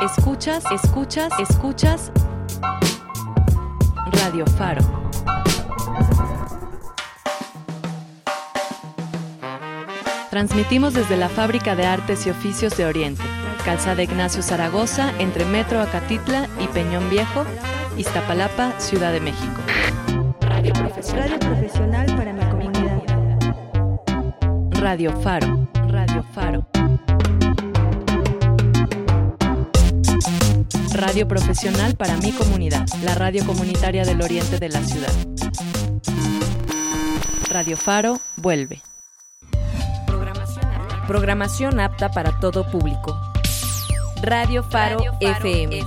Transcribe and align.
Escuchas, 0.00 0.64
escuchas, 0.72 1.32
escuchas. 1.38 2.12
Radio 4.12 4.44
Faro. 4.46 4.82
Transmitimos 10.30 10.94
desde 10.94 11.16
la 11.16 11.28
Fábrica 11.28 11.76
de 11.76 11.84
Artes 11.84 12.26
y 12.26 12.30
Oficios 12.30 12.76
de 12.76 12.86
Oriente, 12.86 13.22
Calzada 13.64 14.02
Ignacio 14.02 14.42
Zaragoza, 14.42 15.12
entre 15.18 15.44
Metro 15.44 15.80
Acatitla 15.80 16.48
y 16.58 16.66
Peñón 16.68 17.10
Viejo, 17.10 17.44
Iztapalapa, 17.98 18.72
Ciudad 18.80 19.12
de 19.12 19.20
México. 19.20 19.60
Radio 20.40 20.72
profesional 20.72 22.06
para 22.16 22.32
mi 22.32 22.44
comunidad. 22.46 23.02
Radio 24.70 25.12
Faro. 25.20 25.68
Radio 25.86 26.24
Faro. 26.34 26.71
Radio 30.94 31.26
profesional 31.26 31.96
para 31.96 32.16
mi 32.18 32.32
comunidad, 32.32 32.86
la 33.02 33.14
radio 33.14 33.44
comunitaria 33.46 34.04
del 34.04 34.20
oriente 34.20 34.58
de 34.58 34.68
la 34.68 34.82
ciudad. 34.82 35.12
Radio 37.50 37.76
Faro 37.76 38.20
vuelve. 38.36 38.82
Programación 41.06 41.80
apta 41.80 42.10
para 42.10 42.38
todo 42.40 42.70
público. 42.70 43.18
Radio 44.22 44.62
Faro, 44.62 45.02
FM. 45.20 45.82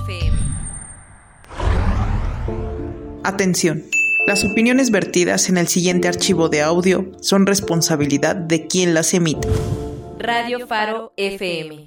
Atención. 3.22 3.82
Las 4.26 4.44
opiniones 4.44 4.90
vertidas 4.90 5.48
en 5.48 5.56
el 5.56 5.68
siguiente 5.68 6.08
archivo 6.08 6.48
de 6.48 6.62
audio 6.62 7.12
son 7.20 7.46
responsabilidad 7.46 8.34
de 8.34 8.66
quien 8.66 8.92
las 8.92 9.14
emite. 9.14 9.48
Radio 10.18 10.66
Faro 10.66 11.12
FM. 11.16 11.86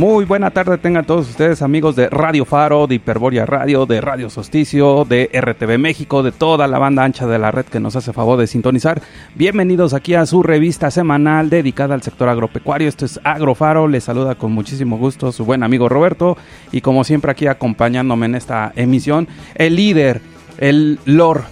Muy 0.00 0.24
buena 0.24 0.50
tarde 0.50 0.78
tengan 0.78 1.04
todos 1.04 1.28
ustedes 1.28 1.60
amigos 1.60 1.94
de 1.94 2.08
Radio 2.08 2.46
Faro, 2.46 2.86
de 2.86 2.94
Hiperboria 2.94 3.44
Radio, 3.44 3.84
de 3.84 4.00
Radio 4.00 4.30
Sosticio, 4.30 5.04
de 5.04 5.28
RTV 5.30 5.76
México, 5.76 6.22
de 6.22 6.32
toda 6.32 6.66
la 6.66 6.78
banda 6.78 7.04
ancha 7.04 7.26
de 7.26 7.38
la 7.38 7.50
red 7.50 7.66
que 7.66 7.80
nos 7.80 7.96
hace 7.96 8.14
favor 8.14 8.38
de 8.38 8.46
sintonizar. 8.46 9.02
Bienvenidos 9.34 9.92
aquí 9.92 10.14
a 10.14 10.24
su 10.24 10.42
revista 10.42 10.90
semanal 10.90 11.50
dedicada 11.50 11.92
al 11.92 12.00
sector 12.00 12.30
agropecuario. 12.30 12.88
Esto 12.88 13.04
es 13.04 13.20
Agrofaro, 13.24 13.88
les 13.88 14.04
saluda 14.04 14.36
con 14.36 14.52
muchísimo 14.52 14.96
gusto 14.96 15.32
su 15.32 15.44
buen 15.44 15.62
amigo 15.62 15.86
Roberto 15.90 16.38
y 16.72 16.80
como 16.80 17.04
siempre 17.04 17.32
aquí 17.32 17.46
acompañándome 17.46 18.24
en 18.24 18.36
esta 18.36 18.72
emisión, 18.76 19.28
el 19.54 19.76
líder, 19.76 20.22
el 20.56 20.98
lord 21.04 21.42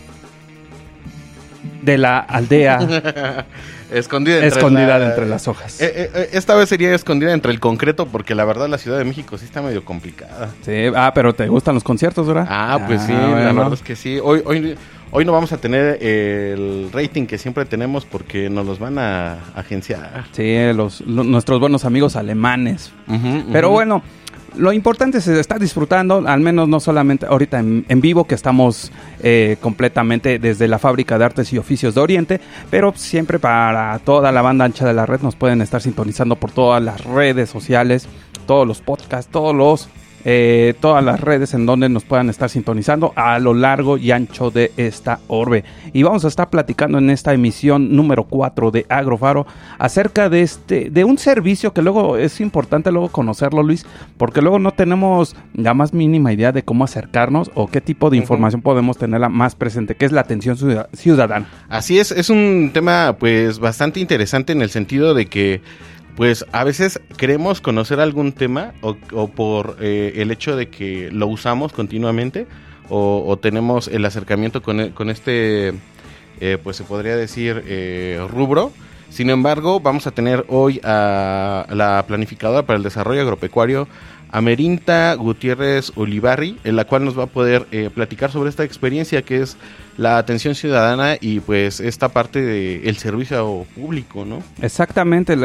de 1.82 1.98
la 1.98 2.18
aldea. 2.18 2.78
Escondida, 3.90 4.34
entre, 4.34 4.48
escondida 4.48 5.02
entre 5.02 5.26
las 5.26 5.48
hojas. 5.48 5.80
Eh, 5.80 6.10
eh, 6.14 6.28
esta 6.32 6.54
vez 6.54 6.68
sería 6.68 6.94
escondida 6.94 7.32
entre 7.32 7.52
el 7.52 7.58
concreto 7.58 8.06
porque 8.06 8.34
la 8.34 8.44
verdad 8.44 8.68
la 8.68 8.76
Ciudad 8.76 8.98
de 8.98 9.04
México 9.04 9.38
sí 9.38 9.46
está 9.46 9.62
medio 9.62 9.82
complicada. 9.82 10.50
Sí, 10.60 10.72
ah, 10.94 11.12
pero 11.14 11.34
¿te 11.34 11.48
gustan 11.48 11.74
los 11.74 11.84
conciertos, 11.84 12.26
verdad? 12.26 12.46
Ah, 12.50 12.84
pues 12.86 13.00
sí, 13.02 13.12
la 13.12 13.52
verdad 13.52 13.72
es 13.72 13.80
que 13.80 13.96
sí. 13.96 14.18
Hoy, 14.22 14.42
hoy, 14.44 14.76
hoy 15.10 15.24
no 15.24 15.32
vamos 15.32 15.52
a 15.52 15.56
tener 15.56 16.02
el 16.02 16.90
rating 16.92 17.24
que 17.24 17.38
siempre 17.38 17.64
tenemos 17.64 18.04
porque 18.04 18.50
nos 18.50 18.66
los 18.66 18.78
van 18.78 18.98
a 18.98 19.38
agenciar. 19.54 20.24
Sí, 20.32 20.54
los, 20.74 21.00
nuestros 21.06 21.58
buenos 21.58 21.86
amigos 21.86 22.14
alemanes. 22.14 22.92
pero 23.50 23.70
bueno, 23.70 24.02
lo 24.58 24.72
importante 24.72 25.18
es 25.18 25.28
estar 25.28 25.58
disfrutando, 25.58 26.22
al 26.26 26.40
menos 26.40 26.68
no 26.68 26.80
solamente 26.80 27.26
ahorita 27.26 27.58
en, 27.60 28.00
vivo, 28.00 28.24
que 28.24 28.34
estamos 28.34 28.92
eh, 29.22 29.56
completamente 29.60 30.38
desde 30.38 30.68
la 30.68 30.78
Fábrica 30.78 31.18
de 31.18 31.24
Artes 31.24 31.52
y 31.52 31.58
Oficios 31.58 31.94
de 31.94 32.00
Oriente, 32.00 32.40
pero 32.70 32.92
siempre 32.94 33.38
para 33.38 33.98
toda 34.00 34.32
la 34.32 34.42
banda 34.42 34.64
ancha 34.64 34.86
de 34.86 34.94
la 34.94 35.06
red 35.06 35.20
nos 35.20 35.36
pueden 35.36 35.62
estar 35.62 35.80
sintonizando 35.80 36.36
por 36.36 36.50
todas 36.50 36.82
las 36.82 37.04
redes 37.04 37.48
sociales, 37.48 38.08
todos 38.46 38.66
los 38.66 38.80
podcasts, 38.80 39.30
todos 39.30 39.54
los 39.54 39.88
eh, 40.24 40.74
todas 40.80 41.04
las 41.04 41.20
redes 41.20 41.54
en 41.54 41.66
donde 41.66 41.88
nos 41.88 42.04
puedan 42.04 42.28
estar 42.28 42.50
sintonizando 42.50 43.12
a 43.16 43.38
lo 43.38 43.54
largo 43.54 43.98
y 43.98 44.10
ancho 44.10 44.50
de 44.50 44.72
esta 44.76 45.20
orbe. 45.28 45.64
Y 45.92 46.02
vamos 46.02 46.24
a 46.24 46.28
estar 46.28 46.50
platicando 46.50 46.98
en 46.98 47.10
esta 47.10 47.32
emisión 47.32 47.94
número 47.94 48.24
4 48.24 48.70
de 48.70 48.86
Agrofaro 48.88 49.46
acerca 49.78 50.28
de 50.28 50.42
este, 50.42 50.90
de 50.90 51.04
un 51.04 51.18
servicio 51.18 51.72
que 51.72 51.82
luego 51.82 52.16
es 52.16 52.40
importante 52.40 52.90
luego 52.90 53.08
conocerlo, 53.08 53.62
Luis, 53.62 53.86
porque 54.16 54.42
luego 54.42 54.58
no 54.58 54.72
tenemos 54.72 55.36
la 55.54 55.74
más 55.74 55.92
mínima 55.92 56.32
idea 56.32 56.52
de 56.52 56.62
cómo 56.62 56.84
acercarnos 56.84 57.50
o 57.54 57.68
qué 57.68 57.80
tipo 57.80 58.10
de 58.10 58.16
información 58.16 58.62
podemos 58.62 58.98
tenerla 58.98 59.28
más 59.28 59.54
presente, 59.54 59.94
que 59.94 60.04
es 60.04 60.12
la 60.12 60.22
atención 60.22 60.56
ciudadana. 60.92 61.46
Así 61.68 61.98
es, 61.98 62.12
es 62.12 62.30
un 62.30 62.70
tema 62.72 63.16
pues 63.18 63.58
bastante 63.58 64.00
interesante 64.00 64.52
en 64.52 64.62
el 64.62 64.70
sentido 64.70 65.14
de 65.14 65.26
que 65.26 65.60
pues 66.18 66.44
a 66.50 66.64
veces 66.64 67.00
queremos 67.16 67.60
conocer 67.60 68.00
algún 68.00 68.32
tema 68.32 68.72
o, 68.80 69.28
por 69.28 69.76
eh, 69.80 70.14
el 70.16 70.32
hecho 70.32 70.56
de 70.56 70.68
que 70.68 71.10
lo 71.12 71.28
usamos 71.28 71.72
continuamente 71.72 72.48
o, 72.88 73.38
tenemos 73.40 73.86
el 73.86 74.04
acercamiento 74.04 74.60
con, 74.60 74.80
e, 74.80 74.90
con 74.90 75.10
este, 75.10 75.74
eh, 76.40 76.58
pues 76.60 76.76
se 76.76 76.82
podría 76.82 77.14
decir, 77.16 77.62
eh, 77.68 78.20
rubro. 78.28 78.72
Sin 79.10 79.30
embargo, 79.30 79.78
vamos 79.78 80.08
a 80.08 80.10
tener 80.10 80.44
hoy 80.48 80.80
a 80.82 81.66
la 81.70 82.04
planificadora 82.08 82.66
para 82.66 82.78
el 82.78 82.82
desarrollo 82.82 83.20
agropecuario, 83.20 83.86
Amerinta 84.32 85.14
Gutiérrez 85.14 85.92
Olivarri, 85.94 86.58
en 86.64 86.74
la 86.74 86.84
cual 86.84 87.04
nos 87.04 87.16
va 87.16 87.24
a 87.24 87.26
poder 87.26 87.66
platicar 87.94 88.32
sobre 88.32 88.50
esta 88.50 88.64
experiencia 88.64 89.22
que 89.22 89.42
es 89.42 89.56
la 89.98 90.16
atención 90.16 90.54
ciudadana 90.54 91.16
y 91.20 91.40
pues 91.40 91.80
esta 91.80 92.08
parte 92.08 92.40
del 92.40 92.96
servicio 92.96 93.66
público, 93.74 94.24
¿no? 94.24 94.42
Exactamente, 94.62 95.36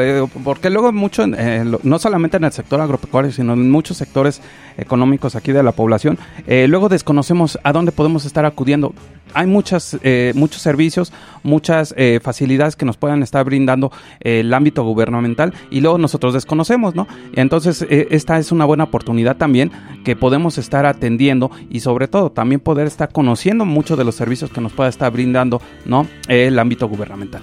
porque 0.44 0.70
luego 0.70 0.92
mucho, 0.92 1.26
no 1.26 1.98
solamente 1.98 2.36
en 2.36 2.44
el 2.44 2.52
sector 2.52 2.80
agropecuario, 2.80 3.32
sino 3.32 3.52
en 3.52 3.70
muchos 3.70 3.96
sectores 3.96 4.40
económicos 4.78 5.34
aquí 5.34 5.52
de 5.52 5.62
la 5.62 5.72
población, 5.72 6.18
eh, 6.46 6.66
luego 6.68 6.88
desconocemos 6.88 7.58
a 7.64 7.72
dónde 7.72 7.92
podemos 7.92 8.24
estar 8.24 8.46
acudiendo. 8.46 8.94
Hay 9.32 9.46
muchas, 9.46 9.98
eh, 10.02 10.32
muchos 10.34 10.62
servicios, 10.62 11.12
muchas 11.42 11.94
eh, 11.96 12.20
facilidades 12.22 12.76
que 12.76 12.84
nos 12.84 12.96
puedan 12.96 13.22
estar 13.22 13.44
brindando 13.44 13.90
el 14.20 14.52
ámbito 14.52 14.84
gubernamental 14.84 15.52
y 15.70 15.80
luego 15.80 15.98
nosotros 15.98 16.34
desconocemos, 16.34 16.94
¿no? 16.94 17.08
Entonces, 17.34 17.84
esta 17.88 18.38
es 18.38 18.52
una 18.52 18.64
buena 18.64 18.84
oportunidad 18.84 19.36
también 19.36 19.72
que 20.04 20.16
podemos 20.16 20.58
estar 20.58 20.86
atendiendo 20.86 21.50
y 21.70 21.80
sobre 21.80 22.08
todo 22.08 22.30
también 22.30 22.60
poder 22.60 22.86
estar 22.86 23.10
conociendo 23.10 23.64
mucho 23.64 23.96
de 23.96 24.04
los 24.04 24.14
servicios 24.14 24.50
que 24.50 24.60
nos 24.60 24.72
pueda 24.72 24.88
estar 24.88 25.10
brindando 25.12 25.60
¿no? 25.84 26.06
el 26.28 26.58
ámbito 26.58 26.88
gubernamental. 26.88 27.42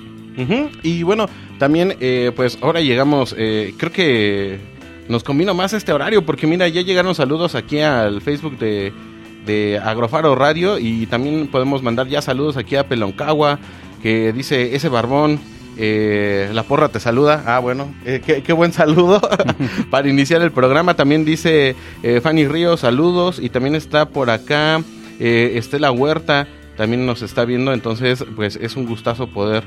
Y 0.82 1.04
bueno, 1.04 1.28
también 1.60 1.96
eh, 2.00 2.32
pues 2.36 2.58
ahora 2.62 2.82
llegamos, 2.82 3.36
eh, 3.38 3.74
creo 3.78 3.92
que 3.92 4.60
nos 5.08 5.24
combina 5.24 5.54
más 5.54 5.74
este 5.74 5.92
horario 5.92 6.26
porque 6.26 6.48
mira, 6.48 6.68
ya 6.68 6.82
llegaron 6.82 7.14
saludos 7.14 7.54
aquí 7.54 7.80
al 7.80 8.22
Facebook 8.22 8.58
de, 8.58 8.94
de 9.46 9.80
Agrofaro 9.84 10.36
Radio 10.36 10.78
y 10.80 11.06
también 11.08 11.48
podemos 11.48 11.84
mandar 11.84 12.08
ya 12.08 12.22
saludos 12.22 12.58
aquí 12.58 12.76
a 12.76 12.88
Peloncagua 12.88 13.60
que 14.02 14.34
dice 14.34 14.76
ese 14.76 14.90
barbón. 14.90 15.40
Eh, 15.78 16.50
la 16.54 16.64
porra 16.64 16.90
te 16.90 17.00
saluda. 17.00 17.44
Ah, 17.46 17.60
bueno, 17.60 17.94
qué, 18.04 18.44
qué, 18.44 18.54
buen 18.54 18.74
saludo 18.74 19.22
para 19.90 20.10
iniciar 20.10 20.42
el 20.42 20.52
programa. 20.52 20.96
También 20.96 21.24
dice 21.24 21.76
Fanny 22.22 22.46
Ríos, 22.46 22.82
saludos. 22.82 23.40
Y 23.42 23.50
también 23.50 23.76
está 23.76 24.10
por 24.10 24.30
acá 24.30 24.84
Estela 25.18 25.92
Huerta 25.92 26.48
también 26.82 27.06
nos 27.06 27.22
está 27.22 27.46
viendo, 27.46 27.74
entonces 27.74 28.26
pues 28.36 28.56
es 28.56 28.76
un 28.76 28.88
gustazo 28.88 29.28
poder 29.28 29.64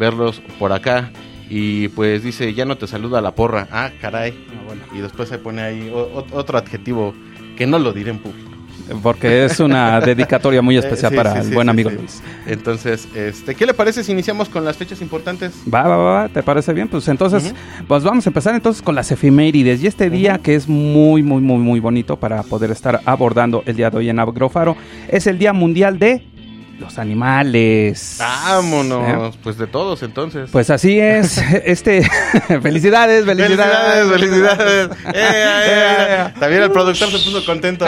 verlos 0.00 0.42
por 0.58 0.72
acá. 0.72 1.12
Y 1.48 1.88
pues 1.90 2.24
dice, 2.24 2.54
ya 2.54 2.64
no 2.64 2.76
te 2.76 2.88
saluda 2.88 3.20
la 3.20 3.36
porra. 3.36 3.68
Ah, 3.70 3.92
caray. 4.00 4.32
Ah, 4.32 4.96
y 4.96 4.98
después 4.98 5.28
se 5.28 5.38
pone 5.38 5.62
ahí 5.62 5.92
otro 5.94 6.58
adjetivo 6.58 7.14
que 7.56 7.68
no 7.68 7.78
lo 7.78 7.92
diré 7.92 8.10
en 8.10 8.18
público. 8.18 8.50
Porque 9.02 9.44
es 9.44 9.60
una 9.60 10.00
dedicatoria 10.06 10.62
muy 10.62 10.76
especial 10.76 11.14
para 11.14 11.40
el 11.40 11.52
buen 11.52 11.68
amigo 11.68 11.90
Luis. 11.90 12.22
Entonces, 12.46 13.08
este, 13.14 13.54
¿qué 13.54 13.66
le 13.66 13.74
parece 13.74 14.04
si 14.04 14.12
iniciamos 14.12 14.48
con 14.48 14.64
las 14.64 14.76
fechas 14.76 15.00
importantes? 15.02 15.52
Va, 15.72 15.82
va, 15.82 15.96
va, 15.96 16.28
¿te 16.28 16.42
parece 16.42 16.72
bien? 16.72 16.88
Pues 16.88 17.08
entonces, 17.08 17.54
pues 17.88 18.04
vamos 18.04 18.26
a 18.26 18.30
empezar 18.30 18.54
entonces 18.54 18.82
con 18.82 18.94
las 18.94 19.10
efemérides. 19.10 19.82
Y 19.82 19.86
este 19.86 20.10
día 20.10 20.38
que 20.38 20.54
es 20.54 20.68
muy, 20.68 21.22
muy, 21.22 21.42
muy, 21.42 21.58
muy 21.58 21.80
bonito 21.80 22.16
para 22.16 22.42
poder 22.42 22.70
estar 22.70 23.00
abordando 23.04 23.62
el 23.66 23.76
día 23.76 23.90
de 23.90 23.98
hoy 23.98 24.08
en 24.08 24.18
Agrofaro, 24.18 24.76
es 25.08 25.26
el 25.26 25.38
Día 25.38 25.52
Mundial 25.52 25.98
de 25.98 26.24
los 26.78 26.98
animales. 26.98 28.16
Vámonos, 28.18 29.34
¿Eh? 29.34 29.38
pues 29.42 29.58
de 29.58 29.66
todos 29.66 30.02
entonces. 30.02 30.50
Pues 30.50 30.70
así 30.70 30.98
es. 30.98 31.38
este 31.64 32.06
felicidades, 32.62 33.24
felicidades, 33.24 34.08
felicidades. 34.10 34.90
Eh, 35.06 35.14
eh, 35.14 36.32
También 36.38 36.62
el 36.62 36.70
productor 36.70 37.10
se 37.10 37.18
puso 37.18 37.44
contento. 37.44 37.86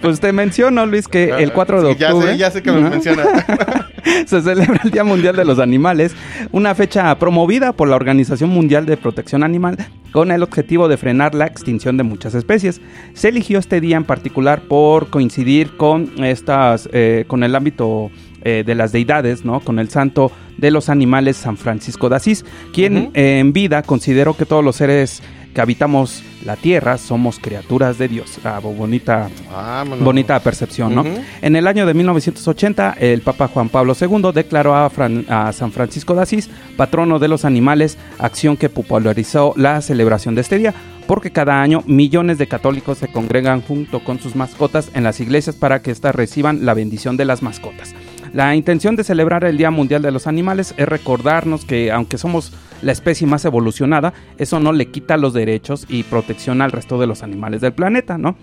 pues 0.00 0.20
te 0.20 0.32
menciono, 0.32 0.86
Luis, 0.86 1.08
que 1.08 1.30
el 1.30 1.52
4 1.52 1.82
de 1.82 1.90
octubre. 1.92 2.26
Ya 2.26 2.32
sé, 2.32 2.38
ya 2.38 2.50
sé 2.50 2.62
que 2.62 2.72
me 2.72 2.88
menciona. 2.88 3.24
se 4.26 4.42
celebra 4.42 4.80
el 4.84 4.90
Día 4.90 5.04
Mundial 5.04 5.36
de 5.36 5.44
los 5.44 5.58
Animales, 5.58 6.14
una 6.52 6.74
fecha 6.74 7.14
promovida 7.18 7.72
por 7.72 7.88
la 7.88 7.96
Organización 7.96 8.50
Mundial 8.50 8.86
de 8.86 8.96
Protección 8.96 9.42
Animal 9.42 9.76
con 10.14 10.30
el 10.30 10.44
objetivo 10.44 10.86
de 10.86 10.96
frenar 10.96 11.34
la 11.34 11.46
extinción 11.46 11.96
de 11.96 12.04
muchas 12.04 12.36
especies. 12.36 12.80
Se 13.14 13.30
eligió 13.30 13.58
este 13.58 13.80
día 13.80 13.96
en 13.96 14.04
particular 14.04 14.62
por 14.62 15.10
coincidir 15.10 15.76
con 15.76 16.22
estas, 16.22 16.88
eh, 16.92 17.24
con 17.44 17.50
el 17.50 17.54
ámbito 17.56 18.10
eh, 18.42 18.62
de 18.64 18.74
las 18.74 18.92
deidades, 18.92 19.44
¿no? 19.44 19.60
Con 19.60 19.78
el 19.78 19.90
santo 19.90 20.32
de 20.56 20.70
los 20.70 20.88
animales 20.88 21.36
San 21.36 21.58
Francisco 21.58 22.08
de 22.08 22.16
Asís, 22.16 22.44
quien 22.72 23.10
eh, 23.12 23.38
en 23.38 23.52
vida 23.52 23.82
consideró 23.82 24.34
que 24.34 24.46
todos 24.46 24.64
los 24.64 24.76
seres 24.76 25.22
que 25.54 25.60
habitamos 25.60 26.22
la 26.44 26.56
tierra 26.56 26.98
somos 26.98 27.38
criaturas 27.38 27.96
de 27.96 28.08
Dios. 28.08 28.38
Ah, 28.44 28.60
bonita, 28.60 29.30
bonita 30.00 30.38
percepción, 30.40 30.94
¿no? 30.94 31.04
En 31.40 31.56
el 31.56 31.66
año 31.66 31.86
de 31.86 31.94
1980, 31.94 32.96
el 32.98 33.22
Papa 33.22 33.48
Juan 33.48 33.68
Pablo 33.68 33.94
II 33.98 34.30
declaró 34.34 34.74
a, 34.74 34.90
a, 35.28 35.52
San 35.52 35.72
Francisco 35.72 36.14
de 36.14 36.22
Asís 36.22 36.50
patrono 36.76 37.18
de 37.18 37.28
los 37.28 37.44
animales, 37.44 37.96
acción 38.18 38.56
que 38.56 38.68
popularizó 38.68 39.54
la 39.56 39.80
celebración 39.80 40.34
de 40.34 40.42
este 40.42 40.58
día, 40.58 40.74
porque 41.06 41.30
cada 41.30 41.62
año 41.62 41.82
millones 41.86 42.38
de 42.38 42.48
católicos 42.48 42.98
se 42.98 43.08
congregan 43.08 43.62
junto 43.62 44.00
con 44.00 44.18
sus 44.18 44.34
mascotas 44.34 44.90
en 44.94 45.04
las 45.04 45.20
iglesias 45.20 45.56
para 45.56 45.80
que 45.80 45.90
éstas 45.90 46.14
reciban 46.14 46.66
la 46.66 46.74
bendición 46.74 47.16
de 47.16 47.24
las 47.24 47.42
mascotas. 47.42 47.94
La 48.32 48.56
intención 48.56 48.96
de 48.96 49.04
celebrar 49.04 49.44
el 49.44 49.56
Día 49.56 49.70
Mundial 49.70 50.02
de 50.02 50.10
los 50.10 50.26
Animales 50.26 50.74
es 50.76 50.88
recordarnos 50.88 51.64
que 51.64 51.92
aunque 51.92 52.18
somos 52.18 52.52
la 52.82 52.92
especie 52.92 53.26
más 53.26 53.44
evolucionada, 53.44 54.12
eso 54.38 54.60
no 54.60 54.72
le 54.72 54.86
quita 54.86 55.16
los 55.16 55.34
derechos 55.34 55.86
y 55.88 56.02
protección 56.04 56.62
al 56.62 56.72
resto 56.72 56.98
de 56.98 57.06
los 57.06 57.22
animales 57.22 57.60
del 57.60 57.72
planeta, 57.72 58.18
¿no? 58.18 58.36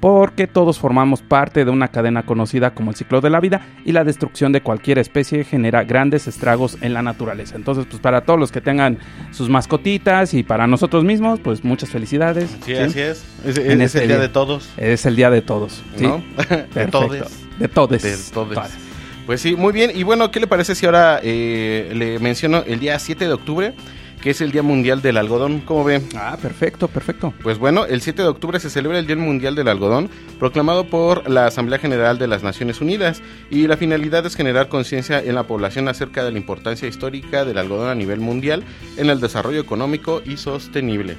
porque 0.00 0.46
todos 0.46 0.78
formamos 0.78 1.22
parte 1.22 1.64
de 1.64 1.70
una 1.70 1.88
cadena 1.88 2.24
conocida 2.24 2.74
como 2.74 2.90
el 2.90 2.96
ciclo 2.96 3.20
de 3.20 3.30
la 3.30 3.40
vida 3.40 3.62
y 3.84 3.92
la 3.92 4.04
destrucción 4.04 4.52
de 4.52 4.60
cualquier 4.60 4.98
especie 4.98 5.44
genera 5.44 5.84
grandes 5.84 6.26
estragos 6.26 6.78
en 6.80 6.94
la 6.94 7.02
naturaleza. 7.02 7.56
Entonces, 7.56 7.86
pues 7.86 8.00
para 8.00 8.22
todos 8.22 8.38
los 8.38 8.52
que 8.52 8.60
tengan 8.60 8.98
sus 9.32 9.48
mascotitas 9.48 10.34
y 10.34 10.42
para 10.42 10.66
nosotros 10.66 11.04
mismos, 11.04 11.40
pues 11.40 11.64
muchas 11.64 11.90
felicidades. 11.90 12.56
Sí, 12.64 12.74
así 12.74 13.00
es. 13.00 13.24
Es, 13.44 13.58
el 13.58 13.80
este 13.80 14.06
día, 14.06 14.18
de 14.18 14.28
todos. 14.28 14.70
Es 14.76 15.06
el 15.06 15.16
día 15.16 15.30
de 15.30 15.42
todos. 15.42 15.82
¿no? 15.98 16.22
de 16.74 16.86
todos. 16.86 17.10
De 17.58 17.68
todos. 17.68 18.02
De 18.02 18.14
todos. 18.32 18.87
Pues 19.28 19.42
sí, 19.42 19.56
muy 19.56 19.74
bien. 19.74 19.90
Y 19.94 20.04
bueno, 20.04 20.30
¿qué 20.30 20.40
le 20.40 20.46
parece 20.46 20.74
si 20.74 20.86
ahora 20.86 21.20
eh, 21.22 21.92
le 21.94 22.18
menciono 22.18 22.64
el 22.66 22.80
día 22.80 22.98
7 22.98 23.26
de 23.26 23.32
octubre? 23.34 23.74
que 24.22 24.30
es 24.30 24.40
el 24.40 24.50
Día 24.50 24.62
Mundial 24.62 25.02
del 25.02 25.16
Algodón. 25.18 25.60
¿Cómo 25.60 25.84
ve? 25.84 26.02
Ah, 26.16 26.36
perfecto, 26.40 26.88
perfecto. 26.88 27.32
Pues 27.42 27.58
bueno, 27.58 27.84
el 27.84 28.00
7 28.00 28.22
de 28.22 28.28
octubre 28.28 28.58
se 28.58 28.68
celebra 28.68 28.98
el 28.98 29.06
Día 29.06 29.14
Mundial 29.14 29.54
del 29.54 29.68
Algodón, 29.68 30.10
proclamado 30.40 30.88
por 30.88 31.30
la 31.30 31.46
Asamblea 31.46 31.78
General 31.78 32.18
de 32.18 32.26
las 32.26 32.42
Naciones 32.42 32.80
Unidas, 32.80 33.22
y 33.48 33.68
la 33.68 33.76
finalidad 33.76 34.26
es 34.26 34.34
generar 34.34 34.68
conciencia 34.68 35.22
en 35.22 35.36
la 35.36 35.44
población 35.44 35.86
acerca 35.86 36.24
de 36.24 36.32
la 36.32 36.38
importancia 36.38 36.88
histórica 36.88 37.44
del 37.44 37.58
algodón 37.58 37.90
a 37.90 37.94
nivel 37.94 38.18
mundial 38.18 38.64
en 38.96 39.08
el 39.08 39.20
desarrollo 39.20 39.60
económico 39.60 40.20
y 40.24 40.36
sostenible. 40.36 41.16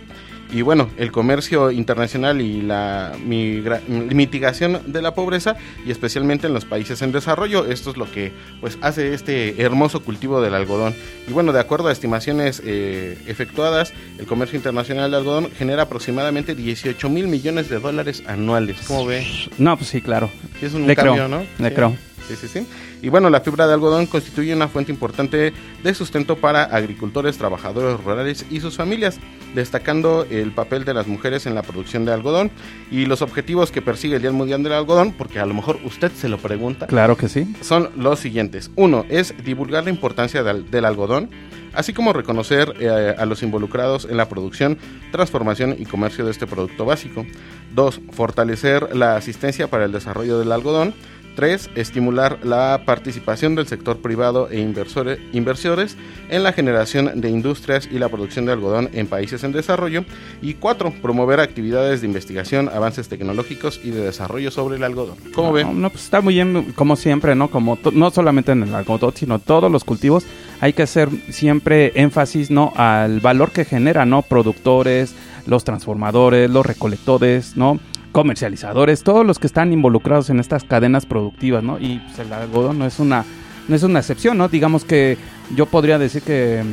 Y 0.51 0.63
bueno, 0.63 0.89
el 0.97 1.11
comercio 1.11 1.69
internacional 1.69 2.41
y 2.41 2.61
la 2.61 3.13
mitigación 3.23 4.81
de 4.87 5.01
la 5.01 5.13
pobreza 5.13 5.55
y 5.85 5.91
especialmente 5.91 6.47
en 6.47 6.53
los 6.53 6.65
países 6.65 7.01
en 7.01 7.11
desarrollo. 7.11 7.65
Esto 7.65 7.91
es 7.91 7.97
lo 7.97 8.11
que 8.11 8.31
pues 8.59 8.77
hace 8.81 9.13
este 9.13 9.61
hermoso 9.61 10.01
cultivo 10.01 10.41
del 10.41 10.55
algodón. 10.55 10.95
Y 11.27 11.33
bueno, 11.33 11.53
de 11.53 11.59
acuerdo 11.59 11.89
a 11.89 11.91
estimaciones 11.91 12.61
eh, 12.65 13.17
efectuadas, 13.27 13.93
el 14.17 14.25
comercio 14.25 14.57
internacional 14.57 15.11
de 15.11 15.17
algodón 15.17 15.49
genera 15.51 15.83
aproximadamente 15.83 16.55
18 16.55 17.09
mil 17.09 17.27
millones 17.27 17.69
de 17.69 17.79
dólares 17.79 18.23
anuales. 18.25 18.77
¿Cómo 18.87 19.05
ve? 19.05 19.25
No, 19.59 19.77
pues 19.77 19.89
sí, 19.89 20.01
claro. 20.01 20.31
es 20.61 20.73
un 20.73 20.91
cambio, 20.95 21.27
¿no? 21.27 21.43
Le 21.59 21.73
creo. 21.73 21.95
Sí, 22.27 22.35
sí, 22.35 22.47
sí. 22.47 22.67
Y 23.01 23.09
bueno, 23.09 23.29
la 23.29 23.39
fibra 23.39 23.65
de 23.65 23.73
algodón 23.73 24.05
constituye 24.07 24.53
una 24.53 24.67
fuente 24.67 24.91
importante 24.91 25.53
de 25.83 25.93
sustento 25.93 26.35
para 26.35 26.63
agricultores, 26.63 27.37
trabajadores 27.37 27.99
rurales 28.03 28.45
y 28.49 28.59
sus 28.59 28.75
familias, 28.75 29.19
destacando 29.55 30.25
el 30.29 30.51
papel 30.51 30.83
de 30.83 30.93
las 30.93 31.07
mujeres 31.07 31.45
en 31.45 31.55
la 31.55 31.61
producción 31.61 32.05
de 32.05 32.11
algodón 32.11 32.51
y 32.91 33.05
los 33.05 33.21
objetivos 33.21 33.71
que 33.71 33.81
persigue 33.81 34.17
el 34.17 34.21
Día 34.21 34.31
Mundial 34.31 34.63
del 34.63 34.73
Algodón, 34.73 35.13
porque 35.13 35.39
a 35.39 35.45
lo 35.45 35.53
mejor 35.53 35.79
usted 35.85 36.11
se 36.11 36.27
lo 36.27 36.37
pregunta. 36.37 36.87
Claro 36.87 37.15
que 37.15 37.29
sí. 37.29 37.53
Son 37.61 37.89
los 37.95 38.19
siguientes. 38.19 38.69
Uno 38.75 39.05
es 39.09 39.33
divulgar 39.43 39.85
la 39.85 39.89
importancia 39.89 40.43
del, 40.43 40.85
algodón, 40.85 41.29
así 41.73 41.93
como 41.93 42.11
reconocer 42.11 42.73
eh, 42.79 43.15
a 43.17 43.25
los 43.25 43.43
involucrados 43.43 44.07
en 44.09 44.17
la 44.17 44.27
producción, 44.27 44.77
transformación 45.11 45.75
y 45.79 45.85
comercio 45.85 46.25
de 46.25 46.31
este 46.31 46.47
producto 46.47 46.85
básico. 46.85 47.25
Dos, 47.73 48.01
fortalecer 48.11 48.95
la 48.95 49.15
asistencia 49.15 49.67
para 49.67 49.85
el 49.85 49.91
desarrollo 49.91 50.39
del 50.39 50.51
algodón 50.51 50.93
3. 51.39 51.69
Estimular 51.75 52.37
la 52.43 52.81
participación 52.85 53.55
del 53.55 53.65
sector 53.65 53.99
privado 53.99 54.49
e 54.51 54.59
inversores, 54.59 55.97
en 56.29 56.43
la 56.43 56.51
generación 56.51 57.21
de 57.21 57.29
industrias 57.29 57.87
y 57.89 57.97
la 57.97 58.09
producción 58.09 58.45
de 58.45 58.51
algodón 58.51 58.89
en 58.91 59.07
países 59.07 59.45
en 59.45 59.53
desarrollo. 59.53 60.03
Y 60.41 60.55
4. 60.55 60.95
Promover 61.01 61.39
actividades 61.39 62.01
de 62.01 62.07
investigación, 62.07 62.67
avances 62.67 63.07
tecnológicos 63.07 63.79
y 63.81 63.91
de 63.91 64.01
desarrollo 64.01 64.51
sobre 64.51 64.75
el 64.75 64.83
algodón. 64.83 65.15
¿Cómo 65.33 65.53
ven? 65.53 65.81
No, 65.81 65.89
pues 65.89 66.03
está 66.03 66.19
muy 66.19 66.33
bien, 66.33 66.73
como 66.75 66.97
siempre, 66.97 67.35
¿no? 67.35 67.49
Como 67.49 67.79
no 67.93 68.11
solamente 68.11 68.51
en 68.51 68.63
el 68.63 68.75
algodón, 68.75 69.13
sino 69.15 69.39
todos 69.39 69.71
los 69.71 69.85
cultivos. 69.85 70.25
Hay 70.59 70.73
que 70.73 70.83
hacer 70.83 71.07
siempre 71.29 71.93
énfasis, 71.95 72.51
¿no? 72.51 72.73
Al 72.75 73.21
valor 73.21 73.51
que 73.51 73.63
genera, 73.63 74.05
¿no? 74.05 74.23
Productores, 74.23 75.15
los 75.45 75.63
transformadores, 75.63 76.49
los 76.49 76.65
recolectores, 76.65 77.55
¿no? 77.55 77.79
Comercializadores, 78.11 79.03
todos 79.03 79.25
los 79.25 79.39
que 79.39 79.47
están 79.47 79.71
involucrados 79.73 80.29
en 80.29 80.39
estas 80.39 80.63
cadenas 80.63 81.05
productivas, 81.05 81.63
¿no? 81.63 81.79
Y 81.79 81.99
pues, 81.99 82.19
el 82.19 82.33
algodón 82.33 82.79
no 82.79 82.85
es 82.85 82.99
una 82.99 83.25
no 83.67 83.75
es 83.75 83.83
una 83.83 83.99
excepción, 83.99 84.37
¿no? 84.37 84.47
Digamos 84.49 84.83
que 84.83 85.17
yo 85.55 85.67
podría 85.67 85.99
decir 85.99 86.23
que 86.23 86.63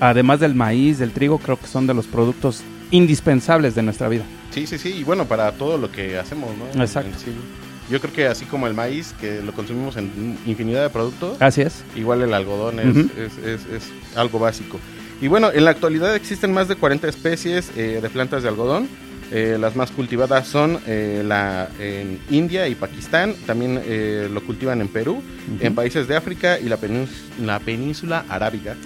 además 0.00 0.40
del 0.40 0.54
maíz, 0.54 0.98
del 0.98 1.12
trigo, 1.12 1.38
creo 1.38 1.58
que 1.58 1.66
son 1.66 1.86
de 1.86 1.92
los 1.92 2.06
productos 2.06 2.62
indispensables 2.90 3.74
de 3.74 3.82
nuestra 3.82 4.08
vida. 4.08 4.24
Sí, 4.50 4.66
sí, 4.66 4.78
sí, 4.78 4.94
y 4.94 5.04
bueno, 5.04 5.26
para 5.26 5.52
todo 5.52 5.76
lo 5.76 5.92
que 5.92 6.18
hacemos, 6.18 6.50
¿no? 6.56 6.82
Exacto. 6.82 7.18
Yo 7.90 8.00
creo 8.00 8.12
que 8.12 8.26
así 8.26 8.46
como 8.46 8.66
el 8.66 8.74
maíz, 8.74 9.14
que 9.20 9.42
lo 9.42 9.52
consumimos 9.52 9.96
en 9.96 10.38
infinidad 10.46 10.82
de 10.82 10.90
productos. 10.90 11.40
Así 11.40 11.60
es. 11.60 11.84
Igual 11.94 12.22
el 12.22 12.34
algodón 12.34 12.80
es, 12.80 12.96
es, 13.16 13.66
es, 13.66 13.92
algo 14.16 14.38
básico. 14.38 14.80
Y 15.20 15.28
bueno, 15.28 15.52
en 15.52 15.64
la 15.64 15.70
actualidad 15.70 16.16
existen 16.16 16.52
más 16.52 16.66
de 16.66 16.76
40 16.76 17.06
especies 17.08 17.70
eh, 17.76 18.00
de 18.02 18.10
plantas 18.10 18.42
de 18.42 18.48
algodón 18.48 18.88
eh, 19.32 19.56
las 19.58 19.74
más 19.74 19.90
cultivadas 19.90 20.46
son 20.46 20.78
eh, 20.86 21.22
la 21.24 21.68
en 21.80 22.20
India 22.30 22.68
y 22.68 22.74
Pakistán, 22.74 23.34
también 23.46 23.80
eh, 23.84 24.28
lo 24.32 24.44
cultivan 24.44 24.80
en 24.80 24.88
Perú, 24.88 25.22
en 25.60 25.74
países 25.74 26.06
de 26.06 26.16
África 26.16 26.58
y 26.58 26.64
la, 26.64 26.78
la 27.42 27.58
península 27.58 28.24
arábiga. 28.28 28.76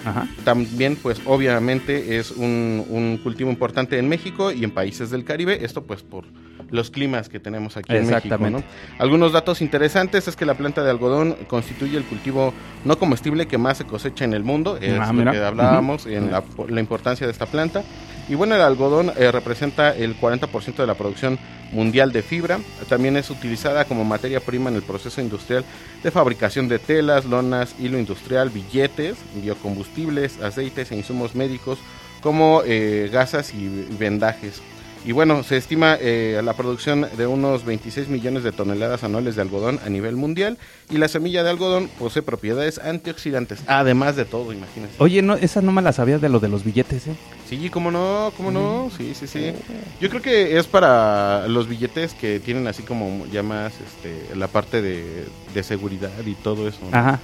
También, 0.43 0.95
pues 0.95 1.21
obviamente 1.25 2.17
es 2.17 2.31
un, 2.31 2.85
un, 2.89 3.17
cultivo 3.17 3.49
importante 3.49 3.97
en 3.97 4.09
México 4.09 4.51
y 4.51 4.63
en 4.63 4.71
países 4.71 5.09
del 5.11 5.23
Caribe, 5.23 5.63
esto 5.63 5.83
pues 5.83 6.01
por 6.01 6.25
los 6.71 6.89
climas 6.89 7.29
que 7.29 7.39
tenemos 7.39 7.77
aquí 7.77 7.95
en 7.95 8.07
México. 8.07 8.37
¿no? 8.49 8.63
Algunos 8.97 9.31
datos 9.33 9.61
interesantes 9.61 10.27
es 10.27 10.35
que 10.35 10.45
la 10.45 10.55
planta 10.55 10.83
de 10.83 10.89
algodón 10.89 11.37
constituye 11.47 11.97
el 11.97 12.03
cultivo 12.05 12.53
no 12.85 12.97
comestible 12.97 13.47
que 13.47 13.57
más 13.57 13.77
se 13.77 13.85
cosecha 13.85 14.25
en 14.25 14.33
el 14.33 14.43
mundo, 14.43 14.77
es 14.77 14.97
ah, 14.99 15.13
lo 15.13 15.31
que 15.31 15.37
hablábamos, 15.37 16.05
en 16.05 16.31
la, 16.31 16.43
la 16.67 16.79
importancia 16.79 17.27
de 17.27 17.31
esta 17.31 17.45
planta. 17.45 17.83
Y 18.29 18.35
bueno, 18.35 18.55
el 18.55 18.61
algodón 18.61 19.11
eh, 19.17 19.31
representa 19.31 19.95
el 19.95 20.17
40% 20.17 20.75
de 20.75 20.87
la 20.87 20.95
producción 20.95 21.37
mundial 21.71 22.11
de 22.11 22.21
fibra. 22.21 22.59
También 22.87 23.17
es 23.17 23.29
utilizada 23.29 23.85
como 23.85 24.05
materia 24.05 24.39
prima 24.39 24.69
en 24.69 24.75
el 24.75 24.83
proceso 24.83 25.21
industrial 25.21 25.65
de 26.03 26.11
fabricación 26.11 26.67
de 26.67 26.79
telas, 26.79 27.25
lonas, 27.25 27.75
hilo 27.79 27.99
industrial, 27.99 28.49
billetes, 28.49 29.17
biocombustibles, 29.35 30.41
aceites 30.41 30.91
e 30.91 30.95
insumos 30.95 31.35
médicos 31.35 31.79
como 32.21 32.61
eh, 32.65 33.09
gasas 33.11 33.53
y 33.53 33.87
vendajes. 33.99 34.61
Y 35.03 35.13
bueno, 35.13 35.41
se 35.43 35.57
estima 35.57 35.97
eh, 35.99 36.39
la 36.43 36.53
producción 36.53 37.07
de 37.17 37.25
unos 37.25 37.65
26 37.65 38.07
millones 38.07 38.43
de 38.43 38.51
toneladas 38.51 39.03
anuales 39.03 39.35
de 39.35 39.41
algodón 39.41 39.79
a 39.83 39.89
nivel 39.89 40.15
mundial 40.15 40.59
y 40.91 40.97
la 40.97 41.07
semilla 41.07 41.43
de 41.43 41.49
algodón 41.49 41.89
posee 41.97 42.21
propiedades 42.21 42.77
antioxidantes, 42.77 43.61
además 43.65 44.15
de 44.15 44.25
todo, 44.25 44.53
imagínense. 44.53 44.95
Oye, 44.99 45.23
no, 45.23 45.33
esa 45.33 45.61
no 45.61 45.71
me 45.71 45.81
la 45.81 45.91
sabía 45.91 46.19
de 46.19 46.29
lo 46.29 46.39
de 46.39 46.49
los 46.49 46.63
billetes, 46.63 47.07
¿eh? 47.07 47.15
Sí, 47.49 47.69
cómo 47.71 47.89
no, 47.89 48.31
cómo 48.37 48.51
no, 48.51 48.91
sí, 48.95 49.13
sí, 49.15 49.25
sí. 49.25 49.53
Yo 49.99 50.09
creo 50.09 50.21
que 50.21 50.57
es 50.59 50.67
para 50.67 51.47
los 51.47 51.67
billetes 51.67 52.13
que 52.13 52.39
tienen 52.39 52.67
así 52.67 52.83
como 52.83 53.25
ya 53.25 53.41
más 53.41 53.73
este, 53.73 54.35
la 54.35 54.47
parte 54.47 54.83
de, 54.83 55.63
seguridad 55.63 56.11
y 56.25 56.35
todo 56.35 56.67
eso. 56.67 56.79
Ajá. 56.91 57.19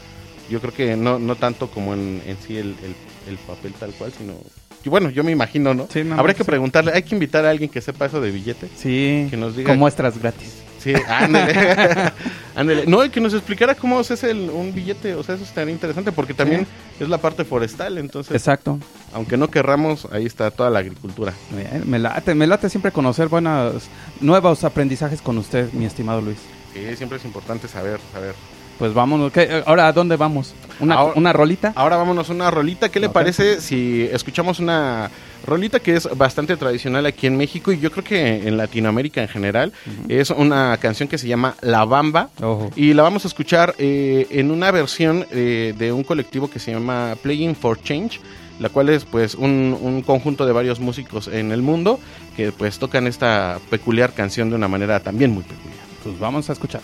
Yo 0.50 0.60
creo 0.62 0.74
que 0.74 0.96
no, 0.96 1.20
no 1.20 1.36
tanto 1.36 1.70
como 1.70 1.94
en, 1.94 2.22
en 2.26 2.38
sí 2.38 2.58
el, 2.58 2.76
el 3.28 3.38
papel 3.46 3.74
tal 3.74 3.92
cual, 3.92 4.12
sino 4.18 4.34
y 4.86 4.90
bueno, 4.90 5.10
yo 5.10 5.24
me 5.24 5.32
imagino, 5.32 5.74
¿no? 5.74 5.88
Sí, 5.92 6.04
Habrá 6.16 6.34
que 6.34 6.44
preguntarle, 6.46 6.92
hay 6.94 7.04
que 7.04 7.16
invitar 7.16 7.46
a 7.46 7.50
alguien 7.50 7.70
que 7.70 7.82
sepa 7.82 8.06
eso 8.06 8.22
de 8.22 8.32
billetes. 8.32 8.70
Sí. 8.78 9.28
Que 9.30 9.38
nos 9.38 9.56
diga. 9.56 9.70
Con 9.70 9.80
muestras 9.80 10.18
gratis. 10.18 10.54
Sí, 10.80 10.94
ándale. 11.08 11.54
ándale. 12.56 12.86
No, 12.86 13.04
y 13.04 13.10
que 13.10 13.20
nos 13.20 13.34
explicara 13.34 13.76
cómo 13.76 14.02
se 14.04 14.14
hace 14.14 14.32
el- 14.32 14.50
un 14.52 14.74
billete, 14.74 15.16
o 15.16 15.24
sea, 15.24 15.36
eso 15.36 15.44
estaría 15.44 15.74
interesante 15.74 16.12
porque 16.12 16.34
también 16.34 16.66
es 17.00 17.10
la 17.10 17.18
parte 17.18 17.44
forestal, 17.44 17.98
entonces, 17.98 18.34
Exacto. 18.34 18.80
aunque 19.12 19.36
no 19.38 19.50
querramos, 19.50 20.08
ahí 20.12 20.26
está 20.26 20.52
toda 20.52 20.70
la 20.70 20.80
agricultura. 20.80 21.34
Bien, 21.52 21.84
me 21.90 22.00
late, 22.00 22.36
me 22.36 22.48
late 22.48 22.70
siempre 22.70 22.92
conocer 22.92 23.28
buenos, 23.28 23.88
nuevos 24.22 24.64
aprendizajes 24.64 25.22
con 25.22 25.38
usted, 25.40 25.74
mi 25.74 25.86
estimado 25.86 26.22
Luis. 26.22 26.38
Sí, 26.74 26.96
siempre 26.96 27.18
es 27.18 27.26
importante 27.26 27.68
saber, 27.68 28.00
saber. 28.14 28.36
Pues 28.78 28.94
vámonos. 28.94 29.32
¿qué? 29.32 29.64
Ahora, 29.66 29.88
¿a 29.88 29.94
dónde 29.94 30.16
vamos? 30.18 30.54
¿Una, 30.80 30.96
Ahora- 30.96 31.14
una 31.16 31.34
rolita? 31.34 31.74
Ahora 31.76 31.98
vámonos 31.98 32.30
a 32.30 32.34
una 32.34 32.52
rolita. 32.52 32.90
¿Qué 32.90 33.00
le 33.00 33.10
parece 33.10 33.60
si 33.62 34.08
escuchamos 34.12 34.60
una 34.60 35.10
rolita 35.46 35.80
que 35.80 35.96
es 35.96 36.08
bastante 36.16 36.56
tradicional 36.58 37.06
aquí 37.08 37.26
en 37.26 37.38
México 37.38 37.72
y 37.72 37.80
yo 37.80 37.92
creo 37.92 38.04
que 38.04 38.48
en 38.48 38.58
Latinoamérica 38.58 39.22
en 39.22 39.28
general? 39.30 39.74
Es 40.08 40.30
una 40.30 40.78
canción 40.78 41.10
que 41.10 41.18
se 41.18 41.28
llama 41.28 41.56
La 41.62 41.86
Bamba. 41.86 42.30
Y 42.76 42.94
la 42.94 43.02
vamos 43.04 43.26
a 43.26 43.28
escuchar 43.30 43.74
eh, 43.80 44.28
en 44.30 44.52
una 44.52 44.70
versión 44.72 45.26
eh, 45.32 45.74
de 45.78 45.92
un 45.92 46.04
colectivo 46.04 46.48
que 46.50 46.60
se 46.60 46.72
llama 46.72 47.16
Playing 47.24 47.56
for 47.56 47.82
Change, 47.82 48.20
la 48.60 48.70
cual 48.70 48.90
es 48.90 49.06
pues 49.06 49.34
un, 49.34 49.76
un 49.82 50.04
conjunto 50.04 50.46
de 50.46 50.52
varios 50.52 50.80
músicos 50.80 51.28
en 51.28 51.52
el 51.52 51.64
mundo 51.64 52.00
que 52.36 52.52
pues 52.52 52.78
tocan 52.78 53.08
esta 53.08 53.58
peculiar 53.72 54.14
canción 54.14 54.50
de 54.52 54.56
una 54.56 54.68
manera 54.68 55.00
también 55.00 55.32
muy 55.32 55.44
peculiar. 55.44 55.78
Pues 56.04 56.20
vamos 56.20 56.50
a 56.52 56.54
escuchar. 56.54 56.82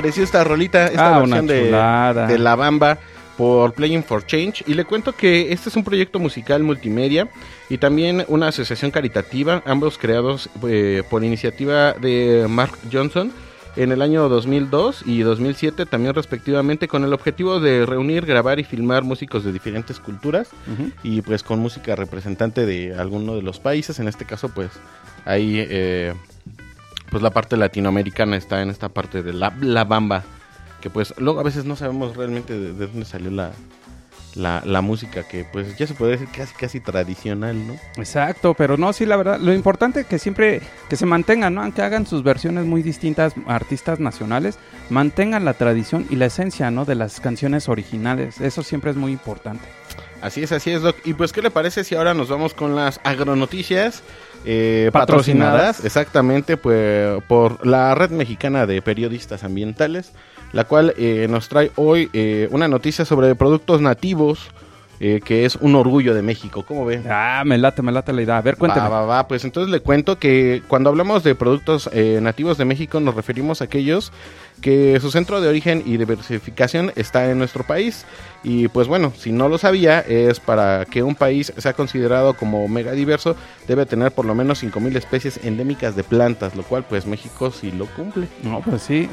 Pareció 0.00 0.22
esta 0.22 0.44
rolita? 0.44 0.86
Esta 0.86 1.16
Ah, 1.16 1.18
versión 1.18 1.46
de, 1.46 1.64
de 2.32 2.38
La 2.38 2.54
Bamba 2.54 2.98
por 3.36 3.72
Playing 3.72 4.04
for 4.04 4.24
Change. 4.24 4.62
Y 4.66 4.74
le 4.74 4.84
cuento 4.84 5.12
que 5.12 5.52
este 5.52 5.68
es 5.68 5.76
un 5.76 5.82
proyecto 5.84 6.18
musical 6.20 6.62
multimedia 6.62 7.28
y 7.68 7.78
también 7.78 8.24
una 8.28 8.48
asociación 8.48 8.90
caritativa, 8.92 9.62
ambos 9.66 9.98
creados 9.98 10.48
eh, 10.68 11.02
por 11.10 11.24
iniciativa 11.24 11.92
de 11.94 12.46
Mark 12.48 12.72
Johnson. 12.92 13.32
en 13.76 13.92
el 13.92 14.02
año 14.02 14.28
2002 14.28 15.02
y 15.06 15.20
2007 15.22 15.86
también 15.86 16.12
respectivamente 16.14 16.88
con 16.88 17.04
el 17.04 17.12
objetivo 17.12 17.60
de 17.60 17.86
reunir, 17.86 18.24
grabar 18.26 18.58
y 18.58 18.64
filmar 18.64 19.04
músicos 19.04 19.44
de 19.44 19.52
diferentes 19.52 20.00
culturas 20.00 20.48
Ujú. 20.72 20.90
y 21.04 21.22
pues 21.22 21.42
con 21.44 21.60
música 21.60 21.94
representante 21.94 22.66
de 22.66 22.94
alguno 22.96 23.34
de 23.36 23.42
los 23.42 23.60
países. 23.60 24.00
En 24.00 24.08
este 24.08 24.24
caso 24.24 24.48
pues 24.48 24.70
ahí 25.26 25.56
eh, 25.58 26.12
pues 27.10 27.22
la 27.22 27.30
parte 27.30 27.56
latinoamericana 27.56 28.36
está 28.36 28.62
en 28.62 28.70
esta 28.70 28.88
parte 28.88 29.22
de 29.22 29.32
la, 29.32 29.52
la 29.60 29.84
bamba 29.84 30.24
que 30.80 30.90
pues 30.90 31.14
luego 31.18 31.40
a 31.40 31.42
veces 31.42 31.64
no 31.64 31.76
sabemos 31.76 32.16
realmente 32.16 32.58
de, 32.58 32.72
de 32.72 32.86
dónde 32.86 33.04
salió 33.04 33.30
la, 33.30 33.52
la, 34.34 34.62
la 34.64 34.80
música 34.80 35.24
que 35.24 35.44
pues 35.44 35.76
ya 35.76 35.86
se 35.86 35.94
puede 35.94 36.12
decir 36.12 36.28
casi 36.34 36.54
casi 36.54 36.80
tradicional, 36.80 37.66
¿no? 37.66 37.76
Exacto, 37.96 38.54
pero 38.54 38.76
no, 38.76 38.92
sí, 38.92 39.06
la 39.06 39.16
verdad, 39.16 39.38
lo 39.40 39.52
importante 39.52 40.00
es 40.00 40.06
que 40.06 40.18
siempre 40.18 40.60
que 40.88 40.96
se 40.96 41.06
mantengan, 41.06 41.54
¿no? 41.54 41.62
Aunque 41.62 41.82
hagan 41.82 42.06
sus 42.06 42.22
versiones 42.22 42.64
muy 42.64 42.82
distintas, 42.82 43.34
artistas 43.46 44.00
nacionales, 44.00 44.58
mantengan 44.90 45.44
la 45.44 45.54
tradición 45.54 46.06
y 46.10 46.16
la 46.16 46.26
esencia, 46.26 46.70
¿no? 46.70 46.84
De 46.84 46.94
las 46.94 47.20
canciones 47.20 47.68
originales. 47.68 48.40
Eso 48.40 48.62
siempre 48.62 48.90
es 48.90 48.96
muy 48.96 49.12
importante. 49.12 49.64
Así 50.20 50.42
es, 50.42 50.52
así 50.52 50.70
es, 50.70 50.82
Doc. 50.82 50.96
Y 51.04 51.14
pues, 51.14 51.32
¿qué 51.32 51.42
le 51.42 51.50
parece 51.50 51.84
si 51.84 51.94
ahora 51.94 52.14
nos 52.14 52.28
vamos 52.28 52.54
con 52.54 52.74
las 52.74 53.00
agronoticias 53.04 54.02
eh, 54.44 54.90
Patrocinadas. 54.92 55.52
patrocinadas? 55.72 55.84
Exactamente, 55.84 56.56
pues 56.56 57.22
por 57.28 57.66
la 57.66 57.94
Red 57.94 58.10
Mexicana 58.10 58.66
de 58.66 58.80
Periodistas 58.82 59.44
Ambientales, 59.44 60.12
la 60.52 60.64
cual 60.64 60.94
eh, 60.96 61.26
nos 61.28 61.48
trae 61.48 61.70
hoy 61.76 62.08
eh, 62.12 62.48
una 62.50 62.68
noticia 62.68 63.04
sobre 63.04 63.34
productos 63.34 63.80
nativos, 63.80 64.48
eh, 65.00 65.20
que 65.24 65.44
es 65.44 65.54
un 65.56 65.76
orgullo 65.76 66.12
de 66.14 66.22
México. 66.22 66.64
¿Cómo 66.66 66.84
ve? 66.84 67.00
Ah, 67.08 67.42
me 67.46 67.56
late, 67.56 67.82
me 67.82 67.92
late 67.92 68.12
la 68.12 68.22
idea. 68.22 68.38
A 68.38 68.42
ver, 68.42 68.56
cuéntame. 68.56 68.88
Va, 68.88 69.00
va, 69.02 69.06
va. 69.06 69.28
Pues 69.28 69.44
entonces 69.44 69.70
le 69.70 69.78
cuento 69.80 70.18
que 70.18 70.62
cuando 70.66 70.90
hablamos 70.90 71.22
de 71.22 71.36
productos 71.36 71.88
eh, 71.92 72.18
nativos 72.20 72.58
de 72.58 72.64
México 72.64 72.98
nos 72.98 73.14
referimos 73.14 73.60
a 73.60 73.64
aquellos 73.66 74.10
que 74.60 74.98
su 75.00 75.10
centro 75.10 75.40
de 75.40 75.48
origen 75.48 75.82
y 75.86 75.96
diversificación 75.96 76.92
está 76.96 77.30
en 77.30 77.38
nuestro 77.38 77.64
país. 77.64 78.04
Y 78.44 78.68
pues 78.68 78.86
bueno, 78.86 79.12
si 79.16 79.32
no 79.32 79.48
lo 79.48 79.58
sabía, 79.58 80.00
es 80.00 80.38
para 80.40 80.84
que 80.84 81.02
un 81.02 81.14
país 81.14 81.52
sea 81.56 81.72
considerado 81.72 82.34
como 82.34 82.68
megadiverso, 82.68 83.36
debe 83.66 83.86
tener 83.86 84.12
por 84.12 84.24
lo 84.24 84.34
menos 84.34 84.62
5.000 84.62 84.96
especies 84.96 85.40
endémicas 85.44 85.96
de 85.96 86.04
plantas, 86.04 86.54
lo 86.54 86.62
cual 86.62 86.84
pues 86.88 87.06
México 87.06 87.50
sí 87.50 87.72
lo 87.72 87.86
cumple. 87.86 88.28
No, 88.42 88.60
pues 88.60 88.82
sí. 88.82 89.08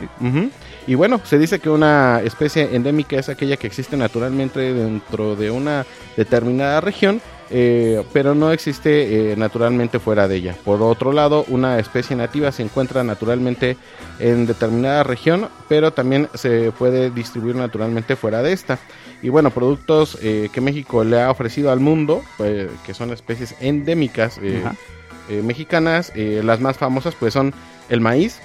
Y 0.87 0.95
bueno, 0.95 1.19
se 1.23 1.39
dice 1.39 1.59
que 1.59 1.69
una 1.69 2.21
especie 2.23 2.75
endémica 2.75 3.17
es 3.17 3.29
aquella 3.29 3.57
que 3.57 3.67
existe 3.67 3.97
naturalmente 3.97 4.73
dentro 4.73 5.35
de 5.35 5.51
una 5.51 5.85
determinada 6.15 6.81
región, 6.81 7.21
eh, 7.51 8.03
pero 8.11 8.33
no 8.33 8.51
existe 8.51 9.31
eh, 9.31 9.35
naturalmente 9.35 9.99
fuera 9.99 10.27
de 10.27 10.37
ella. 10.37 10.55
Por 10.65 10.81
otro 10.81 11.13
lado, 11.13 11.45
una 11.47 11.77
especie 11.77 12.15
nativa 12.15 12.51
se 12.51 12.63
encuentra 12.63 13.03
naturalmente 13.03 13.77
en 14.19 14.47
determinada 14.47 15.03
región, 15.03 15.49
pero 15.69 15.93
también 15.93 16.27
se 16.33 16.71
puede 16.71 17.11
distribuir 17.11 17.55
naturalmente 17.55 18.15
fuera 18.15 18.41
de 18.41 18.51
esta. 18.51 18.79
Y 19.21 19.29
bueno, 19.29 19.51
productos 19.51 20.17
eh, 20.21 20.49
que 20.51 20.61
México 20.61 21.03
le 21.03 21.21
ha 21.21 21.29
ofrecido 21.29 21.71
al 21.71 21.79
mundo, 21.79 22.23
pues, 22.37 22.67
que 22.85 22.93
son 22.93 23.11
especies 23.11 23.55
endémicas 23.59 24.39
eh, 24.41 25.41
mexicanas, 25.41 26.11
las 26.15 26.61
más 26.61 26.77
famosas 26.77 27.15
pues 27.15 27.33
son 27.33 27.53
el 27.89 27.99
maíz, 27.99 28.39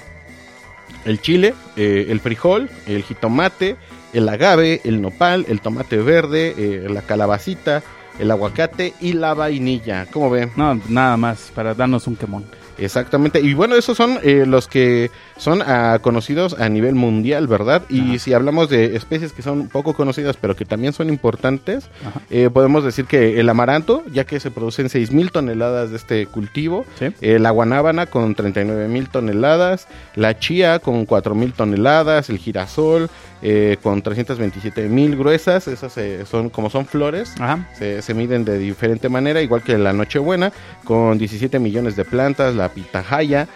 el 1.04 1.21
chile, 1.21 1.54
el 1.76 2.21
frijol, 2.21 2.71
el 2.87 3.02
jitomate, 3.02 3.76
el 4.14 4.26
agave, 4.28 4.80
el 4.85 5.02
nopal, 5.02 5.45
el 5.49 5.61
tomate 5.61 5.99
verde, 5.99 6.87
la 6.88 7.02
calabacita, 7.02 7.83
el 8.19 8.31
aguacate 8.31 8.95
y 9.00 9.12
la 9.14 9.35
vainilla. 9.35 10.07
¿Cómo 10.12 10.31
ven? 10.31 10.50
No, 10.57 10.81
nada 10.88 11.17
más, 11.17 11.50
para 11.55 11.75
darnos 11.75 12.07
un 12.07 12.17
quemón. 12.17 12.45
Exactamente. 12.79 13.40
Y 13.43 13.52
bueno, 13.52 13.76
esos 13.76 13.95
son 13.97 14.19
eh, 14.23 14.45
los 14.47 14.67
que 14.67 15.11
son 15.37 15.61
ah, 15.61 15.99
conocidos 16.00 16.59
a 16.59 16.67
nivel 16.71 16.95
mundial, 16.95 17.47
¿verdad? 17.47 17.83
Y 17.90 18.00
Ajá. 18.00 18.19
si 18.19 18.33
hablamos 18.33 18.71
de 18.71 18.97
especies 18.97 19.35
que 19.35 19.43
son 19.43 19.69
poco 19.69 19.93
conocidas, 19.93 20.38
pero 20.40 20.57
que 20.57 20.64
también 20.64 20.95
son 20.95 21.11
importantes, 21.11 21.90
eh, 22.31 22.49
podemos 22.50 22.83
decir 22.83 23.05
que 23.05 23.38
el 23.38 23.50
amaranto, 23.50 24.02
ya 24.11 24.25
que 24.25 24.40
se 24.40 24.50
producen 24.50 24.87
6.000 24.88 25.31
toneladas 25.31 25.90
de 25.90 25.97
este 25.97 26.26
cultivo, 26.26 26.87
Sí. 26.99 27.09
eh, 27.21 27.38
la 27.38 27.50
guanábana 27.50 28.07
con 28.07 28.35
39.000 28.35 29.09
toneladas, 29.11 29.87
la 30.14 30.38
chía 30.38 30.79
con 30.79 31.07
4.000 31.07 31.52
toneladas, 31.52 32.31
el 32.31 32.38
girasol 32.38 33.11
eh, 33.42 33.76
con 33.82 34.02
327.000 34.02 35.16
gruesas, 35.16 35.68
esas 35.68 35.97
eh, 35.99 36.25
son 36.26 36.50
como 36.50 36.71
son 36.71 36.86
flores, 36.86 37.34
Ajá. 37.38 37.69
se, 37.78 38.02
se 38.02 38.15
miden 38.15 38.45
de 38.45 38.58
diferente 38.58 39.08
manera, 39.08 39.41
igual 39.41 39.62
que 39.62 39.78
la 39.78 39.93
Nochebuena, 39.93 40.52
con 40.84 41.19
17 41.19 41.58
millones 41.58 41.97
de 41.97 42.04
plantas, 42.04 42.54
la 42.54 42.69
pitahaya 42.69 43.49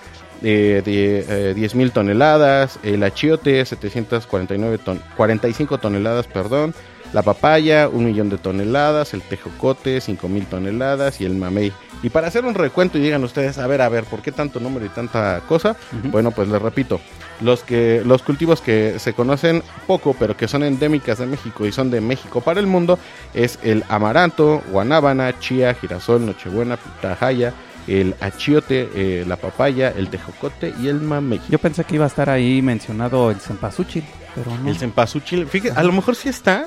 eh, 0.42 0.82
de 0.85 1.50
eh, 1.50 1.54
10 1.54 1.74
mil 1.74 1.90
toneladas, 1.90 2.78
el 2.82 3.02
achiote 3.02 3.64
749 3.64 4.76
ton 4.78 5.00
45 5.16 5.78
toneladas, 5.78 6.26
perdón, 6.26 6.74
la 7.14 7.22
papaya 7.22 7.88
un 7.88 8.04
millón 8.04 8.28
de 8.28 8.37
toneladas, 8.37 9.14
el 9.14 9.22
tejocote 9.22 10.02
5 10.02 10.28
mil 10.28 10.44
toneladas 10.44 11.20
y 11.20 11.24
el 11.24 11.35
mamey. 11.35 11.72
Y 12.02 12.11
para 12.11 12.26
hacer 12.26 12.44
un 12.44 12.54
recuento 12.54 12.98
y 12.98 13.00
digan 13.00 13.24
ustedes, 13.24 13.56
a 13.56 13.66
ver, 13.66 13.80
a 13.80 13.88
ver, 13.88 14.04
¿por 14.04 14.20
qué 14.20 14.32
tanto 14.32 14.61
número 14.61 14.85
y 14.85 14.90
tanta 14.90 15.40
cosa? 15.48 15.76
Bueno, 16.11 16.30
pues 16.32 16.48
les 16.48 16.61
repito, 16.61 17.00
los 17.44 17.62
que 17.62 18.02
los 18.04 18.22
cultivos 18.22 18.61
que 18.61 18.98
se 18.98 19.12
conocen 19.12 19.62
poco, 19.87 20.16
pero 20.18 20.37
que 20.37 20.48
son 20.48 20.62
endémicas 20.62 21.18
de 21.18 21.26
México 21.26 21.66
y 21.66 21.72
son 21.72 21.90
de 21.90 22.00
México 22.00 22.40
para 22.40 22.61
el 22.61 22.66
mundo 22.66 22.98
es 23.35 23.59
el 23.62 23.85
amaranto, 23.88 24.62
guanábana, 24.70 25.38
chía, 25.38 25.74
girasol, 25.74 26.24
nochebuena, 26.24 26.76
pitahaya, 26.76 27.52
el 27.87 28.14
achiote, 28.20 28.88
eh, 28.94 29.25
la 29.27 29.37
papaya, 29.37 29.92
el 29.97 30.09
tejocote 30.09 30.73
y 30.81 30.88
el 30.88 31.01
mamey. 31.01 31.40
Yo 31.49 31.59
pensé 31.59 31.85
que 31.85 31.97
iba 31.97 32.05
a 32.05 32.09
estar 32.09 32.31
ahí 32.31 32.62
mencionado 32.62 33.31
el 33.31 33.37
cempasúchil, 33.40 34.05
pero 34.35 34.51
no. 34.59 34.68
El 34.68 34.77
cempasúchil, 34.77 35.47
fíjate, 35.47 35.79
a 35.79 35.83
lo 35.85 35.92
mejor 35.92 36.16
sí 36.16 36.29
está, 36.29 36.66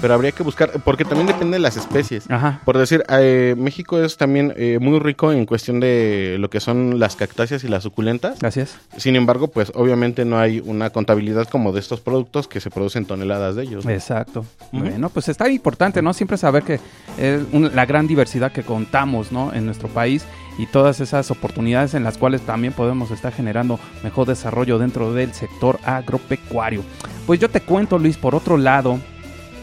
pero 0.00 0.14
habría 0.14 0.32
que 0.32 0.42
buscar, 0.42 0.70
porque 0.84 1.04
también 1.04 1.26
depende 1.26 1.56
de 1.56 1.60
las 1.60 1.76
especies. 1.76 2.30
Ajá. 2.30 2.60
Por 2.64 2.76
decir, 2.78 3.02
eh, 3.08 3.54
México 3.58 3.98
es 4.02 4.16
también 4.16 4.52
eh, 4.56 4.78
muy 4.80 4.98
rico 5.00 5.32
en 5.32 5.46
cuestión 5.46 5.80
de 5.80 6.36
lo 6.38 6.48
que 6.50 6.60
son 6.60 6.98
las 7.00 7.16
cactáceas 7.16 7.64
y 7.64 7.68
las 7.68 7.82
suculentas. 7.82 8.38
Gracias. 8.38 8.76
Sin 8.96 9.16
embargo, 9.16 9.48
pues 9.48 9.72
obviamente 9.74 10.24
no 10.24 10.38
hay 10.38 10.62
una 10.64 10.90
contabilidad 10.90 11.48
como 11.48 11.72
de 11.72 11.80
estos 11.80 12.00
productos 12.00 12.46
que 12.46 12.60
se 12.60 12.70
producen 12.70 13.04
toneladas 13.04 13.56
de 13.56 13.62
ellos. 13.64 13.84
¿no? 13.84 13.90
Exacto. 13.90 14.44
Bueno, 14.72 15.08
pues 15.08 15.28
está 15.28 15.48
importante, 15.48 16.02
¿no? 16.02 16.12
Siempre 16.12 16.36
saber 16.36 16.62
que 16.62 16.78
es 17.18 17.40
un- 17.52 17.74
la 17.74 17.86
gran 17.86 18.06
diversidad 18.06 18.52
que 18.52 18.62
contamos, 18.62 19.32
¿no? 19.32 19.52
En 19.52 19.64
nuestro 19.66 19.88
país 19.88 20.24
y 20.58 20.66
todas 20.66 21.00
esas 21.00 21.30
oportunidades 21.30 21.94
en 21.94 22.04
las 22.04 22.18
cuales 22.18 22.42
también 22.42 22.74
podemos 22.74 23.10
estar 23.10 23.32
generando 23.32 23.78
mejor 24.02 24.26
desarrollo 24.26 24.78
dentro 24.78 25.14
del 25.14 25.32
sector 25.32 25.78
agropecuario. 25.84 26.82
Pues 27.26 27.40
yo 27.40 27.48
te 27.48 27.60
cuento, 27.60 27.98
Luis, 27.98 28.16
por 28.16 28.34
otro 28.34 28.58
lado, 28.58 28.98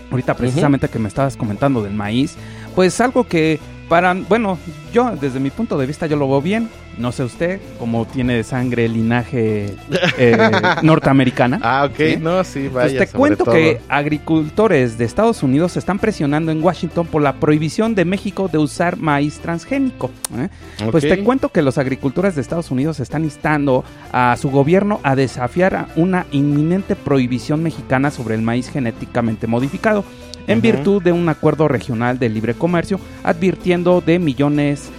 ahorita 0.10 0.36
precisamente 0.36 0.88
que 0.88 1.00
me 1.00 1.10
estabas 1.10 1.36
comentando 1.38 1.84
del 1.84 1.94
maíz, 1.94 2.38
pues 2.74 3.00
algo 3.02 3.28
que 3.28 3.60
para, 3.88 4.14
bueno, 4.14 4.58
yo 4.94 5.16
desde 5.20 5.40
mi 5.40 5.50
punto 5.50 5.78
de 5.78 5.86
vista 5.86 6.08
yo 6.08 6.16
lo 6.16 6.28
veo 6.28 6.42
bien, 6.42 6.70
no 6.98 7.12
sé 7.12 7.24
usted, 7.24 7.60
como 7.78 8.06
tiene 8.06 8.44
sangre, 8.44 8.88
linaje 8.88 9.76
eh, 10.18 10.38
norteamericana. 10.82 11.60
Ah, 11.62 11.88
ok, 11.90 11.98
¿sí? 11.98 12.18
no, 12.20 12.44
sí, 12.44 12.68
vaya. 12.68 12.98
Pues 12.98 13.12
te 13.12 13.18
cuento 13.18 13.44
todo. 13.44 13.54
que 13.54 13.82
agricultores 13.90 14.98
de 14.98 15.06
Estados 15.06 15.44
Unidos 15.44 15.78
están 15.78 16.00
presionando 16.00 16.52
en 16.52 16.64
Washington 16.64 17.08
por 17.08 17.22
la 17.22 17.34
prohibición 17.34 17.96
de 17.96 18.06
México 18.06 18.48
de 18.48 18.58
usar 18.58 18.98
maíz 18.98 19.40
transgénico. 19.40 20.10
¿eh? 20.38 20.50
Pues 20.92 21.04
te 21.04 21.24
cuento 21.24 21.50
que 21.50 21.62
los 21.62 21.78
agricultores 21.78 22.36
de 22.36 22.42
Estados 22.42 22.72
Unidos 22.72 23.00
están 23.00 23.24
instando 23.24 23.84
a 24.12 24.36
su 24.40 24.50
gobierno 24.50 25.00
a 25.04 25.16
desafiar 25.16 25.76
a 25.76 25.88
una 25.96 26.26
inminente 26.32 26.96
prohibición 26.96 27.62
mexicana 27.62 28.12
sobre 28.12 28.36
el 28.36 28.42
maíz 28.42 28.70
genéticamente 28.70 29.48
modificado, 29.48 30.06
en 30.48 30.62
virtud 30.62 31.02
de 31.02 31.12
un 31.12 31.28
acuerdo 31.30 31.68
regional 31.68 32.20
de 32.20 32.30
libre 32.30 32.54
comercio, 32.54 33.00
advirtiendo 33.24 34.02
de 34.02 34.20
millones 34.20 34.90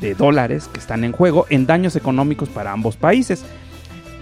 de 0.00 0.14
dólares 0.14 0.68
que 0.72 0.78
están 0.80 1.04
en 1.04 1.12
juego 1.12 1.46
en 1.50 1.66
daños 1.66 1.96
económicos 1.96 2.48
para 2.48 2.72
ambos 2.72 2.96
países. 2.96 3.44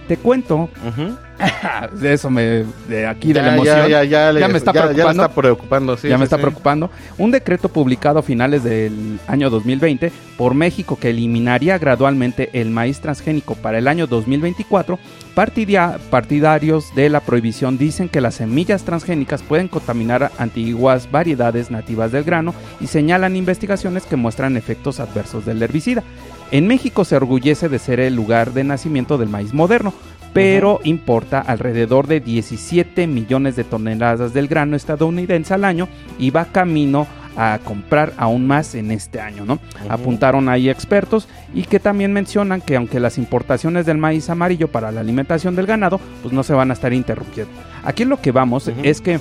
Te 0.07 0.17
cuento, 0.17 0.69
de 2.01 2.13
eso 2.13 2.29
me, 2.31 2.65
de 2.87 3.05
aquí 3.07 3.31
de 3.31 3.41
la 3.43 3.53
emoción. 3.53 3.77
ya, 3.87 3.87
ya, 3.87 4.03
ya, 4.03 4.31
le- 4.33 4.39
Ya 4.39 4.47
me 4.47 4.57
está 4.57 4.73
ya- 4.73 4.79
ya 4.81 4.87
preocupando. 4.87 5.23
está 5.23 5.35
preocupando, 5.35 5.97
sí, 5.97 6.07
ya 6.09 6.17
me 6.17 6.23
está 6.23 6.37
sí. 6.37 6.41
preocupando. 6.41 6.89
Un 7.19 7.29
decreto 7.31 7.69
publicado 7.69 8.19
a 8.19 8.23
finales 8.23 8.63
del 8.63 9.19
año 9.27 9.49
2020 9.51 10.11
por 10.35 10.55
México 10.55 10.97
que 10.99 11.11
eliminaría 11.11 11.77
gradualmente 11.77 12.49
el 12.59 12.71
maíz 12.71 12.99
transgénico 13.01 13.53
para 13.55 13.77
el 13.77 13.87
año 13.87 14.07
2024. 14.07 14.97
Partidia- 15.39 15.97
partidarios 16.09 16.93
de 16.95 17.09
la 17.09 17.21
prohibición 17.21 17.77
dicen 17.77 18.09
que 18.09 18.19
las 18.19 18.35
semillas 18.35 18.83
transgénicas 18.83 19.41
pueden 19.41 19.69
contaminar 19.69 20.33
antiguas 20.37 21.09
variedades 21.09 21.71
nativas 21.71 22.11
del 22.11 22.25
grano 22.25 22.53
y 22.81 22.87
señalan 22.87 23.37
investigaciones 23.37 24.03
que 24.03 24.17
muestran 24.17 24.57
efectos 24.57 24.99
adversos 24.99 25.45
del 25.45 25.63
herbicida. 25.63 26.03
En 26.51 26.67
México 26.67 27.05
se 27.05 27.15
orgullece 27.15 27.69
de 27.69 27.79
ser 27.79 28.01
el 28.01 28.15
lugar 28.15 28.51
de 28.51 28.65
nacimiento 28.65 29.17
del 29.17 29.29
maíz 29.29 29.53
moderno, 29.53 29.93
pero 30.33 30.81
importa 30.83 31.39
alrededor 31.39 32.07
de 32.07 32.19
17 32.19 33.07
millones 33.07 33.55
de 33.55 33.63
toneladas 33.63 34.33
del 34.33 34.49
grano 34.49 34.75
estadounidense 34.75 35.53
al 35.53 35.63
año 35.63 35.87
y 36.19 36.31
va 36.31 36.51
camino 36.51 37.07
a 37.37 37.59
comprar 37.63 38.13
aún 38.17 38.47
más 38.47 38.75
en 38.75 38.91
este 38.91 39.21
año, 39.21 39.45
¿no? 39.45 39.59
Apuntaron 39.89 40.49
ahí 40.49 40.69
expertos 40.69 41.27
y 41.53 41.63
que 41.63 41.79
también 41.79 42.13
mencionan 42.13 42.61
que 42.61 42.75
aunque 42.75 42.99
las 42.99 43.17
importaciones 43.17 43.85
del 43.85 43.97
maíz 43.97 44.29
amarillo 44.29 44.67
para 44.67 44.91
la 44.91 45.01
alimentación 45.01 45.55
del 45.55 45.65
ganado, 45.65 45.99
pues 46.21 46.33
no 46.33 46.43
se 46.43 46.53
van 46.53 46.71
a 46.71 46.73
estar 46.73 46.93
interrumpiendo. 46.93 47.51
Aquí 47.83 48.05
lo 48.05 48.21
que 48.21 48.31
vamos 48.31 48.69
es 48.83 49.01
que 49.01 49.19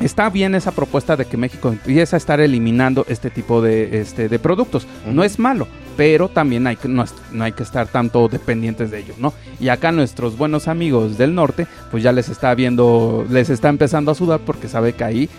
Está 0.00 0.28
bien 0.28 0.54
esa 0.54 0.72
propuesta 0.72 1.16
de 1.16 1.24
que 1.24 1.38
México 1.38 1.70
empiece 1.70 2.16
a 2.16 2.18
estar 2.18 2.38
eliminando 2.40 3.06
este 3.08 3.30
tipo 3.30 3.62
de, 3.62 4.00
este, 4.00 4.28
de 4.28 4.38
productos. 4.38 4.86
No 5.06 5.24
es 5.24 5.38
malo, 5.38 5.66
pero 5.96 6.28
también 6.28 6.66
hay 6.66 6.76
que, 6.76 6.86
no, 6.86 7.04
no 7.32 7.44
hay 7.44 7.52
que 7.52 7.62
estar 7.62 7.88
tanto 7.88 8.28
dependientes 8.28 8.90
de 8.90 8.98
ellos, 8.98 9.18
¿no? 9.18 9.32
Y 9.58 9.68
acá 9.68 9.92
nuestros 9.92 10.36
buenos 10.36 10.68
amigos 10.68 11.16
del 11.16 11.34
norte, 11.34 11.66
pues 11.90 12.02
ya 12.02 12.12
les 12.12 12.28
está 12.28 12.54
viendo, 12.54 13.24
les 13.30 13.48
está 13.48 13.70
empezando 13.70 14.10
a 14.10 14.14
sudar 14.14 14.40
porque 14.40 14.68
sabe 14.68 14.92
que 14.92 15.04
ahí, 15.04 15.30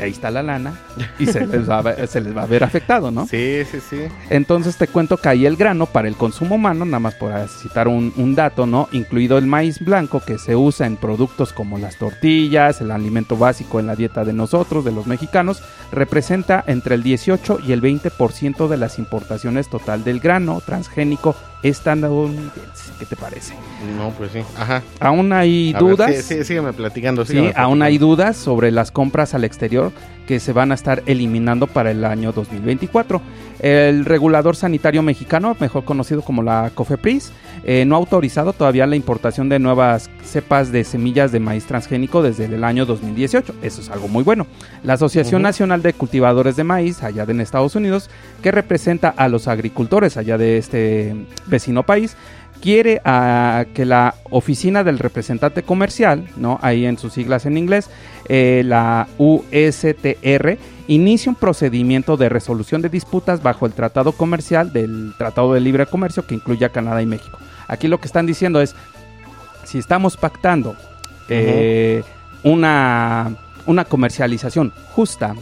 ahí 0.00 0.10
está 0.10 0.30
la 0.30 0.42
lana 0.42 0.74
y 1.18 1.26
se 1.26 1.46
les 1.46 1.68
va 1.68 1.78
a, 1.78 1.82
ver- 1.82 2.06
se 2.08 2.20
les 2.20 2.36
va 2.36 2.42
a 2.42 2.46
ver 2.46 2.64
afectado, 2.64 3.10
¿no? 3.10 3.26
Sí, 3.26 3.62
sí, 3.70 3.78
sí. 3.80 3.98
Entonces 4.30 4.76
te 4.76 4.86
cuento 4.88 5.16
que 5.16 5.28
ahí 5.28 5.46
el 5.46 5.56
grano 5.56 5.86
para 5.86 6.08
el 6.08 6.16
consumo 6.16 6.54
humano, 6.56 6.84
nada 6.84 6.98
más 7.00 7.14
por 7.14 7.32
citar 7.48 7.88
un, 7.88 8.12
un 8.16 8.34
dato, 8.34 8.66
¿no? 8.66 8.88
Incluido 8.92 9.38
el 9.38 9.46
maíz 9.46 9.78
blanco 9.80 10.20
que 10.24 10.38
se 10.38 10.56
usa 10.56 10.86
en 10.86 10.96
productos 10.96 11.52
como 11.52 11.78
las 11.78 11.96
tortillas, 11.98 12.80
el 12.80 12.90
alimento 12.90 13.36
básico 13.36 13.80
en 13.80 13.86
la 13.86 13.96
dieta 13.96 14.24
de 14.24 14.32
nosotros, 14.32 14.84
de 14.84 14.92
los 14.92 15.06
mexicanos, 15.06 15.62
representa 15.92 16.62
entre 16.66 16.94
el 16.94 17.02
18 17.02 17.60
y 17.66 17.72
el 17.72 17.82
20% 17.82 18.68
de 18.68 18.76
las 18.76 18.98
importaciones 18.98 19.68
total 19.68 20.04
del 20.04 20.20
grano 20.20 20.60
transgénico 20.64 21.34
estadounidense. 21.64 22.92
¿Qué 22.98 23.06
te 23.06 23.16
parece? 23.16 23.54
No, 23.96 24.10
pues 24.10 24.30
sí. 24.32 24.40
Ajá. 24.56 24.82
Aún 25.00 25.32
hay 25.32 25.72
A 25.74 25.80
ver, 25.80 25.90
dudas. 25.96 26.14
sí, 26.14 26.36
sí, 26.36 26.44
sígueme 26.44 26.72
platicando. 26.72 27.24
Sí, 27.24 27.32
sígueme 27.32 27.52
aún 27.56 27.82
hay 27.82 27.98
dudas 27.98 28.36
sobre 28.36 28.70
las 28.70 28.90
compras 28.90 29.34
al 29.34 29.44
exterior 29.44 29.90
que 30.28 30.40
se 30.40 30.52
van 30.52 30.70
a 30.72 30.74
estar 30.74 31.02
eliminando 31.06 31.66
para 31.66 31.90
el 31.90 32.04
año 32.04 32.32
2024. 32.32 33.20
El 33.64 34.04
regulador 34.04 34.56
sanitario 34.56 35.02
mexicano, 35.02 35.56
mejor 35.58 35.86
conocido 35.86 36.20
como 36.20 36.42
la 36.42 36.70
COFEPRIS, 36.74 37.32
eh, 37.64 37.86
no 37.86 37.94
ha 37.94 37.98
autorizado 37.98 38.52
todavía 38.52 38.86
la 38.86 38.94
importación 38.94 39.48
de 39.48 39.58
nuevas 39.58 40.10
cepas 40.22 40.70
de 40.70 40.84
semillas 40.84 41.32
de 41.32 41.40
maíz 41.40 41.64
transgénico 41.64 42.22
desde 42.22 42.44
el 42.44 42.62
año 42.62 42.84
2018. 42.84 43.54
Eso 43.62 43.80
es 43.80 43.88
algo 43.88 44.06
muy 44.06 44.22
bueno. 44.22 44.46
La 44.82 44.92
Asociación. 44.92 45.40
Nacional 45.40 45.80
de 45.80 45.94
Cultivadores 45.94 46.56
de 46.56 46.64
Maíz, 46.64 47.02
allá 47.02 47.24
de 47.24 47.32
en 47.32 47.40
Estados 47.40 47.74
Unidos, 47.74 48.10
que 48.42 48.50
representa 48.50 49.08
a 49.08 49.28
los 49.28 49.48
agricultores 49.48 50.18
allá 50.18 50.36
de 50.36 50.58
este 50.58 51.16
vecino 51.46 51.84
país, 51.84 52.18
quiere 52.60 53.00
ah, 53.06 53.64
que 53.72 53.86
la 53.86 54.14
oficina 54.30 54.84
del 54.84 54.98
representante 54.98 55.62
comercial, 55.62 56.28
¿no? 56.36 56.58
Ahí 56.60 56.84
en 56.84 56.98
sus 56.98 57.14
siglas 57.14 57.46
en 57.46 57.56
inglés, 57.56 57.88
eh, 58.28 58.62
la 58.64 59.08
USTR, 59.16 60.58
inicie 60.86 61.30
un 61.30 61.36
procedimiento 61.36 62.16
de 62.16 62.28
resolución 62.28 62.82
de 62.82 62.88
disputas 62.88 63.42
bajo 63.42 63.66
el 63.66 63.72
tratado 63.72 64.12
comercial 64.12 64.72
del 64.72 65.14
Tratado 65.16 65.54
de 65.54 65.60
Libre 65.60 65.86
Comercio 65.86 66.26
que 66.26 66.34
incluye 66.34 66.64
a 66.64 66.70
Canadá 66.70 67.02
y 67.02 67.06
México. 67.06 67.38
Aquí 67.68 67.88
lo 67.88 67.98
que 67.98 68.06
están 68.06 68.26
diciendo 68.26 68.60
es, 68.60 68.74
si 69.64 69.78
estamos 69.78 70.16
pactando 70.16 70.76
eh, 71.28 72.02
una, 72.42 73.34
una 73.66 73.84
comercialización 73.84 74.72
justa, 74.92 75.34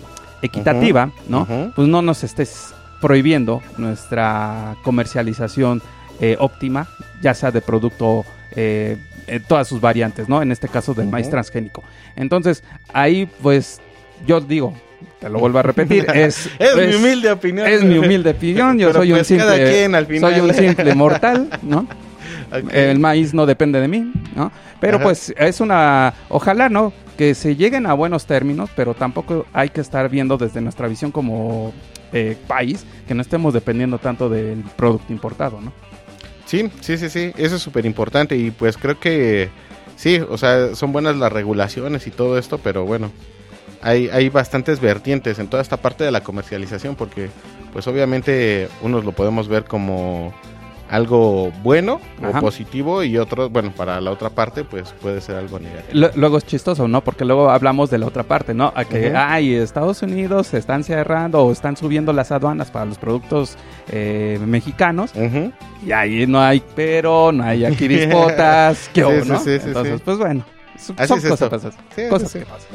equitativa, 0.42 1.10
¿no? 1.28 1.46
Pues 1.74 1.88
no 1.88 2.02
nos 2.02 2.24
estés 2.24 2.74
prohibiendo 3.00 3.62
nuestra 3.78 4.76
comercialización 4.82 5.80
eh, 6.20 6.36
óptima, 6.38 6.88
ya 7.22 7.32
sea 7.32 7.50
de 7.50 7.60
producto 7.62 8.24
eh, 8.50 8.98
en 9.28 9.42
todas 9.44 9.68
sus 9.68 9.80
variantes, 9.80 10.28
¿no? 10.28 10.42
En 10.42 10.52
este 10.52 10.68
caso 10.68 10.94
del 10.94 11.08
maíz 11.08 11.30
transgénico. 11.30 11.82
Entonces, 12.16 12.62
ahí 12.92 13.30
pues 13.40 13.80
yo 14.26 14.40
digo, 14.40 14.74
te 15.20 15.28
lo 15.28 15.38
vuelvo 15.38 15.58
a 15.58 15.62
repetir, 15.62 16.06
es, 16.14 16.48
Es 16.58 16.76
mi 16.76 16.94
humilde 16.94 17.30
opinión. 17.30 17.66
es 17.66 17.82
mi 17.84 17.98
humilde 17.98 18.30
opinión, 18.30 18.78
yo 18.78 18.92
soy 18.92 19.12
un 19.12 19.18
pues 19.18 19.26
simple 19.28 19.70
quien 19.70 19.94
al 19.94 20.06
final. 20.06 20.32
soy 20.32 20.40
un 20.40 20.54
simple 20.54 20.94
mortal, 20.96 21.48
¿no? 21.62 21.86
El 22.70 22.98
maíz 22.98 23.32
no 23.32 23.46
depende 23.46 23.80
de 23.80 23.88
mí, 23.88 24.12
¿no? 24.36 24.52
Pero 24.80 24.96
Ajá. 24.96 25.04
pues 25.04 25.32
es 25.38 25.60
una 25.60 26.12
ojalá, 26.28 26.68
¿no? 26.68 26.92
Que 27.16 27.34
se 27.34 27.56
lleguen 27.56 27.86
a 27.86 27.94
buenos 27.94 28.26
términos, 28.26 28.68
pero 28.76 28.94
tampoco 28.94 29.46
hay 29.52 29.70
que 29.70 29.80
estar 29.80 30.08
viendo 30.10 30.36
desde 30.36 30.60
nuestra 30.60 30.86
visión 30.88 31.12
como 31.12 31.72
eh, 32.12 32.36
país 32.46 32.84
que 33.08 33.14
no 33.14 33.22
estemos 33.22 33.54
dependiendo 33.54 33.98
tanto 33.98 34.28
del 34.28 34.62
producto 34.76 35.12
importado, 35.12 35.60
¿no? 35.62 35.72
Sí, 36.44 36.70
sí, 36.80 36.98
sí, 36.98 37.08
sí, 37.08 37.32
eso 37.38 37.56
es 37.56 37.62
súper 37.62 37.86
importante 37.86 38.36
y 38.36 38.50
pues 38.50 38.76
creo 38.76 39.00
que 39.00 39.48
sí, 39.96 40.20
o 40.28 40.36
sea, 40.36 40.74
son 40.74 40.92
buenas 40.92 41.16
las 41.16 41.32
regulaciones 41.32 42.06
y 42.06 42.10
todo 42.10 42.36
esto, 42.36 42.58
pero 42.58 42.84
bueno, 42.84 43.10
hay, 43.82 44.08
hay 44.08 44.28
bastantes 44.28 44.80
vertientes 44.80 45.38
en 45.38 45.48
toda 45.48 45.62
esta 45.62 45.76
parte 45.76 46.04
de 46.04 46.10
la 46.10 46.22
comercialización 46.22 46.94
porque 46.96 47.28
pues 47.72 47.86
obviamente 47.86 48.68
unos 48.82 49.04
lo 49.04 49.12
podemos 49.12 49.48
ver 49.48 49.64
como 49.64 50.32
algo 50.88 51.50
bueno 51.62 52.00
Ajá. 52.22 52.38
o 52.38 52.40
positivo 52.42 53.02
y 53.02 53.16
otros, 53.16 53.50
bueno, 53.50 53.72
para 53.74 53.98
la 54.02 54.10
otra 54.10 54.28
parte 54.28 54.62
pues 54.62 54.92
puede 55.00 55.22
ser 55.22 55.36
algo 55.36 55.58
negativo. 55.58 56.10
Luego 56.16 56.36
es 56.36 56.44
chistoso, 56.44 56.86
¿no? 56.86 57.00
Porque 57.02 57.24
luego 57.24 57.48
hablamos 57.50 57.88
de 57.88 57.96
la 57.96 58.06
otra 58.06 58.24
parte, 58.24 58.52
¿no? 58.52 58.74
A 58.76 58.84
que, 58.84 59.06
Ujú. 59.08 59.16
ay, 59.16 59.54
Estados 59.54 60.02
Unidos 60.02 60.48
se 60.48 60.58
están 60.58 60.84
cerrando 60.84 61.40
o 61.40 61.50
están 61.50 61.78
subiendo 61.78 62.12
las 62.12 62.30
aduanas 62.30 62.70
para 62.70 62.84
los 62.84 62.98
productos 62.98 63.56
eh, 63.90 64.38
mexicanos 64.44 65.12
y 65.84 65.92
ahí 65.92 66.26
no 66.26 66.42
hay 66.42 66.62
pero, 66.76 67.32
no 67.32 67.42
hay 67.42 67.64
aquí 67.64 67.88
disputas, 67.88 68.90
¿qué 68.92 69.02
hubo, 69.02 69.22
sí, 69.24 69.28
no? 69.30 69.38
sí, 69.38 69.58
sí, 69.60 69.68
Entonces, 69.68 70.00
pues 70.02 70.18
bueno, 70.18 70.44
son 70.78 70.96
Así 70.98 71.08
son 71.08 71.18
es 71.20 71.24
cosas, 71.26 71.48
cosas, 71.48 71.74
Sí, 71.96 72.02
cosas 72.10 72.30
sí, 72.30 72.38
que 72.40 72.44
pasan. 72.44 72.68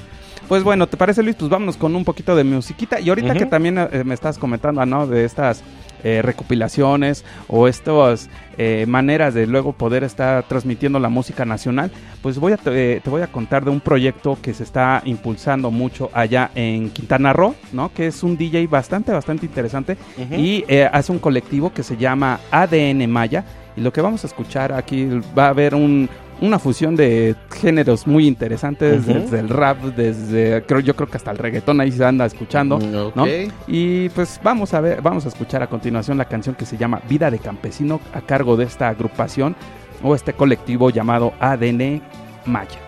Pues 0.47 0.63
bueno, 0.63 0.87
¿te 0.87 0.97
parece 0.97 1.23
Luis? 1.23 1.35
Pues 1.35 1.49
vámonos 1.49 1.77
con 1.77 1.95
un 1.95 2.05
poquito 2.05 2.35
de 2.35 2.43
musiquita. 2.43 2.99
Y 2.99 3.09
ahorita 3.09 3.33
que 3.33 3.45
también 3.45 3.77
eh, 3.77 4.03
me 4.05 4.13
estás 4.13 4.37
comentando, 4.37 4.85
¿no? 4.85 5.05
De 5.05 5.25
estas 5.25 5.63
eh, 6.03 6.21
recopilaciones 6.21 7.25
o 7.47 7.67
estas 7.67 8.29
eh, 8.57 8.85
maneras 8.87 9.33
de 9.33 9.45
luego 9.45 9.73
poder 9.73 10.03
estar 10.03 10.43
transmitiendo 10.47 10.99
la 10.99 11.09
música 11.09 11.45
nacional, 11.45 11.91
pues 12.21 12.39
voy 12.39 12.53
a 12.53 12.57
te, 12.57 12.95
eh, 12.95 13.01
te 13.03 13.09
voy 13.09 13.21
a 13.21 13.27
contar 13.27 13.63
de 13.63 13.71
un 13.71 13.79
proyecto 13.79 14.37
que 14.41 14.53
se 14.53 14.63
está 14.63 15.01
impulsando 15.05 15.69
mucho 15.69 16.09
allá 16.13 16.49
en 16.55 16.89
Quintana 16.89 17.33
Roo, 17.33 17.55
¿no? 17.71 17.91
Que 17.93 18.07
es 18.07 18.23
un 18.23 18.37
DJ 18.37 18.67
bastante, 18.67 19.11
bastante 19.11 19.45
interesante 19.45 19.97
y 20.31 20.63
eh, 20.67 20.89
hace 20.91 21.11
un 21.11 21.19
colectivo 21.19 21.71
que 21.71 21.83
se 21.83 21.97
llama 21.97 22.39
ADN 22.51 23.09
Maya. 23.09 23.43
Y 23.75 23.81
lo 23.81 23.93
que 23.93 24.01
vamos 24.01 24.23
a 24.23 24.27
escuchar 24.27 24.73
aquí 24.73 25.07
va 25.37 25.45
a 25.45 25.49
haber 25.49 25.75
un, 25.75 26.09
una 26.41 26.59
fusión 26.59 26.95
de 26.95 27.35
géneros 27.51 28.07
muy 28.07 28.27
interesantes, 28.27 29.05
desde 29.05 29.39
el 29.39 29.49
rap, 29.49 29.81
desde 29.95 30.63
creo 30.63 30.79
yo 30.79 30.95
creo 30.95 31.09
que 31.09 31.17
hasta 31.17 31.31
el 31.31 31.37
reggaetón 31.37 31.81
ahí 31.81 31.91
se 31.91 32.05
anda 32.05 32.25
escuchando, 32.25 32.79
Mm. 32.79 33.51
Y 33.67 34.09
pues 34.09 34.39
vamos 34.43 34.73
a 34.73 34.81
ver, 34.81 35.01
vamos 35.01 35.25
a 35.25 35.29
escuchar 35.29 35.61
a 35.63 35.67
continuación 35.67 36.17
la 36.17 36.25
canción 36.25 36.55
que 36.55 36.65
se 36.65 36.77
llama 36.77 37.01
Vida 37.09 37.31
de 37.31 37.39
Campesino 37.39 37.99
a 38.13 38.21
cargo 38.21 38.55
de 38.55 38.65
esta 38.65 38.89
agrupación 38.89 39.55
o 40.03 40.15
este 40.15 40.33
colectivo 40.33 40.89
llamado 40.89 41.33
ADN 41.39 42.01
Maya. 42.45 42.79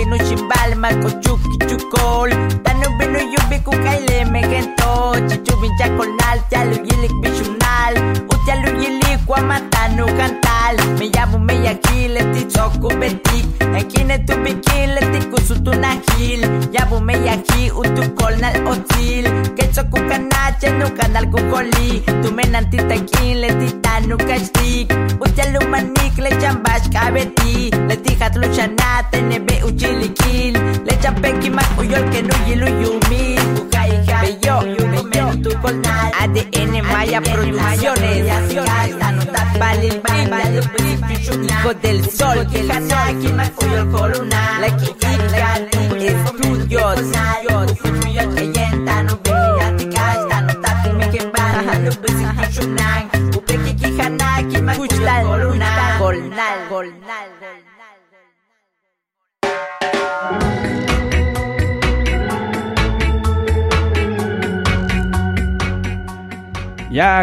Que 0.00 0.06
ta 0.06 0.10
no 0.10 0.16
binu 0.16 0.28
shimbal 0.28 0.76
marco 0.76 1.10
chuki 1.20 1.58
chukol 1.68 2.59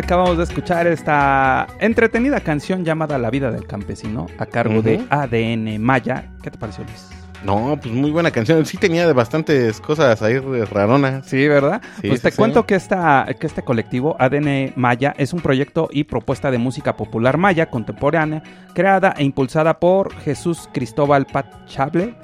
acabamos 0.08 0.38
de 0.38 0.46
escuchar 0.46 0.88
esta 0.88 1.68
entretenida 1.82 2.40
canción 2.40 2.86
llamada 2.86 3.18
La 3.18 3.30
vida 3.30 3.52
del 3.52 3.68
campesino 3.68 4.28
a 4.38 4.46
cargo 4.46 4.82
de. 4.82 5.04
ADN 5.10 5.82
Maya. 5.84 6.32
¿Qué 6.42 6.50
te 6.50 6.58
pareció, 6.58 6.86
Luis? 6.86 7.10
No, 7.44 7.78
pues 7.82 7.94
muy 7.94 8.12
buena 8.12 8.32
canción. 8.32 8.66
Sí 8.66 8.78
tenía 8.78 9.06
de 9.06 9.12
bastantes 9.12 9.82
cosas 9.82 10.22
ahí 10.22 10.40
raronas. 10.40 11.26
Sí, 11.26 11.46
¿verdad? 11.50 11.82
Sí, 12.00 12.08
pues 12.08 12.22
te 12.22 12.32
sí. 12.32 12.38
cuento 12.38 12.66
que, 12.66 12.76
esta, 12.76 13.28
que 13.38 13.48
este 13.48 13.64
colectivo 13.64 14.16
ADN 14.18 14.72
Maya 14.78 15.14
es 15.18 15.34
un 15.34 15.42
proyecto 15.42 15.90
y 15.92 16.06
propuesta 16.06 16.52
de 16.52 16.58
música 16.58 16.96
popular 16.96 17.38
maya 17.38 17.70
contemporánea 17.70 18.42
creada 18.74 19.14
e 19.18 19.26
impulsada 19.26 19.78
por 19.78 20.16
Jesús 20.22 20.70
Cristóbal 20.72 21.26
Pat 21.26 21.66
Chable, 21.66 22.16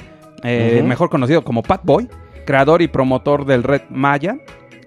eh, 0.44 0.82
mejor 0.86 1.10
conocido 1.10 1.44
como 1.44 1.64
Pat 1.64 1.82
Boy, 1.84 2.08
creador 2.46 2.82
y 2.82 2.88
promotor 2.88 3.46
del 3.46 3.62
Red 3.62 3.82
Maya, 3.90 4.38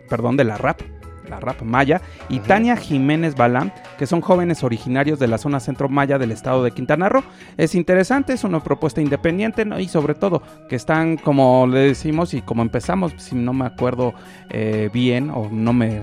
perdón, 0.09 0.39
de 0.39 0.45
la 0.45 0.57
rap, 0.57 0.81
la 1.29 1.41
rap 1.41 1.63
maya, 1.63 2.01
y 2.29 2.41
Tania 2.41 2.77
Jiménez 2.77 3.35
Balam, 3.35 3.71
que 3.99 4.07
son 4.07 4.21
jóvenes 4.21 4.65
originarios 4.65 5.19
de 5.19 5.29
la 5.29 5.39
zona 5.39 5.61
centro 5.61 5.89
maya 5.89 6.19
del 6.19 6.33
estado 6.33 6.63
de 6.65 6.71
Quintana 6.71 7.09
Roo. 7.09 7.23
Es 7.57 7.75
interesante, 7.75 8.33
es 8.33 8.45
una 8.45 8.61
propuesta 8.63 9.01
independiente 9.01 9.65
¿no? 9.65 9.79
y 9.81 9.89
sobre 9.89 10.15
todo 10.15 10.43
que 10.69 10.77
están, 10.77 11.17
como 11.17 11.67
le 11.67 11.81
decimos 11.81 12.35
y 12.35 12.43
como 12.43 12.63
empezamos, 12.63 13.13
si 13.19 13.35
no 13.35 13.53
me 13.53 13.67
acuerdo 13.67 14.15
eh, 14.51 14.91
bien 14.93 15.31
o 15.31 15.49
no 15.51 15.73
me 15.73 16.03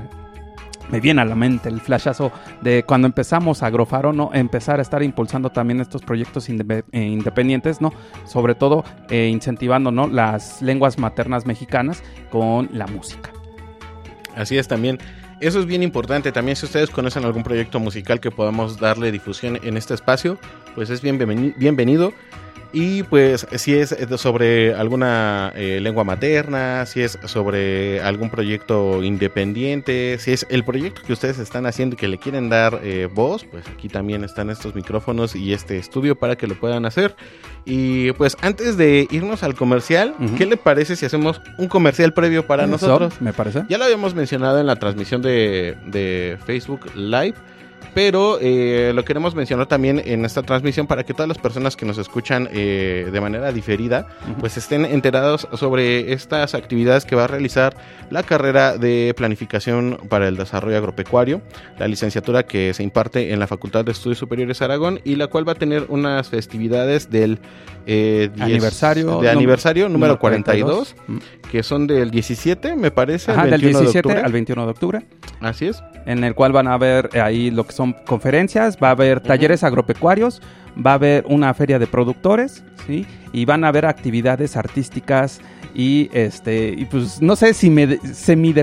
me 0.92 1.00
viene 1.00 1.22
a 1.22 1.26
la 1.26 1.34
mente 1.34 1.70
el 1.70 1.80
flashazo 1.80 2.34
de 2.62 2.84
cuando 2.84 3.08
empezamos 3.08 3.64
a 3.64 3.68
Agrofaro, 3.68 4.12
¿no? 4.12 4.32
Empezar 4.34 4.80
a 4.80 4.82
estar 4.82 5.02
impulsando 5.02 5.50
también 5.50 5.80
estos 5.80 6.02
proyectos 6.02 6.50
inde- 6.50 6.84
eh, 6.92 7.04
independientes, 7.04 7.80
¿no? 7.80 7.94
Sobre 8.26 8.54
todo 8.54 8.84
eh, 9.10 9.30
incentivando, 9.32 9.92
¿no? 9.92 10.08
Las 10.08 10.62
lenguas 10.62 11.00
maternas 11.00 11.46
mexicanas 11.46 12.04
con 12.30 12.68
la 12.74 12.86
música. 12.88 13.32
Así 14.36 14.58
es 14.58 14.68
también. 14.68 15.00
Eso 15.40 15.60
es 15.60 15.66
bien 15.66 15.84
importante. 15.84 16.32
También 16.32 16.56
si 16.56 16.66
ustedes 16.66 16.90
conocen 16.90 17.26
algún 17.26 17.44
proyecto 17.44 17.80
musical 17.80 18.20
que 18.20 18.32
podamos 18.32 18.80
darle 18.80 19.12
difusión 19.12 19.60
en 19.64 19.78
este 19.78 19.94
espacio, 19.94 20.38
pues 20.76 20.90
es 20.90 21.04
bienveni- 21.04 21.54
bienvenido. 21.58 22.14
Y 22.76 23.04
pues 23.04 23.46
si 23.58 23.76
es 23.76 23.96
sobre 24.18 24.74
alguna 24.74 25.54
eh, 25.56 25.78
lengua 25.80 26.04
materna, 26.04 26.88
si 26.88 27.02
es 27.02 27.20
sobre 27.26 28.02
algún 28.02 28.32
proyecto 28.32 29.04
independiente, 29.04 30.18
si 30.18 30.32
es 30.32 30.48
el 30.50 30.64
proyecto 30.64 31.04
que 31.06 31.14
ustedes 31.14 31.38
están 31.38 31.68
haciendo 31.68 31.94
y 31.94 31.98
que 31.98 32.08
le 32.08 32.18
quieren 32.18 32.50
dar 32.50 32.80
eh, 32.84 33.08
voz, 33.14 33.46
pues 33.46 33.64
aquí 33.68 33.90
también 33.90 34.24
están 34.24 34.50
estos 34.50 34.74
micrófonos 34.74 35.36
y 35.36 35.54
este 35.54 35.78
estudio 35.78 36.16
para 36.16 36.36
que 36.36 36.48
lo 36.48 36.56
puedan 36.56 36.88
hacer. 36.88 37.16
Y 37.64 38.12
pues 38.14 38.36
antes 38.42 38.76
de 38.76 39.08
irnos 39.12 39.44
al 39.44 39.54
comercial, 39.54 40.16
Ujú. 40.20 40.36
¿qué 40.36 40.48
le 40.48 40.58
parece 40.58 40.96
si 40.96 41.06
hacemos 41.06 41.42
un 41.60 41.68
comercial 41.68 42.12
previo 42.16 42.48
para 42.48 42.64
Eso, 42.64 42.72
nosotros? 42.72 43.22
Me 43.22 43.34
parece. 43.34 43.66
Ya 43.70 43.78
lo 43.78 43.84
habíamos 43.84 44.16
mencionado 44.16 44.60
en 44.60 44.66
la 44.66 44.78
transmisión 44.78 45.22
de, 45.22 45.78
de 45.86 46.40
Facebook 46.44 46.88
Live, 46.96 47.36
pero 47.94 48.38
eh, 48.42 48.92
lo 48.96 49.06
queremos 49.06 49.36
mencionar 49.36 49.68
también 49.68 50.02
en 50.04 50.26
esta 50.26 50.42
transmisión 50.44 50.88
para 50.88 51.04
que 51.04 51.14
todas 51.14 51.28
las 51.28 51.38
personas 51.38 51.76
que 51.76 51.86
nos 51.86 51.98
escuchan 51.98 52.50
eh, 52.52 53.08
de 53.12 53.22
manera 53.22 53.52
diferida, 53.52 54.08
pues 54.40 54.58
estén 54.58 54.86
enterados 54.86 55.48
sobre 55.54 56.12
estas 56.14 56.56
actividades 56.56 57.06
que 57.06 57.16
va 57.16 57.26
a 57.26 57.28
realizar 57.28 57.76
la 58.10 58.24
carrera 58.24 58.78
de 58.78 59.14
planificación 59.16 60.00
para 60.10 60.28
el 60.28 60.38
desarrollo 60.38 60.78
agropecuario, 60.78 61.42
la 61.78 61.88
licenciatura 61.88 62.44
que 62.44 62.74
se 62.74 62.84
imparte 62.84 63.32
en 63.34 63.40
la 63.40 63.48
Facultad 63.48 63.86
de 63.86 63.92
Estudios 63.92 64.18
Superiores 64.18 64.62
Aragón 64.62 65.00
y 65.04 65.16
la 65.16 65.28
cual 65.28 65.48
va 65.48 65.54
a 65.54 65.56
tener 65.56 65.86
unas 65.90 66.30
festividades 66.30 67.10
del 67.10 67.40
eh, 67.86 68.30
10 68.34 68.42
Aniversario. 68.42 69.20
de 69.20 69.30
aniversario 69.30 69.90
número 69.90 70.20
42 70.20 70.96
Mm. 71.08 71.18
que 71.52 71.64
son 71.64 71.88
del 71.88 72.10
17, 72.12 72.76
me 72.76 72.92
parece. 72.92 73.32
Ajá, 73.32 73.44
el 73.46 73.52
del 73.52 73.62
21 73.62 73.80
de 73.80 73.86
17 73.86 74.08
octubre. 74.08 74.26
al 74.26 74.32
21 74.32 74.66
de 74.66 74.72
octubre. 74.72 75.02
Así 75.42 75.68
es. 75.68 75.84
En 76.06 76.24
el 76.24 76.36
cual 76.36 76.52
van 76.52 76.68
a 76.68 76.74
haber 76.74 77.10
eh, 77.14 77.22
ahí 77.22 77.52
lo 77.52 77.66
que 77.66 77.74
son 77.74 77.94
conferencias, 78.06 78.78
va 78.82 78.90
a 78.90 78.92
haber 78.92 79.22
talleres 79.22 79.64
agropecuarios, 79.64 80.42
va 80.76 80.92
a 80.92 80.96
haber 80.96 81.26
una 81.28 81.54
feria 81.54 81.80
de 81.80 81.88
productores, 81.88 82.64
¿sí? 82.88 83.06
Y 83.32 83.46
van 83.46 83.64
a 83.64 83.70
haber 83.70 83.86
actividades 83.86 84.58
artísticas 84.58 85.42
y 85.74 86.10
este 86.14 86.74
y 86.78 86.86
pues 86.86 87.22
no 87.22 87.36
sé 87.36 87.54
si 87.54 87.70
me 87.70 87.98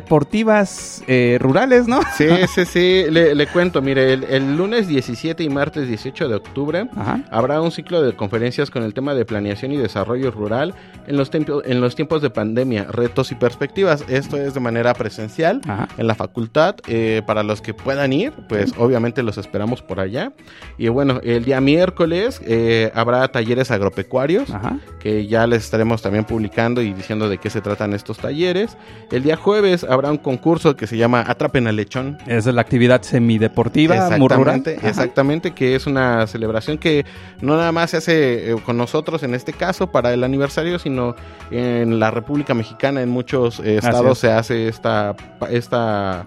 semideportivas 0.01 1.03
eh, 1.07 1.39
rurales, 1.41 1.87
¿no? 1.89 2.01
Sí, 2.17 2.27
sí, 2.55 2.65
sí. 2.65 3.05
Le, 3.11 3.35
le 3.35 3.47
cuento, 3.47 3.83
mire, 3.83 4.13
el, 4.13 4.25
el 4.25 4.57
lunes 4.57 4.89
17 4.89 5.43
y 5.43 5.49
martes 5.49 5.89
18 5.89 6.29
de 6.29 6.35
octubre 6.35 6.89
Ajá. 6.97 7.21
habrá 7.31 7.61
un 7.61 7.71
ciclo 7.71 8.03
de 8.03 8.15
conferencias 8.15 8.71
con 8.71 8.83
el 8.83 8.95
tema 8.95 9.15
de 9.15 9.25
planeación 9.25 9.73
y 9.73 9.77
desarrollo 9.77 10.31
rural 10.31 10.75
en 11.07 11.17
los, 11.17 11.31
tiempo- 11.31 11.63
en 11.65 11.81
los 11.81 11.95
tiempos 11.97 12.23
de 12.23 12.31
pandemia, 12.31 12.85
retos 12.91 13.33
y 13.33 13.35
perspectivas. 13.35 14.05
Esto 14.09 14.37
es 14.37 14.55
de 14.55 14.61
manera 14.61 14.95
presencial 14.95 15.61
Ajá. 15.67 15.89
en 15.99 16.07
la 16.07 16.15
facultad. 16.15 16.77
Eh, 16.87 17.23
para 17.27 17.43
los 17.43 17.61
que 17.61 17.75
puedan 17.75 18.13
ir, 18.13 18.33
pues 18.49 18.73
obviamente 18.79 19.23
los 19.23 19.39
esperamos 19.39 19.83
por 19.83 20.01
allá. 20.01 20.33
Y 20.79 20.89
bueno, 20.89 21.21
el 21.23 21.45
día 21.45 21.61
miércoles 21.61 22.41
eh, 22.45 22.91
habrá 22.95 23.27
talleres 23.29 23.71
agropecuarios 23.71 24.51
Ajá. 24.51 24.79
que 25.01 25.27
ya 25.27 25.47
les 25.47 25.65
estaremos 25.65 26.03
también 26.03 26.25
publicando 26.25 26.83
y 26.83 26.93
diciendo 27.01 27.29
de 27.29 27.39
qué 27.39 27.51
se 27.51 27.61
tratan 27.61 27.93
estos 27.93 28.19
talleres. 28.19 28.77
El 29.11 29.23
día 29.23 29.37
jueves 29.37 29.85
habrá 29.85 30.11
un 30.11 30.19
concurso 30.19 30.77
que 30.77 30.87
se 30.87 30.97
llama 30.97 31.25
Atrapen 31.27 31.67
al 31.67 31.77
Lechón. 31.77 32.19
Es 32.27 32.47
la 32.47 32.61
actividad 32.61 33.03
semideportiva. 33.03 33.95
Exactamente, 33.97 34.79
exactamente, 34.83 35.51
que 35.53 35.75
es 35.75 35.87
una 35.87 36.27
celebración 36.27 36.79
que 36.79 37.05
no 37.41 37.57
nada 37.57 37.73
más 37.73 37.91
se 37.91 37.97
hace 37.97 38.51
eh, 38.51 38.57
con 38.65 38.77
nosotros 38.77 39.23
en 39.23 39.35
este 39.35 39.53
caso 39.53 39.91
para 39.91 40.13
el 40.13 40.23
aniversario, 40.25 40.79
sino 40.79 41.17
en 41.51 41.99
la 41.99 42.11
República 42.11 42.55
Mexicana, 42.55 43.03
en 43.03 43.09
muchos 43.09 43.61
eh, 43.61 43.77
estados 43.77 44.13
es. 44.13 44.19
se 44.19 44.33
hace 44.33 44.69
esta, 44.69 45.17
esta 45.51 46.27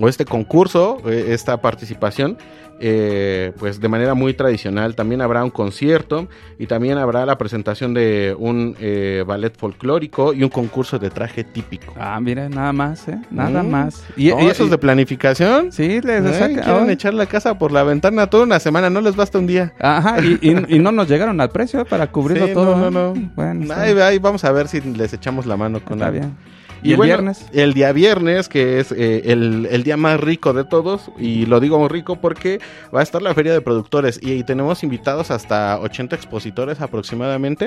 o 0.00 0.08
este 0.08 0.24
concurso, 0.24 0.98
eh, 1.06 1.26
esta 1.30 1.60
participación. 1.60 2.36
eh, 2.82 3.52
pues 3.58 3.78
de 3.78 3.88
manera 3.88 4.14
muy 4.14 4.32
tradicional 4.32 4.94
también 4.94 5.20
habrá 5.20 5.44
un 5.44 5.50
concierto 5.50 6.28
y 6.58 6.66
también 6.66 6.96
habrá 6.96 7.26
la 7.26 7.36
presentación 7.36 7.92
de 7.92 8.34
un 8.38 8.74
eh, 8.80 9.22
ballet 9.26 9.54
folclórico 9.54 10.32
y 10.32 10.42
un 10.44 10.48
concurso 10.48 10.98
de 10.98 11.10
traje 11.10 11.44
típico. 11.44 11.92
Ah, 12.00 12.18
mira, 12.22 12.48
nada 12.48 12.72
más, 12.72 13.06
¿eh? 13.08 13.18
Nada 13.30 13.62
Mm. 13.62 13.68
más. 13.70 14.02
¿Y, 14.16 14.30
esos 14.30 14.70
de 14.70 14.78
planificación? 14.78 15.72
Sí, 15.72 16.00
les 16.00 16.24
Ay, 16.24 16.32
saca- 16.54 16.62
quieren 16.62 16.88
echar 16.88 17.12
la 17.12 17.26
casa 17.26 17.58
por 17.58 17.70
la 17.70 17.82
ventana 17.82 18.28
toda 18.30 18.44
una 18.44 18.58
semana, 18.58 18.88
no 18.88 19.02
les 19.02 19.14
basta 19.14 19.38
un 19.38 19.46
día. 19.46 19.74
Ajá, 19.78 20.16
y, 20.24 20.38
y- 20.40 20.76
y 20.76 20.78
no 20.78 20.90
nos 20.90 21.06
llegaron 21.06 21.38
al 21.42 21.50
precio 21.50 21.80
¿eh? 21.80 21.84
para 21.84 22.06
cubrirlo 22.10 22.46
Sí, 22.46 22.54
todo. 22.54 22.76
no, 22.76 22.88
¿eh? 22.88 22.90
no, 22.90 23.14
no. 23.14 23.30
Bueno, 23.36 23.74
Ahí, 23.74 24.18
vamos 24.18 24.42
a 24.44 24.52
ver 24.52 24.68
si 24.68 24.80
les 24.80 25.12
echamos 25.12 25.44
la 25.44 25.58
mano 25.58 25.80
con 25.84 25.98
Está 25.98 26.06
algo. 26.06 26.18
bien. 26.20 26.34
¿Y 26.82 26.92
el 26.92 26.96
bueno, 26.96 27.08
viernes? 27.08 27.46
El 27.52 27.74
día 27.74 27.92
viernes, 27.92 28.48
que 28.48 28.80
es 28.80 28.92
eh, 28.92 29.22
el, 29.26 29.66
el 29.70 29.82
día 29.82 29.96
más 29.96 30.20
rico 30.20 30.52
de 30.52 30.64
todos, 30.64 31.10
y 31.18 31.46
lo 31.46 31.60
digo 31.60 31.80
rico 31.88 32.16
porque 32.16 32.60
va 32.94 33.00
a 33.00 33.02
estar 33.02 33.22
la 33.22 33.34
feria 33.34 33.52
de 33.52 33.60
productores 33.60 34.18
y, 34.22 34.40
tenemos 34.44 34.82
invitados 34.82 35.30
hasta 35.30 35.78
80 35.78 36.16
expositores 36.16 36.80
aproximadamente 36.80 37.66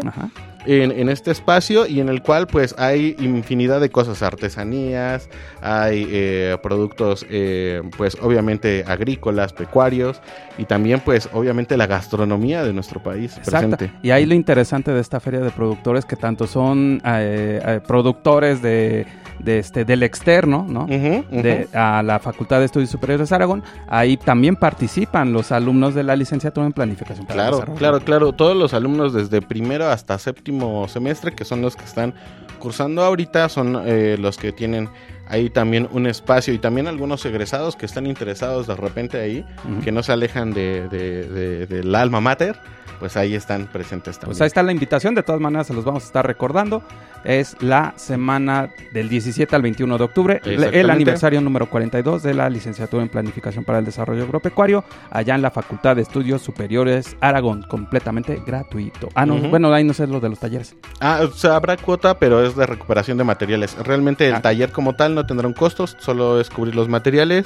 en, 0.65 0.91
en 0.91 1.09
este 1.09 1.31
espacio 1.31 1.85
y 1.85 1.99
en 1.99 2.09
el 2.09 2.21
cual 2.21 2.47
pues 2.47 2.75
hay 2.77 3.15
infinidad 3.19 3.79
de 3.79 3.89
cosas, 3.89 4.21
artesanías, 4.21 5.29
hay 5.61 6.07
eh, 6.09 6.57
productos 6.61 7.25
eh, 7.29 7.81
pues 7.95 8.17
obviamente 8.21 8.83
agrícolas, 8.87 9.53
pecuarios 9.53 10.21
y 10.57 10.65
también 10.65 10.99
pues 10.99 11.29
obviamente 11.33 11.77
la 11.77 11.87
gastronomía 11.87 12.63
de 12.63 12.73
nuestro 12.73 13.01
país 13.01 13.37
Exacto. 13.37 13.77
presente. 13.77 13.91
Y 14.01 14.11
ahí 14.11 14.25
lo 14.25 14.33
interesante 14.33 14.91
de 14.91 15.01
esta 15.01 15.19
feria 15.19 15.39
de 15.39 15.51
productores 15.51 16.05
que 16.05 16.15
tanto 16.15 16.47
son 16.47 17.01
eh, 17.05 17.61
eh, 17.65 17.79
productores 17.85 18.61
de, 18.61 19.02
de 19.39 19.59
este 19.59 19.85
del 19.85 20.03
externo, 20.03 20.65
¿no? 20.67 20.85
De, 21.31 21.67
a 21.73 22.01
la 22.03 22.19
Facultad 22.19 22.59
de 22.59 22.65
Estudios 22.65 22.89
Superiores 22.89 23.29
de 23.29 23.35
Aragón, 23.35 23.63
ahí 23.87 24.17
también 24.17 24.55
participan 24.55 25.33
los 25.33 25.51
alumnos 25.51 25.93
de 25.95 26.03
la 26.03 26.15
licenciatura 26.15 26.65
en 26.65 26.73
planificación. 26.73 27.25
para 27.25 27.49
Claro, 27.49 27.73
claro, 27.75 27.99
claro. 28.01 28.33
Todos 28.33 28.55
los 28.55 28.73
alumnos 28.73 29.13
desde 29.13 29.41
primero 29.41 29.87
hasta 29.89 30.17
séptimo 30.19 30.87
semestre, 30.87 31.31
que 31.33 31.45
son 31.45 31.61
los 31.61 31.75
que 31.75 31.83
están 31.85 32.13
cursando 32.59 33.03
ahorita, 33.03 33.49
son 33.49 33.81
eh, 33.85 34.17
los 34.19 34.37
que 34.37 34.51
tienen 34.51 34.89
ahí 35.27 35.49
también 35.49 35.87
un 35.91 36.05
espacio 36.05 36.53
y 36.53 36.59
también 36.59 36.87
algunos 36.87 37.25
egresados 37.25 37.75
que 37.75 37.85
están 37.85 38.05
interesados 38.07 38.67
de 38.67 38.75
repente 38.75 39.19
ahí, 39.19 39.45
que 39.83 39.91
no 39.91 40.03
se 40.03 40.11
alejan 40.11 40.53
de, 40.53 40.87
de- 40.89 41.27
de- 41.27 41.65
del 41.67 41.95
alma 41.95 42.21
mater, 42.21 42.57
pues 43.03 43.17
ahí 43.17 43.35
están 43.35 43.67
presentes 43.67 44.17
también. 44.17 44.29
Pues 44.37 44.39
ahí 44.41 44.47
está 44.47 44.63
la 44.63 44.71
invitación, 44.71 45.13
de 45.13 45.23
todas 45.23 45.41
maneras 45.41 45.67
se 45.67 45.73
los 45.73 45.83
vamos 45.83 46.03
a 46.03 46.05
estar 46.05 46.25
recordando. 46.25 46.81
Es 47.25 47.57
la 47.61 47.91
semana 47.97 48.69
del 48.93 49.09
17 49.09 49.53
al 49.53 49.61
21 49.61 49.97
de 49.97 50.03
octubre, 50.05 50.41
el- 50.45 50.89
aniversario 50.89 51.41
número 51.41 51.69
42 51.69 52.23
de 52.23 52.33
la 52.33 52.49
licenciatura 52.49 53.03
en 53.03 53.09
Planificación 53.09 53.65
para 53.65 53.79
el 53.79 53.83
Desarrollo 53.83 54.23
Agropecuario, 54.23 54.85
allá 55.11 55.35
en 55.35 55.41
la 55.41 55.51
Facultad 55.51 55.97
de 55.97 56.01
Estudios 56.03 56.41
Superiores 56.41 57.17
Aragón, 57.19 57.63
completamente 57.63 58.41
gratuito. 58.47 59.09
Ah, 59.15 59.25
no, 59.25 59.35
bueno, 59.35 59.73
ahí 59.73 59.83
no 59.83 59.93
sé 59.93 60.07
lo 60.07 60.21
de 60.21 60.29
los 60.29 60.39
talleres. 60.39 60.73
Ah, 61.01 61.19
o 61.23 61.27
sea, 61.33 61.57
habrá 61.57 61.75
cuota, 61.75 62.17
pero 62.17 62.41
es 62.41 62.55
de 62.55 62.65
recuperación 62.65 63.17
de 63.17 63.25
materiales. 63.25 63.75
Realmente 63.83 64.29
el 64.29 64.35
Ah. 64.35 64.41
taller 64.41 64.71
como 64.71 64.95
tal 64.95 65.13
no 65.13 65.25
tendrá 65.25 65.45
un 65.45 65.53
costo, 65.53 65.87
solo 65.87 66.39
es 66.39 66.49
cubrir 66.49 66.73
los 66.73 66.87
materiales. 66.87 67.45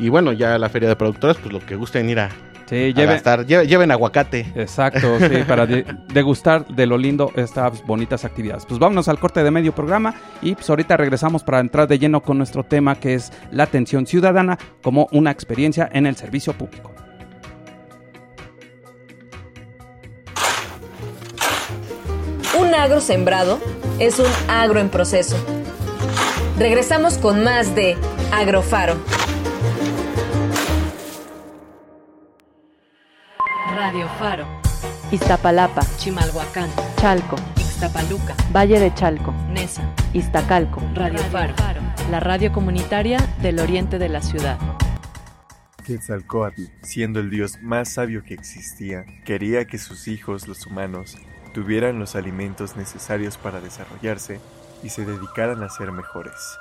Y 0.00 0.08
bueno, 0.08 0.32
ya 0.32 0.58
la 0.58 0.68
feria 0.68 0.88
de 0.88 0.96
productores, 0.96 1.36
pues 1.36 1.52
lo 1.52 1.60
que 1.64 1.76
gusten 1.76 2.10
ir 2.10 2.18
a, 2.18 2.30
Sí, 2.68 2.74
a 2.76 2.88
lleven, 2.88 3.06
gastar. 3.14 3.46
Lle- 3.46 3.66
lleven 3.66 3.90
aguacate. 3.92 4.52
Exacto, 4.56 5.18
sí, 5.20 5.42
para 5.48 5.66
de- 5.66 5.84
degustar 6.12 6.66
de 6.66 6.86
lo 6.86 6.98
lindo 6.98 7.30
estas 7.36 7.84
bonitas 7.86 8.24
actividades. 8.24 8.66
Pues 8.66 8.78
vámonos 8.80 9.08
al 9.08 9.18
corte 9.20 9.42
de 9.44 9.50
medio 9.50 9.72
programa 9.74 10.14
y 10.42 10.54
pues 10.54 10.68
ahorita 10.68 10.96
regresamos 10.96 11.44
para 11.44 11.60
entrar 11.60 11.86
de 11.86 11.98
lleno 11.98 12.22
con 12.22 12.38
nuestro 12.38 12.64
tema 12.64 12.96
que 12.96 13.14
es 13.14 13.32
la 13.52 13.62
atención 13.64 14.06
ciudadana 14.06 14.58
como 14.82 15.06
una 15.12 15.30
experiencia 15.30 15.88
en 15.92 16.06
el 16.06 16.16
servicio 16.16 16.52
público. 16.54 16.92
Un 22.58 22.74
agro 22.74 23.00
sembrado 23.00 23.58
es 23.98 24.18
un 24.18 24.26
agro 24.48 24.80
en 24.80 24.88
proceso. 24.88 25.36
Regresamos 26.58 27.18
con 27.18 27.44
más 27.44 27.74
de 27.74 27.96
Agrofaro. 28.32 28.96
Radio 33.86 34.08
Faro, 34.18 34.44
Iztapalapa, 35.12 35.80
Chimalhuacán, 35.96 36.68
Chalco, 36.96 37.36
Ixtapaluca, 37.56 38.34
Valle 38.52 38.80
de 38.80 38.92
Chalco, 38.92 39.30
Nesa, 39.48 39.88
Iztacalco. 40.12 40.82
Radio 40.92 41.20
Faro, 41.30 41.54
la 42.10 42.18
radio 42.18 42.50
comunitaria 42.50 43.20
del 43.40 43.60
oriente 43.60 44.00
de 44.00 44.08
la 44.08 44.22
ciudad. 44.22 44.58
Quetzalcóatl, 45.84 46.62
siendo 46.82 47.20
el 47.20 47.30
dios 47.30 47.62
más 47.62 47.92
sabio 47.92 48.24
que 48.24 48.34
existía, 48.34 49.04
quería 49.24 49.68
que 49.68 49.78
sus 49.78 50.08
hijos, 50.08 50.48
los 50.48 50.66
humanos, 50.66 51.16
tuvieran 51.54 52.00
los 52.00 52.16
alimentos 52.16 52.76
necesarios 52.76 53.36
para 53.38 53.60
desarrollarse 53.60 54.40
y 54.82 54.88
se 54.88 55.04
dedicaran 55.04 55.62
a 55.62 55.68
ser 55.68 55.92
mejores. 55.92 56.58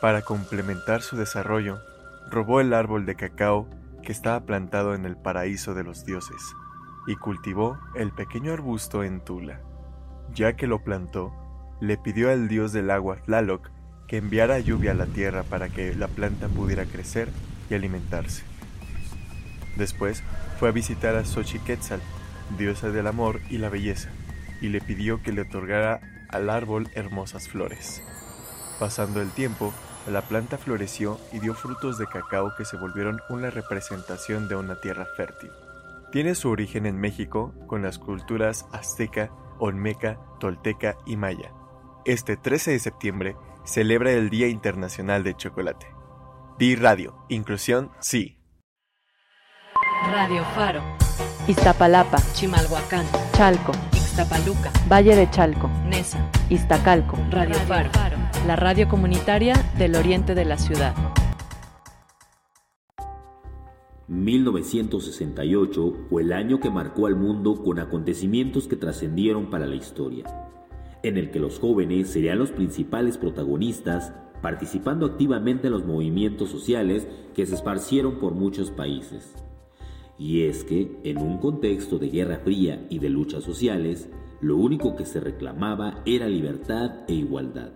Para 0.00 0.22
complementar 0.22 1.02
su 1.02 1.16
desarrollo, 1.16 1.80
robó 2.28 2.60
el 2.60 2.74
árbol 2.74 3.06
de 3.06 3.14
cacao 3.14 3.68
que 4.06 4.12
estaba 4.12 4.46
plantado 4.46 4.94
en 4.94 5.04
el 5.04 5.16
paraíso 5.16 5.74
de 5.74 5.82
los 5.82 6.04
dioses 6.04 6.40
y 7.08 7.16
cultivó 7.16 7.76
el 7.96 8.12
pequeño 8.12 8.52
arbusto 8.52 9.02
en 9.02 9.20
Tula. 9.20 9.60
Ya 10.32 10.54
que 10.54 10.68
lo 10.68 10.84
plantó, 10.84 11.32
le 11.80 11.98
pidió 11.98 12.30
al 12.30 12.46
dios 12.46 12.72
del 12.72 12.92
agua 12.92 13.16
Tlaloc 13.24 13.68
que 14.06 14.18
enviara 14.18 14.60
lluvia 14.60 14.92
a 14.92 14.94
la 14.94 15.06
tierra 15.06 15.42
para 15.42 15.70
que 15.70 15.92
la 15.96 16.06
planta 16.06 16.46
pudiera 16.46 16.84
crecer 16.84 17.28
y 17.68 17.74
alimentarse. 17.74 18.44
Después 19.76 20.22
fue 20.60 20.68
a 20.68 20.72
visitar 20.72 21.16
a 21.16 21.24
Xochiquetzal, 21.24 22.00
diosa 22.56 22.90
del 22.90 23.08
amor 23.08 23.40
y 23.50 23.58
la 23.58 23.70
belleza, 23.70 24.10
y 24.60 24.68
le 24.68 24.80
pidió 24.80 25.20
que 25.20 25.32
le 25.32 25.42
otorgara 25.42 26.00
al 26.28 26.48
árbol 26.48 26.88
hermosas 26.94 27.48
flores. 27.48 28.04
Pasando 28.78 29.20
el 29.20 29.32
tiempo, 29.32 29.74
la 30.10 30.22
planta 30.22 30.58
floreció 30.58 31.18
y 31.32 31.40
dio 31.40 31.54
frutos 31.54 31.98
de 31.98 32.06
cacao 32.06 32.54
que 32.56 32.64
se 32.64 32.76
volvieron 32.76 33.20
una 33.28 33.50
representación 33.50 34.48
de 34.48 34.56
una 34.56 34.80
tierra 34.80 35.06
fértil. 35.16 35.50
Tiene 36.12 36.34
su 36.34 36.48
origen 36.48 36.86
en 36.86 36.98
México 36.98 37.52
con 37.66 37.82
las 37.82 37.98
culturas 37.98 38.66
azteca, 38.72 39.30
olmeca, 39.58 40.18
tolteca 40.38 40.96
y 41.06 41.16
maya. 41.16 41.52
Este 42.04 42.36
13 42.36 42.72
de 42.72 42.78
septiembre 42.78 43.36
celebra 43.64 44.12
el 44.12 44.30
Día 44.30 44.46
Internacional 44.46 45.24
del 45.24 45.36
Chocolate. 45.36 45.86
Di 46.58 46.76
Radio, 46.76 47.24
inclusión 47.28 47.90
sí. 48.00 48.38
Radio 50.10 50.44
Faro, 50.54 50.82
Iztapalapa, 51.48 52.18
Chimalhuacán, 52.32 53.06
Chalco, 53.32 53.72
Ixtapaluca, 54.16 54.72
Valle 54.90 55.14
de 55.14 55.28
Chalco, 55.28 55.68
Nesa, 55.90 56.30
Iztacalco. 56.48 57.18
Radio 57.30 57.54
Faro, 57.68 57.90
la 58.46 58.56
radio 58.56 58.88
comunitaria 58.88 59.54
del 59.76 59.94
oriente 59.94 60.34
de 60.34 60.46
la 60.46 60.56
ciudad. 60.56 60.94
1968 64.08 66.06
fue 66.08 66.22
el 66.22 66.32
año 66.32 66.60
que 66.60 66.70
marcó 66.70 67.06
al 67.06 67.16
mundo 67.16 67.62
con 67.62 67.78
acontecimientos 67.78 68.68
que 68.68 68.76
trascendieron 68.76 69.50
para 69.50 69.66
la 69.66 69.76
historia, 69.76 70.24
en 71.02 71.18
el 71.18 71.30
que 71.30 71.38
los 71.38 71.58
jóvenes 71.58 72.08
serían 72.08 72.38
los 72.38 72.52
principales 72.52 73.18
protagonistas, 73.18 74.14
participando 74.40 75.04
activamente 75.04 75.66
en 75.66 75.74
los 75.74 75.84
movimientos 75.84 76.48
sociales 76.48 77.06
que 77.34 77.44
se 77.44 77.54
esparcieron 77.54 78.18
por 78.18 78.32
muchos 78.32 78.70
países. 78.70 79.34
Y 80.18 80.44
es 80.44 80.64
que, 80.64 80.98
en 81.04 81.18
un 81.18 81.38
contexto 81.38 81.98
de 81.98 82.08
guerra 82.08 82.38
fría 82.38 82.86
y 82.88 82.98
de 82.98 83.10
luchas 83.10 83.44
sociales, 83.44 84.08
lo 84.40 84.56
único 84.56 84.96
que 84.96 85.04
se 85.04 85.20
reclamaba 85.20 86.02
era 86.06 86.26
libertad 86.26 87.04
e 87.08 87.14
igualdad. 87.14 87.72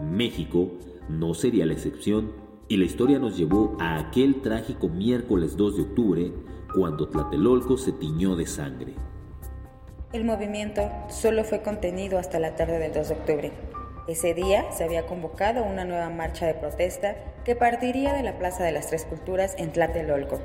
México 0.00 0.70
no 1.08 1.34
sería 1.34 1.66
la 1.66 1.72
excepción 1.72 2.32
y 2.68 2.76
la 2.76 2.84
historia 2.84 3.18
nos 3.18 3.36
llevó 3.36 3.76
a 3.80 3.98
aquel 3.98 4.40
trágico 4.42 4.88
miércoles 4.88 5.56
2 5.56 5.76
de 5.76 5.82
octubre 5.82 6.32
cuando 6.74 7.08
Tlatelolco 7.08 7.76
se 7.76 7.92
tiñó 7.92 8.36
de 8.36 8.46
sangre. 8.46 8.94
El 10.12 10.24
movimiento 10.24 10.88
solo 11.08 11.44
fue 11.44 11.62
contenido 11.62 12.18
hasta 12.18 12.38
la 12.38 12.56
tarde 12.56 12.78
del 12.78 12.92
2 12.92 13.08
de 13.08 13.14
octubre. 13.14 13.52
Ese 14.08 14.34
día 14.34 14.70
se 14.72 14.84
había 14.84 15.06
convocado 15.06 15.64
una 15.64 15.84
nueva 15.84 16.10
marcha 16.10 16.46
de 16.46 16.54
protesta 16.54 17.16
que 17.44 17.54
partiría 17.54 18.12
de 18.12 18.22
la 18.22 18.38
Plaza 18.38 18.64
de 18.64 18.72
las 18.72 18.88
Tres 18.88 19.04
Culturas 19.04 19.54
en 19.58 19.72
Tlatelolco. 19.72 20.40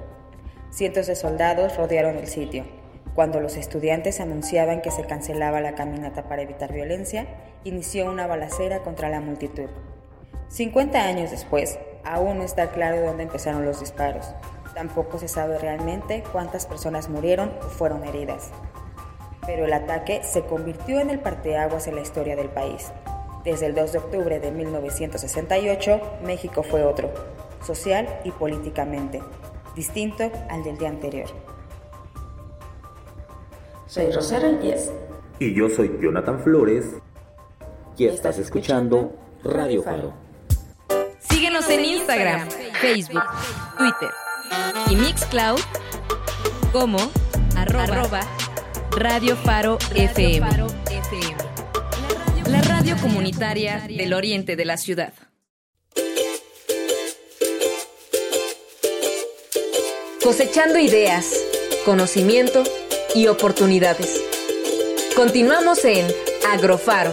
Cientos 0.75 1.07
de 1.07 1.15
soldados 1.15 1.77
rodearon 1.77 2.17
el 2.17 2.27
sitio. 2.27 2.65
Cuando 3.13 3.39
los 3.39 3.55
estudiantes 3.55 4.19
anunciaban 4.19 4.81
que 4.81 4.91
se 4.91 5.05
cancelaba 5.05 5.61
la 5.61 5.73
caminata 5.73 6.27
para 6.27 6.41
evitar 6.41 6.73
violencia, 6.73 7.27
inició 7.63 8.11
una 8.11 8.27
balacera 8.27 8.79
contra 8.79 9.07
la 9.07 9.21
multitud. 9.21 9.69
50 10.49 11.01
años 11.01 11.31
después, 11.31 11.79
aún 12.03 12.39
no 12.39 12.43
está 12.43 12.71
claro 12.71 12.99
dónde 12.99 13.23
empezaron 13.23 13.63
los 13.63 13.79
disparos. 13.79 14.25
Tampoco 14.73 15.17
se 15.17 15.29
sabe 15.29 15.57
realmente 15.59 16.25
cuántas 16.33 16.65
personas 16.65 17.07
murieron 17.07 17.53
o 17.65 17.69
fueron 17.69 18.03
heridas. 18.03 18.49
Pero 19.45 19.63
el 19.63 19.71
ataque 19.71 20.23
se 20.23 20.41
convirtió 20.41 20.99
en 20.99 21.09
el 21.09 21.19
parteaguas 21.19 21.87
en 21.87 21.95
la 21.95 22.01
historia 22.01 22.35
del 22.35 22.49
país. 22.49 22.91
Desde 23.45 23.67
el 23.67 23.75
2 23.75 23.93
de 23.93 23.97
octubre 23.99 24.39
de 24.41 24.51
1968, 24.51 26.01
México 26.25 26.63
fue 26.63 26.83
otro, 26.83 27.13
social 27.61 28.19
y 28.25 28.31
políticamente, 28.31 29.21
distinto 29.75 30.31
al 30.49 30.63
del 30.63 30.77
día 30.77 30.89
anterior. 30.89 31.29
Soy 33.87 34.11
Rosa 34.11 34.39
Reyes. 34.39 34.91
Y 35.39 35.53
yo 35.53 35.69
soy 35.69 35.97
Jonathan 36.01 36.39
Flores. 36.39 36.85
Y 37.97 38.05
estás 38.05 38.37
escuchando 38.39 39.15
Radio 39.43 39.83
Faro. 39.83 40.13
Síguenos 41.19 41.69
en 41.69 41.85
Instagram, 41.85 42.49
Facebook, 42.81 43.23
Twitter 43.77 44.09
y 44.89 44.95
Mixcloud 44.95 45.59
como 46.71 46.97
arroba, 47.55 48.21
Radio 48.91 49.35
Faro 49.37 49.77
FM. 49.93 50.47
La 52.49 52.61
radio 52.61 52.95
comunitaria 52.97 53.87
del 53.87 54.13
oriente 54.13 54.55
de 54.55 54.65
la 54.65 54.77
ciudad. 54.77 55.13
Cosechando 60.25 60.79
ideas, 60.79 61.39
conocimiento 61.85 62.63
y 63.13 63.27
oportunidades. 63.27 64.19
Continuamos 65.15 65.85
en 65.85 66.07
Agrofaro. 66.51 67.11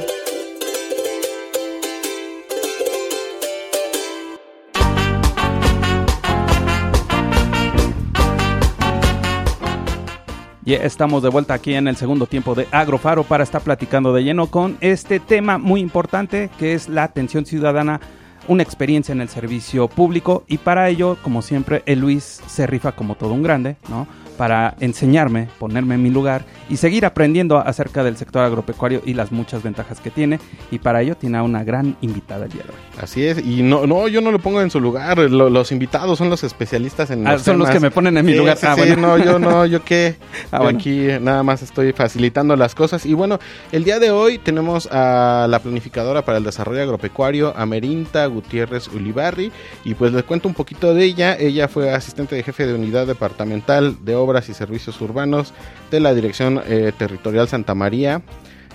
Ya 10.65 10.77
estamos 10.79 11.23
de 11.23 11.29
vuelta 11.29 11.53
aquí 11.53 11.75
en 11.75 11.89
el 11.89 11.97
segundo 11.97 12.25
tiempo 12.25 12.55
de 12.55 12.67
Agrofaro 12.71 13.25
para 13.25 13.45
estar 13.45 13.61
platicando 13.61 14.15
de 14.15 14.25
lleno 14.25 14.47
con 14.47 14.79
este 14.81 15.21
tema 15.21 15.59
muy 15.59 15.83
importante 15.83 16.49
que 16.59 16.73
es 16.73 16.89
la 16.89 17.03
atención 17.03 17.45
ciudadana, 17.45 18.01
una 18.49 18.63
experiencia 18.63 19.13
en 19.13 19.21
el 19.21 19.29
servicio 19.29 19.89
público 19.89 20.45
y 20.49 20.59
para 20.59 20.89
ello, 20.89 21.17
como 21.23 21.43
siempre, 21.43 21.83
el 21.87 22.01
Luis 22.01 22.41
se 22.47 22.67
rifa 22.67 22.93
como 22.93 23.15
todo 23.15 23.33
un 23.33 23.43
grande, 23.43 23.77
¿no? 23.89 24.07
Para 24.37 24.75
enseñarme, 24.81 25.49
ponerme 25.59 25.95
en 25.95 26.03
mi 26.03 26.11
lugar 26.11 26.45
y 26.69 26.77
seguir 26.79 27.05
aprendiendo 27.05 27.59
acerca 27.59 28.03
del 28.03 28.17
sector 28.17 28.43
agropecuario 28.43 29.03
y 29.05 29.15
las 29.15 29.31
muchas 29.31 29.63
ventajas 29.63 30.01
que 30.01 30.11
tiene 30.11 30.41
y 30.71 30.79
para 30.79 31.03
ello 31.03 31.17
tiene 31.17 31.39
a 31.39 31.43
una 31.43 31.63
gran 31.65 31.97
invitada 32.01 32.47
el 32.47 32.51
día 32.53 32.63
de 32.63 32.71
hoy. 32.71 32.77
Así 33.01 33.25
es, 33.25 33.39
y 33.45 33.63
no, 33.63 33.87
no, 33.87 34.09
yo 34.09 34.21
no 34.21 34.31
lo 34.31 34.39
pongo 34.39 34.61
en 34.63 34.71
su 34.71 34.81
lugar, 34.81 35.19
lo- 35.19 35.51
los 35.51 35.71
invitados 35.71 36.19
son 36.19 36.31
los 36.31 36.43
especialistas 36.45 37.11
en 37.11 37.27
Ah, 37.27 37.33
los 37.35 37.43
son 37.43 37.59
los 37.59 37.69
temas. 37.69 37.79
que 37.81 37.87
me 37.87 37.91
ponen 37.91 38.17
en 38.17 38.25
mi 38.27 38.33
Sí, 38.33 38.39
lugar. 38.39 38.57
sí, 38.57 38.67
Ah, 38.69 38.75
sí, 38.75 38.81
bueno. 38.81 39.17
no, 39.19 39.19
yo 39.25 39.39
no, 39.39 39.67
yo 39.67 39.85
qué, 39.85 40.17
Ah, 40.51 40.61
bueno. 40.61 40.79
aquí 40.79 41.07
nada 41.21 41.43
más 41.43 41.63
estoy 41.63 41.93
facilitando 41.93 42.57
las 42.57 42.75
cosas. 42.75 43.05
Y 43.07 43.15
bueno, 43.15 43.39
el 43.71 43.85
día 43.85 43.99
de 43.99 44.11
hoy 44.11 44.39
tenemos 44.39 44.89
a 44.91 45.47
la 45.49 45.59
planificadora 45.61 46.25
para 46.25 46.39
el 46.39 46.45
desarrollo 46.45 46.83
agropecuario, 46.83 47.53
Amerinta 47.57 48.25
Gutiérrez 48.27 48.89
Ulibarri, 48.89 49.53
y 49.85 49.95
pues 49.95 50.13
les 50.13 50.25
cuento 50.25 50.49
un 50.49 50.55
poquito 50.55 50.95
de 50.95 51.05
ella. 51.05 51.37
Ella 51.39 51.69
fue 51.69 51.93
asistente 51.93 52.35
de 52.35 52.43
jefe 52.43 52.67
de 52.67 52.75
unidad 52.75 53.07
departamental 53.07 53.97
de 54.05 54.15
obras 54.23 54.49
y 54.49 54.55
servicios 54.55 55.01
urbanos 55.01 55.53
de 55.91 56.01
la 56.01 56.15
Dirección 56.15 56.63
eh, 56.67 56.93
Territorial 56.97 57.49
Santa 57.49 57.75
María. 57.75 58.23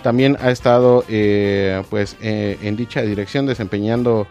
También 0.03 0.37
ha 0.41 0.51
estado 0.51 1.03
eh, 1.09 1.81
pues 1.89 2.15
eh, 2.21 2.57
en 2.61 2.75
dicha 2.75 3.01
dirección 3.01 3.45
desempeñando 3.45 4.27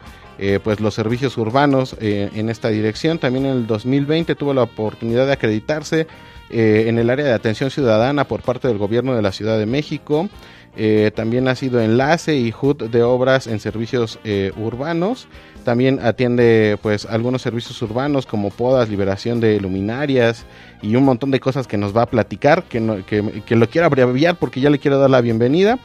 pues 0.63 0.81
los 0.81 0.93
servicios 0.93 1.39
urbanos 1.39 1.97
en 1.99 2.51
esta 2.51 2.69
dirección. 2.69 3.19
También 3.19 3.47
en 3.47 3.53
el 3.53 3.67
2020 3.67 4.35
tuvo 4.35 4.53
la 4.53 4.65
oportunidad 4.65 5.25
de 5.25 5.33
acreditarse 5.33 6.07
en 6.51 6.99
el 6.99 7.09
área 7.09 7.25
de 7.25 7.33
atención 7.33 7.71
ciudadana 7.71 8.29
por 8.29 8.43
parte 8.43 8.69
del 8.69 8.77
gobierno 8.77 9.17
de 9.17 9.23
la 9.23 9.33
Ciudad 9.33 9.59
de 9.59 9.65
México. 9.65 10.29
También 11.15 11.49
ha 11.49 11.55
sido 11.55 11.81
enlace 11.81 12.37
y 12.37 12.53
HUD 12.53 12.91
de 12.91 13.03
obras 13.03 13.47
en 13.47 13.61
servicios 13.61 14.19
urbanos. 14.59 15.27
También 15.67 15.99
atiende 16.01 16.79
pues 16.81 17.07
algunos 17.07 17.43
servicios 17.43 17.83
urbanos 17.83 18.25
como 18.25 18.51
podas, 18.51 18.89
liberación 18.89 19.41
de 19.41 19.59
luminarias 19.59 20.47
y 20.83 20.97
un 20.97 21.05
montón 21.05 21.31
de 21.31 21.41
cosas 21.41 21.67
que 21.67 21.77
nos 21.77 21.97
va 21.97 22.03
a 22.03 22.07
platicar, 22.07 22.65
que, 22.65 22.81
no- 22.81 23.05
que, 23.07 23.23
lo 23.57 23.69
quiero 23.69 23.87
abreviar 23.87 24.37
porque 24.37 24.61
ya 24.61 24.71
le 24.71 24.79
quiero 24.79 24.99
dar 24.99 25.11
la 25.11 25.21
bienvenida. 25.21 25.79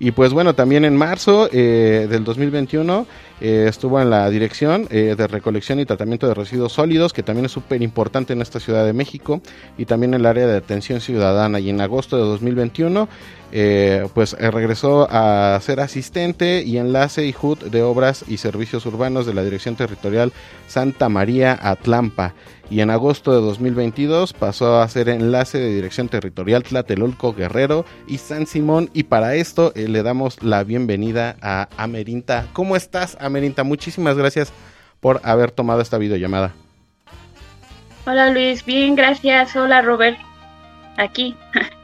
Y 0.00 0.12
pues 0.12 0.32
bueno, 0.32 0.54
también 0.54 0.84
en 0.84 0.96
marzo 0.96 1.48
eh, 1.52 2.06
del 2.08 2.22
2021 2.22 3.04
eh, 3.40 3.66
estuvo 3.68 4.00
en 4.00 4.10
la 4.10 4.30
dirección 4.30 4.86
eh, 4.90 5.16
de 5.18 5.26
recolección 5.26 5.80
y 5.80 5.86
tratamiento 5.86 6.28
de 6.28 6.34
residuos 6.34 6.72
sólidos, 6.72 7.12
que 7.12 7.24
también 7.24 7.46
es 7.46 7.52
súper 7.52 7.82
importante 7.82 8.32
en 8.32 8.40
esta 8.40 8.60
Ciudad 8.60 8.84
de 8.84 8.92
México, 8.92 9.40
y 9.76 9.86
también 9.86 10.14
en 10.14 10.20
el 10.20 10.26
área 10.26 10.46
de 10.46 10.56
atención 10.56 11.00
ciudadana. 11.00 11.58
Y 11.58 11.70
en 11.70 11.80
agosto 11.80 12.16
de 12.16 12.22
2021, 12.22 13.08
eh, 13.50 14.06
pues 14.14 14.36
eh, 14.38 14.50
regresó 14.52 15.08
a 15.10 15.58
ser 15.62 15.80
asistente 15.80 16.62
y 16.64 16.76
enlace 16.78 17.26
y 17.26 17.34
HUD 17.40 17.64
de 17.70 17.82
obras 17.82 18.24
y 18.28 18.36
servicios 18.36 18.86
urbanos 18.86 19.26
de 19.26 19.34
la 19.34 19.42
Dirección 19.42 19.74
Territorial 19.74 20.32
Santa 20.68 21.08
María 21.08 21.58
Atlampa. 21.60 22.34
Y 22.70 22.80
en 22.80 22.90
agosto 22.90 23.32
de 23.32 23.40
2022 23.40 24.34
pasó 24.34 24.80
a 24.80 24.88
ser 24.88 25.08
enlace 25.08 25.58
de 25.58 25.74
Dirección 25.74 26.08
Territorial 26.08 26.62
Tlatelolco 26.62 27.32
Guerrero 27.32 27.86
y 28.06 28.18
San 28.18 28.46
Simón. 28.46 28.90
Y 28.92 29.04
para 29.04 29.36
esto 29.36 29.72
eh, 29.74 29.88
le 29.88 30.02
damos 30.02 30.42
la 30.42 30.64
bienvenida 30.64 31.36
a 31.40 31.68
Amerinta. 31.78 32.46
¿Cómo 32.52 32.76
estás, 32.76 33.16
Amerinta? 33.20 33.64
Muchísimas 33.64 34.18
gracias 34.18 34.52
por 35.00 35.20
haber 35.24 35.50
tomado 35.50 35.80
esta 35.80 35.96
videollamada. 35.96 36.52
Hola 38.04 38.30
Luis, 38.30 38.64
bien, 38.64 38.94
gracias. 38.94 39.56
Hola 39.56 39.80
Robert, 39.82 40.18
aquí. 40.96 41.36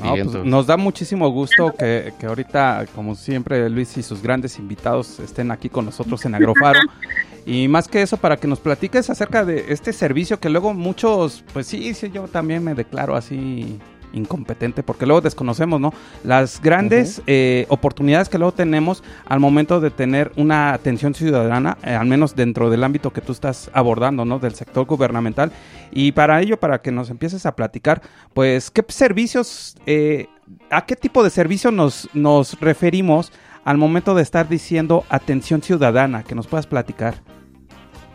No, 0.00 0.12
pues, 0.12 0.44
nos 0.44 0.68
da 0.68 0.76
muchísimo 0.76 1.28
gusto 1.30 1.74
que, 1.76 2.12
que 2.20 2.26
ahorita, 2.26 2.86
como 2.94 3.16
siempre, 3.16 3.68
Luis 3.68 3.96
y 3.96 4.04
sus 4.04 4.22
grandes 4.22 4.56
invitados 4.60 5.18
estén 5.18 5.50
aquí 5.50 5.68
con 5.68 5.86
nosotros 5.86 6.24
en 6.24 6.36
Agrofaro. 6.36 6.78
Y 7.48 7.66
más 7.66 7.88
que 7.88 8.02
eso, 8.02 8.18
para 8.18 8.36
que 8.36 8.46
nos 8.46 8.60
platiques 8.60 9.08
acerca 9.08 9.42
de 9.42 9.72
este 9.72 9.94
servicio 9.94 10.38
que 10.38 10.50
luego 10.50 10.74
muchos, 10.74 11.42
pues 11.54 11.66
sí, 11.66 11.94
sí, 11.94 12.10
yo 12.10 12.28
también 12.28 12.62
me 12.62 12.74
declaro 12.74 13.16
así 13.16 13.80
incompetente, 14.12 14.82
porque 14.82 15.06
luego 15.06 15.22
desconocemos, 15.22 15.80
¿no? 15.80 15.94
Las 16.24 16.60
grandes 16.60 17.22
eh, 17.26 17.64
oportunidades 17.70 18.28
que 18.28 18.36
luego 18.36 18.52
tenemos 18.52 19.02
al 19.24 19.40
momento 19.40 19.80
de 19.80 19.90
tener 19.90 20.30
una 20.36 20.74
atención 20.74 21.14
ciudadana, 21.14 21.78
eh, 21.82 21.94
al 21.94 22.06
menos 22.06 22.36
dentro 22.36 22.68
del 22.68 22.84
ámbito 22.84 23.14
que 23.14 23.22
tú 23.22 23.32
estás 23.32 23.70
abordando, 23.72 24.26
¿no? 24.26 24.38
Del 24.38 24.54
sector 24.54 24.84
gubernamental. 24.84 25.50
Y 25.90 26.12
para 26.12 26.42
ello, 26.42 26.60
para 26.60 26.82
que 26.82 26.92
nos 26.92 27.08
empieces 27.08 27.46
a 27.46 27.56
platicar, 27.56 28.02
pues, 28.34 28.70
¿qué 28.70 28.84
servicios, 28.88 29.74
eh, 29.86 30.28
a 30.68 30.84
qué 30.84 30.96
tipo 30.96 31.24
de 31.24 31.30
servicio 31.30 31.70
nos, 31.70 32.10
nos 32.12 32.60
referimos 32.60 33.32
al 33.64 33.78
momento 33.78 34.14
de 34.14 34.22
estar 34.22 34.50
diciendo 34.50 35.04
atención 35.08 35.62
ciudadana? 35.62 36.24
Que 36.24 36.34
nos 36.34 36.46
puedas 36.46 36.66
platicar. 36.66 37.27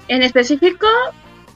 En 0.08 0.24
específico, 0.24 0.88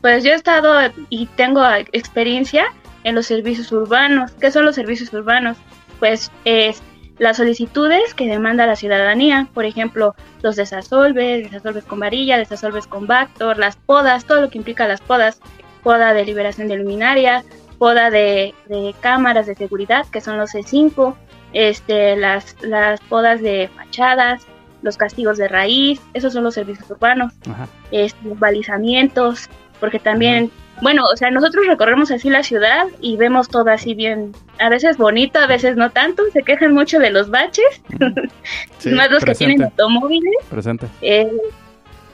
pues 0.02 0.24
yo 0.24 0.32
he 0.32 0.36
estado 0.36 0.92
y 1.10 1.26
tengo 1.36 1.64
experiencia 1.92 2.66
en 3.04 3.16
los 3.16 3.26
servicios 3.26 3.72
urbanos. 3.72 4.32
¿Qué 4.34 4.52
son 4.52 4.66
los 4.66 4.76
servicios 4.76 5.14
urbanos? 5.14 5.58
Pues 6.00 6.32
es 6.46 6.82
las 7.18 7.38
solicitudes 7.38 8.14
que 8.14 8.28
demanda 8.28 8.68
la 8.68 8.76
ciudadanía, 8.76 9.48
por 9.54 9.66
ejemplo, 9.66 10.16
los 10.44 10.56
desasolves, 10.56 11.44
desasolves 11.44 11.84
con 11.84 12.00
varilla, 12.00 12.38
desasolves 12.38 12.86
con 12.86 13.08
Bactor, 13.08 13.58
las 13.58 13.76
podas, 13.76 14.26
todo 14.26 14.42
lo 14.42 14.50
que 14.50 14.60
implica 14.60 14.88
las 14.88 15.02
podas, 15.02 15.40
poda 15.84 16.14
de 16.14 16.26
liberación 16.26 16.68
de 16.68 16.78
luminaria, 16.78 17.44
poda 17.80 18.10
de, 18.12 18.54
de 18.68 18.94
cámaras 19.00 19.48
de 19.48 19.56
seguridad, 19.56 20.06
que 20.12 20.22
son 20.22 20.38
los 20.38 20.54
C5, 20.54 21.16
este, 21.54 22.16
las, 22.18 22.56
las 22.62 23.00
podas 23.02 23.42
de 23.42 23.70
fachadas, 23.76 24.46
los 24.82 24.98
castigos 24.98 25.38
de 25.38 25.48
raíz, 25.48 26.00
esos 26.14 26.34
son 26.34 26.44
los 26.44 26.54
servicios 26.54 26.90
urbanos, 26.92 27.34
Ajá. 27.50 27.68
este, 27.92 28.20
los 28.28 28.40
balizamientos, 28.40 29.50
porque 29.80 30.00
también, 30.00 30.52
bueno, 30.82 31.04
o 31.12 31.18
sea, 31.18 31.32
nosotros 31.32 31.66
recorremos 31.68 32.12
así 32.12 32.30
la 32.30 32.44
ciudad 32.44 32.86
y 33.02 33.18
vemos 33.18 33.48
todo 33.50 33.70
así 33.70 33.94
bien, 33.96 34.34
a 34.60 34.70
veces 34.70 34.98
bonito, 34.98 35.40
a 35.40 35.48
veces 35.48 35.76
no 35.78 35.90
tanto, 35.92 36.24
se 36.34 36.44
quejan 36.44 36.74
mucho 36.74 37.00
de 37.00 37.10
los 37.12 37.30
baches, 37.30 37.82
Sí, 38.80 38.90
más 38.92 39.10
los 39.12 39.24
que 39.24 39.34
tienen 39.34 39.64
automóviles, 39.64 40.34
Presente. 40.50 40.88
eh, 41.02 41.32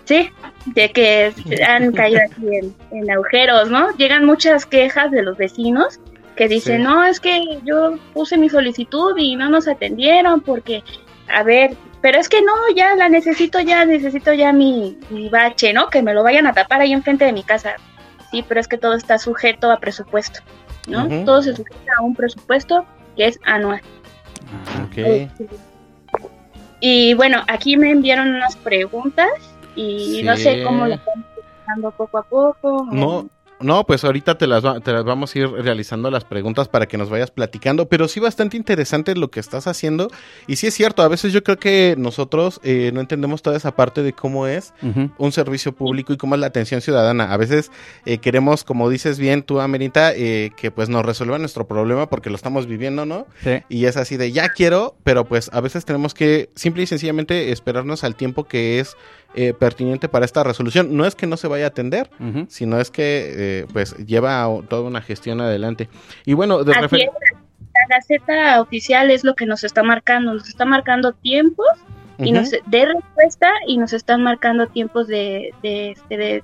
sí, 0.06 0.30
de 0.68 0.90
que 0.92 1.34
han 1.68 1.92
caído 1.92 2.22
aquí 2.30 2.48
en, 2.56 2.74
en 2.92 3.12
agujeros, 3.12 3.70
¿no? 3.70 3.96
Llegan 3.98 4.26
muchas 4.26 4.66
quejas 4.66 5.12
de 5.12 5.22
los 5.24 5.38
vecinos 5.38 6.00
que 6.36 6.48
dicen, 6.48 6.78
Sí. 6.78 6.84
no, 6.84 7.04
es 7.06 7.20
que 7.20 7.60
yo 7.64 7.98
puse 8.14 8.38
mi 8.38 8.50
solicitud 8.50 9.16
y 9.18 9.36
no 9.36 9.50
nos 9.50 9.68
atendieron 9.68 10.42
porque, 10.42 10.84
a 11.32 11.44
ver, 11.44 11.76
pero 12.04 12.20
es 12.20 12.28
que 12.28 12.42
no, 12.42 12.54
ya 12.76 12.98
la 12.98 13.08
necesito 13.08 13.62
ya, 13.62 13.86
necesito 13.86 14.34
ya 14.34 14.52
mi, 14.52 14.98
mi 15.10 15.30
bache, 15.30 15.72
¿no? 15.72 15.88
Que 15.88 16.02
me 16.02 16.14
lo 16.14 16.22
vayan 16.22 16.46
a 16.46 16.52
tapar 16.52 16.82
ahí 16.82 16.92
enfrente 16.92 17.24
de 17.24 17.32
mi 17.32 17.44
casa. 17.44 17.76
Sí, 18.30 18.44
pero 18.46 18.60
es 18.60 18.68
que 18.68 18.78
todo 18.78 18.94
está 18.94 19.18
sujeto 19.18 19.72
a 19.72 19.80
presupuesto. 19.80 20.42
¿no? 20.86 21.08
Todo 21.24 21.42
se 21.42 21.56
sujeta 21.56 21.94
a 21.98 22.04
un 22.04 22.14
presupuesto 22.14 22.86
que 23.16 23.28
es 23.28 23.40
anual. 23.46 23.80
Ok. 24.84 25.32
Y 26.82 27.14
bueno, 27.14 27.42
aquí 27.48 27.78
me 27.78 27.92
enviaron 27.92 28.36
unas 28.36 28.58
preguntas 28.58 29.32
y 29.78 30.24
no 30.26 30.36
sé 30.36 30.62
cómo 30.62 30.86
lo 30.86 30.96
están 30.96 31.24
poco 31.96 32.18
a 32.18 32.24
poco. 32.24 32.86
No, 32.92 33.30
no, 33.64 33.86
pues 33.86 34.04
ahorita 34.04 34.38
te 34.38 34.46
las, 34.48 34.64
va- 34.66 34.80
te 34.80 34.92
las 34.92 35.04
vamos 35.04 35.34
a 35.36 35.40
ir 35.40 35.50
realizando 35.50 36.12
las 36.12 36.24
preguntas 36.26 36.68
para 36.68 36.86
que 36.88 36.98
nos 36.98 37.10
vayas 37.10 37.32
platicando, 37.32 37.88
pero 37.88 38.08
sí 38.08 38.20
bastante 38.20 38.58
interesante 38.58 39.16
lo 39.16 39.32
que 39.32 39.40
estás 39.40 39.68
haciendo. 39.68 40.10
Y 40.48 40.58
sí 40.58 40.68
es 40.68 40.74
cierto, 40.74 41.02
a 41.02 41.08
veces 41.08 41.34
yo 41.34 41.44
creo 41.44 41.58
que 41.58 41.96
nosotros 41.98 42.60
eh, 42.64 42.92
no 42.94 43.00
entendemos 43.02 43.42
toda 43.42 43.58
esa 43.58 43.76
parte 43.76 44.04
de 44.04 44.14
cómo 44.14 44.48
es 44.48 44.74
un 45.18 45.32
servicio 45.32 45.72
público 45.74 46.14
y 46.14 46.18
cómo 46.18 46.36
es 46.36 46.42
la 46.42 46.48
atención 46.48 46.82
ciudadana. 46.82 47.32
A 47.34 47.38
veces 47.38 47.72
eh, 48.06 48.18
queremos, 48.20 48.64
como 48.64 48.90
dices 48.90 49.18
bien 49.20 49.44
tú, 49.44 49.60
Amerita, 49.62 50.14
eh, 50.14 50.52
que 50.58 50.70
pues 50.72 50.90
nos 50.90 51.06
resuelva 51.06 51.38
nuestro 51.40 51.66
problema 51.68 52.10
porque 52.10 52.30
lo 52.30 52.36
estamos 52.36 52.68
viviendo, 52.68 53.06
¿no? 53.06 53.26
Sí. 53.44 53.62
Y 53.70 53.86
es 53.86 53.98
así 53.98 54.18
de 54.18 54.32
ya 54.32 54.50
quiero, 54.50 54.96
pero 55.04 55.26
pues 55.26 55.50
a 55.54 55.62
veces 55.62 55.86
tenemos 55.86 56.14
que 56.14 56.50
simple 56.56 56.84
y 56.84 56.88
sencillamente 56.88 57.52
esperarnos 57.52 58.04
al 58.04 58.16
tiempo 58.16 58.44
que 58.46 58.80
es 58.80 58.96
eh, 59.36 59.54
pertinente 59.54 60.10
para 60.10 60.26
esta 60.26 60.44
resolución. 60.44 60.96
No 60.96 61.06
es 61.06 61.16
que 61.16 61.28
no 61.28 61.38
se 61.38 61.48
vaya 61.48 61.66
a 61.66 61.68
atender, 61.70 62.10
sino 62.50 62.80
es 62.80 62.92
que 62.92 63.34
eh, 63.36 63.66
pues 63.74 63.96
lleva 64.06 64.48
toda 64.70 64.84
una 64.84 65.02
gestión 65.02 65.42
adelante. 65.42 65.90
Y 66.26 66.34
bueno, 66.34 66.64
de 66.64 66.74
refer- 66.74 67.10
la 67.10 67.96
Gaceta 67.98 68.62
Oficial 68.62 69.10
es 69.10 69.24
lo 69.24 69.34
que 69.34 69.46
nos 69.46 69.64
está 69.64 69.82
marcando, 69.84 70.34
nos 70.34 70.48
está 70.48 70.66
marcando 70.66 71.14
tiempos 71.14 71.68
y 72.20 72.32
nos 72.32 72.52
de 72.52 72.86
respuesta 72.86 73.50
y 73.68 73.78
nos 73.78 73.92
están 73.94 74.22
marcando 74.22 74.68
tiempos 74.68 75.08
de, 75.08 75.54
de, 75.64 75.92
este, 75.92 76.18
de, 76.18 76.44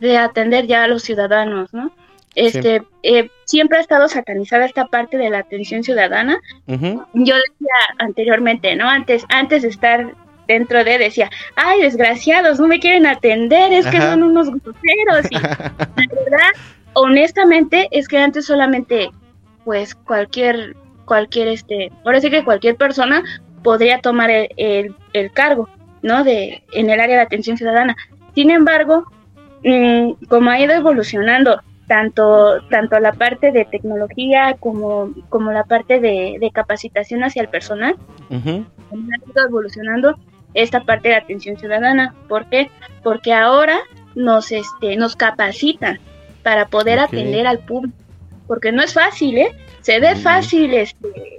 de 0.00 0.18
atender 0.18 0.66
ya 0.66 0.84
a 0.84 0.88
los 0.88 1.02
ciudadanos, 1.02 1.72
¿no? 1.72 1.92
Este, 2.34 2.82
eh, 3.02 3.28
siempre 3.44 3.78
ha 3.78 3.80
estado 3.80 4.06
satanizada 4.08 4.64
esta 4.64 4.86
parte 4.86 5.16
de 5.16 5.30
la 5.30 5.38
atención 5.38 5.82
ciudadana. 5.82 6.40
Yo 7.14 7.34
decía 7.36 7.76
anteriormente, 7.98 8.74
¿no? 8.76 8.88
Antes, 8.88 9.24
antes 9.28 9.62
de 9.62 9.68
estar 9.68 10.14
dentro 10.50 10.82
de, 10.84 10.98
decía, 10.98 11.30
ay, 11.54 11.80
desgraciados, 11.82 12.58
no 12.58 12.66
me 12.66 12.80
quieren 12.80 13.06
atender, 13.06 13.72
es 13.72 13.86
que 13.86 13.98
son 14.10 14.22
unos 14.24 14.48
groseros. 14.50 15.26
Y 15.30 15.34
la 15.38 16.22
verdad, 16.24 16.50
honestamente, 16.94 17.88
es 17.92 18.08
que 18.08 18.18
antes 18.18 18.46
solamente, 18.46 19.10
pues, 19.64 19.94
cualquier, 19.94 20.74
cualquier, 21.04 21.48
este, 21.48 21.90
ahora 22.04 22.20
sí 22.20 22.30
que 22.30 22.44
cualquier 22.44 22.76
persona 22.76 23.22
podría 23.62 24.00
tomar 24.00 24.30
el, 24.30 24.48
el- 24.56 24.94
el 25.12 25.30
cargo, 25.32 25.68
¿no? 26.02 26.24
De, 26.24 26.62
en 26.72 26.90
el 26.90 26.98
área 27.00 27.16
de 27.16 27.22
atención 27.22 27.56
ciudadana. 27.56 27.96
Sin 28.34 28.50
embargo, 28.50 29.04
mm, 29.64 30.12
como 30.28 30.50
ha 30.50 30.58
ido 30.60 30.72
evolucionando 30.72 31.60
tanto, 31.86 32.60
tanto 32.70 32.98
la 33.00 33.12
parte 33.12 33.50
de 33.52 33.64
tecnología 33.64 34.56
como, 34.60 35.10
como 35.28 35.50
la 35.52 35.64
parte 35.64 35.98
de, 36.00 36.38
de 36.40 36.50
capacitación 36.52 37.22
hacia 37.24 37.42
el 37.42 37.48
personal, 37.48 37.96
también 38.90 39.12
ha 39.12 39.30
ido 39.30 39.46
evolucionando 39.48 40.16
esta 40.54 40.80
parte 40.80 41.10
de 41.10 41.16
atención 41.16 41.56
ciudadana. 41.56 42.14
¿Por 42.28 42.46
qué? 42.46 42.70
Porque 43.02 43.32
ahora 43.32 43.78
nos, 44.14 44.52
este, 44.52 44.96
nos 44.96 45.16
capacitan 45.16 45.98
para 46.42 46.66
poder 46.66 46.98
atender 46.98 47.46
al 47.46 47.58
público. 47.60 47.96
Porque 48.46 48.72
no 48.72 48.82
es 48.82 48.94
fácil, 48.94 49.38
¿eh? 49.38 49.52
Se 49.80 50.00
ve 50.00 50.16
fácil 50.16 50.74
este, 50.74 51.38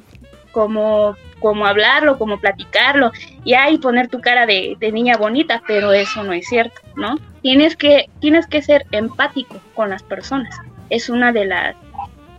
como, 0.51 1.16
como 1.39 1.66
hablarlo, 1.66 2.18
como 2.18 2.39
platicarlo, 2.39 3.12
y 3.43 3.53
ahí 3.53 3.78
poner 3.78 4.07
tu 4.07 4.22
cara 4.22 4.45
de, 4.45 4.76
de 4.80 4.91
niña 4.91 5.18
bonita, 5.18 5.62
pero 5.68 5.91
eso 5.91 6.24
no 6.24 6.34
es 6.34 6.47
cierto, 6.47 6.80
¿no? 6.95 7.20
Tienes 7.41 7.76
que, 7.76 8.09
tienes 8.20 8.47
que 8.47 8.62
ser 8.62 8.86
empático 8.91 9.59
con 9.74 9.89
las 9.89 10.03
personas. 10.03 10.57
Es 10.89 11.09
una 11.09 11.32
de 11.32 11.45
las 11.45 11.76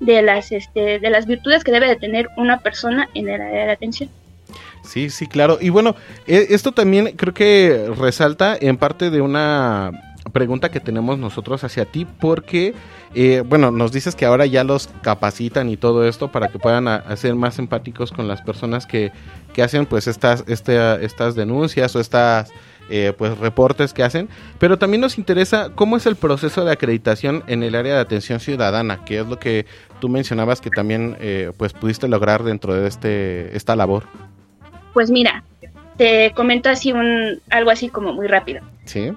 de 0.01 0.20
las 0.20 0.51
este, 0.51 0.99
de 0.99 1.11
las 1.11 1.27
virtudes 1.27 1.62
que 1.62 1.70
debe 1.70 1.87
de 1.87 1.95
tener 1.95 2.29
una 2.37 2.59
persona 2.59 3.09
en 3.14 3.29
el 3.29 3.41
área 3.41 3.61
de 3.61 3.66
la 3.66 3.73
atención. 3.73 4.11
Sí, 4.83 5.11
sí, 5.11 5.26
claro. 5.26 5.59
Y 5.61 5.70
bueno, 5.70 5.95
e- 6.26 6.49
esto 6.51 6.72
también 6.72 7.12
creo 7.16 7.33
que 7.35 7.93
resalta 7.97 8.57
en 8.61 8.76
parte 8.76 9.11
de 9.11 9.20
una 9.20 9.93
pregunta 10.33 10.70
que 10.70 10.80
tenemos 10.80 11.18
nosotros 11.18 11.64
hacia 11.64 11.85
ti, 11.85 12.07
porque, 12.20 12.74
eh, 13.14 13.43
bueno, 13.47 13.70
nos 13.70 13.93
dices 13.93 14.14
que 14.14 14.24
ahora 14.24 14.47
ya 14.47 14.64
los 14.64 14.89
capacitan 15.03 15.68
y 15.68 15.76
todo 15.76 16.07
esto 16.07 16.30
para 16.30 16.49
que 16.49 16.59
puedan 16.59 16.87
ser 17.16 17.35
más 17.35 17.59
empáticos 17.59 18.12
con 18.12 18.28
las 18.28 18.41
personas 18.41 18.87
que, 18.87 19.12
que 19.53 19.62
hacen 19.62 19.87
pues 19.87 20.07
estas, 20.07 20.45
este, 20.47 21.05
estas 21.05 21.35
denuncias 21.35 21.95
o 21.97 22.01
estas 22.01 22.51
eh, 22.89 23.12
pues 23.16 23.39
reportes 23.39 23.93
que 23.93 24.03
hacen, 24.03 24.28
pero 24.59 24.78
también 24.78 25.01
nos 25.01 25.18
interesa 25.18 25.70
cómo 25.74 25.97
es 25.97 26.07
el 26.07 26.16
proceso 26.16 26.64
de 26.64 26.72
acreditación 26.72 27.43
en 27.47 27.62
el 27.62 27.74
área 27.74 27.95
de 27.95 28.01
atención 28.01 28.41
ciudadana, 28.41 29.05
que 29.05 29.20
es 29.20 29.26
lo 29.26 29.39
que 29.39 29.66
tú 30.01 30.09
mencionabas 30.09 30.61
que 30.61 30.70
también 30.70 31.16
eh, 31.20 31.53
pues 31.57 31.72
pudiste 31.72 32.09
lograr 32.09 32.43
dentro 32.43 32.74
de 32.74 32.89
este 32.89 33.57
esta 33.57 33.76
labor. 33.76 34.05
Pues 34.93 35.11
mira, 35.11 35.45
te 35.97 36.32
comento 36.32 36.68
así 36.68 36.93
un 36.93 37.40
algo 37.51 37.70
así 37.70 37.88
como 37.88 38.12
muy 38.12 38.26
rápido. 38.26 38.62
Sí. 38.84 39.12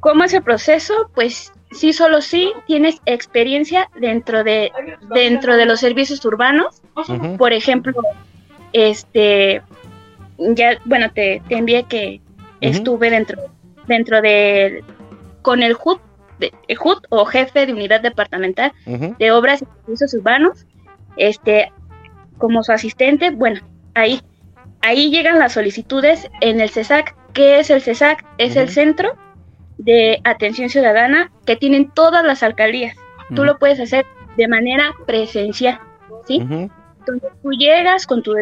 ¿Cómo 0.00 0.24
es 0.24 0.32
el 0.32 0.42
proceso? 0.42 1.10
Pues 1.14 1.52
sí, 1.70 1.92
solo 1.92 2.20
sí 2.20 2.52
tienes 2.66 3.00
experiencia 3.06 3.90
dentro 4.00 4.44
de 4.44 4.70
dentro 5.14 5.56
de 5.56 5.66
los 5.66 5.80
servicios 5.80 6.24
urbanos. 6.24 6.82
Por 7.36 7.52
ejemplo, 7.52 7.92
este 8.72 9.62
ya 10.38 10.78
bueno, 10.84 11.10
te, 11.10 11.42
te 11.48 11.56
envié 11.56 11.84
que 11.84 12.20
estuve 12.60 13.10
dentro 13.10 13.40
dentro 13.86 14.20
de 14.20 14.84
con 15.42 15.62
el 15.62 15.76
HUD, 15.82 15.98
de, 16.38 16.52
el 16.68 16.78
HUD 16.78 16.98
o 17.08 17.24
jefe 17.24 17.66
de 17.66 17.72
unidad 17.72 18.00
departamental 18.00 18.72
de 19.18 19.30
obras 19.32 19.62
y 19.62 19.66
servicios 19.84 20.14
urbanos, 20.14 20.66
este, 21.16 21.72
como 22.36 22.62
su 22.62 22.72
asistente, 22.72 23.30
bueno, 23.30 23.60
ahí, 23.94 24.20
ahí 24.88 25.10
llegan 25.10 25.38
las 25.38 25.52
solicitudes 25.52 26.30
en 26.40 26.60
el 26.60 26.70
CESAC. 26.70 27.14
¿Qué 27.34 27.60
es 27.60 27.68
el 27.68 27.82
CESAC? 27.82 28.24
Es 28.38 28.56
el 28.56 28.70
centro 28.70 29.12
de 29.76 30.20
atención 30.24 30.70
ciudadana 30.70 31.30
que 31.44 31.56
tienen 31.56 31.90
todas 31.90 32.24
las 32.24 32.42
alcaldías. 32.42 32.96
Tú 33.34 33.44
lo 33.44 33.58
puedes 33.58 33.78
hacer 33.78 34.06
de 34.38 34.48
manera 34.48 34.94
presencial, 35.06 35.78
¿sí? 36.26 36.38
Entonces 36.40 37.30
tú 37.42 37.50
llegas 37.50 38.06
con 38.06 38.22
tu, 38.22 38.34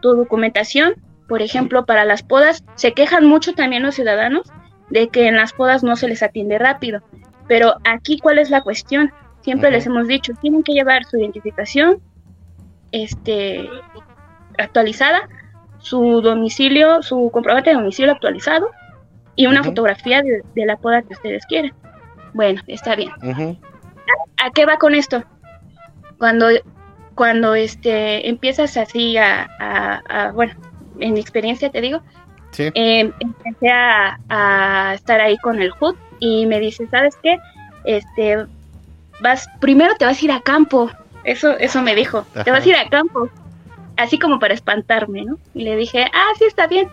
tu 0.00 0.14
documentación, 0.14 0.94
por 1.28 1.40
ejemplo, 1.40 1.86
para 1.86 2.04
las 2.04 2.24
podas, 2.24 2.64
se 2.74 2.92
quejan 2.92 3.24
mucho 3.24 3.54
también 3.54 3.84
los 3.84 3.94
ciudadanos 3.94 4.50
de 4.90 5.08
que 5.08 5.28
en 5.28 5.36
las 5.36 5.52
podas 5.52 5.84
no 5.84 5.94
se 5.94 6.08
les 6.08 6.22
atiende 6.24 6.58
rápido. 6.58 7.00
Pero 7.46 7.76
aquí, 7.84 8.18
¿cuál 8.18 8.40
es 8.40 8.50
la 8.50 8.62
cuestión? 8.62 9.12
Siempre 9.42 9.70
les 9.70 9.86
hemos 9.86 10.08
dicho, 10.08 10.32
tienen 10.40 10.64
que 10.64 10.72
llevar 10.72 11.04
su 11.04 11.16
identificación 11.16 12.02
este, 12.90 13.68
actualizada, 14.58 15.28
su 15.82 16.20
domicilio, 16.22 17.02
su 17.02 17.30
comprobante 17.32 17.70
de 17.70 17.76
domicilio 17.76 18.12
actualizado 18.12 18.70
y 19.36 19.46
una 19.46 19.62
fotografía 19.64 20.22
de, 20.22 20.42
de 20.54 20.66
la 20.66 20.76
poda 20.76 21.02
que 21.02 21.14
ustedes 21.14 21.44
quieren. 21.46 21.72
Bueno, 22.34 22.62
está 22.66 22.94
bien. 22.96 23.10
¿A 24.38 24.50
qué 24.54 24.64
va 24.64 24.76
con 24.78 24.94
esto? 24.94 25.22
Cuando, 26.18 26.46
cuando 27.14 27.54
este, 27.54 28.28
empiezas 28.28 28.76
así 28.76 29.16
a, 29.16 29.48
a- 29.58 30.00
a- 30.08 30.32
bueno, 30.32 30.54
en 30.98 31.14
mi 31.14 31.20
experiencia 31.20 31.70
te 31.70 31.80
digo, 31.80 32.00
Sí. 32.52 32.70
eh, 32.74 33.10
empecé 33.18 33.70
a, 33.70 34.18
a 34.28 34.94
estar 34.94 35.20
ahí 35.20 35.36
con 35.38 35.60
el 35.62 35.72
HUD 35.80 35.94
y 36.20 36.44
me 36.46 36.60
dice, 36.60 36.86
¿sabes 36.88 37.16
qué? 37.22 37.38
Este, 37.84 38.44
vas, 39.20 39.48
primero 39.58 39.94
te 39.96 40.04
vas 40.04 40.20
a 40.20 40.24
ir 40.24 40.32
a 40.32 40.40
campo. 40.40 40.90
Eso, 41.24 41.56
eso 41.58 41.80
me 41.82 41.94
dijo, 41.94 42.26
te 42.44 42.50
vas 42.50 42.64
a 42.66 42.68
ir 42.68 42.76
a 42.76 42.88
campo. 42.88 43.28
Así 43.96 44.18
como 44.18 44.38
para 44.38 44.54
espantarme, 44.54 45.24
¿no? 45.24 45.38
Y 45.54 45.64
le 45.64 45.76
dije, 45.76 46.06
ah, 46.12 46.28
sí, 46.38 46.44
está 46.44 46.66
bien. 46.66 46.88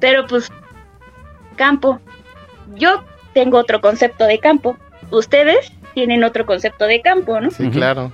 Pero 0.00 0.26
pues, 0.26 0.50
campo. 1.56 2.00
Yo 2.76 3.04
tengo 3.34 3.58
otro 3.58 3.80
concepto 3.80 4.24
de 4.24 4.38
campo. 4.38 4.76
Ustedes 5.10 5.72
tienen 5.94 6.24
otro 6.24 6.46
concepto 6.46 6.86
de 6.86 7.02
campo, 7.02 7.40
¿no? 7.40 7.50
Sí, 7.50 7.68
claro. 7.70 8.12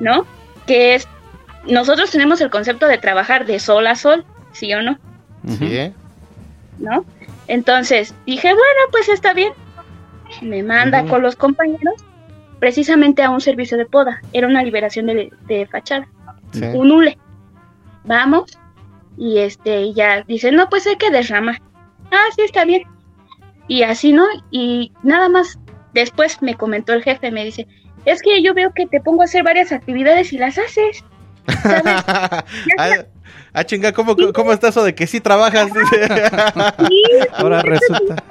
¿no? 0.00 0.26
Que 0.66 0.94
es, 0.94 1.08
nosotros 1.66 2.10
tenemos 2.10 2.40
el 2.40 2.50
concepto 2.50 2.86
de 2.86 2.98
trabajar 2.98 3.46
de 3.46 3.58
sol 3.58 3.86
a 3.86 3.94
sol, 3.94 4.24
¿sí 4.52 4.72
o 4.74 4.82
no? 4.82 4.98
Sí. 5.58 5.92
¿No? 6.78 7.04
Entonces 7.48 8.14
dije, 8.26 8.48
bueno, 8.48 8.80
pues 8.90 9.08
está 9.08 9.32
bien. 9.32 9.52
Me 10.42 10.62
manda 10.62 11.04
con 11.04 11.22
los 11.22 11.36
compañeros 11.36 11.94
precisamente 12.58 13.22
a 13.22 13.30
un 13.30 13.40
servicio 13.40 13.76
de 13.78 13.86
poda. 13.86 14.20
Era 14.32 14.48
una 14.48 14.62
liberación 14.62 15.06
de, 15.06 15.32
de 15.46 15.66
fachada. 15.66 16.08
Sí. 16.52 16.64
Un 16.64 16.90
hule. 16.90 17.18
Vamos. 18.06 18.58
Y 19.18 19.38
este, 19.38 19.92
ya 19.92 20.22
dice, 20.22 20.52
no, 20.52 20.68
pues 20.68 20.86
hay 20.86 20.96
que 20.96 21.10
derramar. 21.10 21.60
Ah, 22.10 22.26
sí, 22.34 22.42
está 22.42 22.64
bien. 22.64 22.82
Y 23.68 23.82
así, 23.82 24.12
¿no? 24.12 24.26
Y 24.50 24.92
nada 25.02 25.28
más 25.28 25.58
después 25.92 26.40
me 26.42 26.54
comentó 26.54 26.92
el 26.92 27.02
jefe, 27.02 27.30
me 27.30 27.44
dice, 27.44 27.66
es 28.04 28.22
que 28.22 28.42
yo 28.42 28.54
veo 28.54 28.72
que 28.74 28.86
te 28.86 29.00
pongo 29.00 29.22
a 29.22 29.24
hacer 29.24 29.42
varias 29.42 29.72
actividades 29.72 30.32
y 30.32 30.38
las 30.38 30.58
haces. 30.58 31.04
ah, 31.64 32.44
ah, 33.52 33.64
chinga, 33.64 33.92
¿cómo, 33.92 34.16
¿cómo 34.34 34.52
está 34.52 34.68
eso 34.68 34.84
de 34.84 34.94
que 34.94 35.06
sí 35.06 35.20
trabajas? 35.20 35.70
Ahora 37.32 37.62
resulta. 37.62 38.22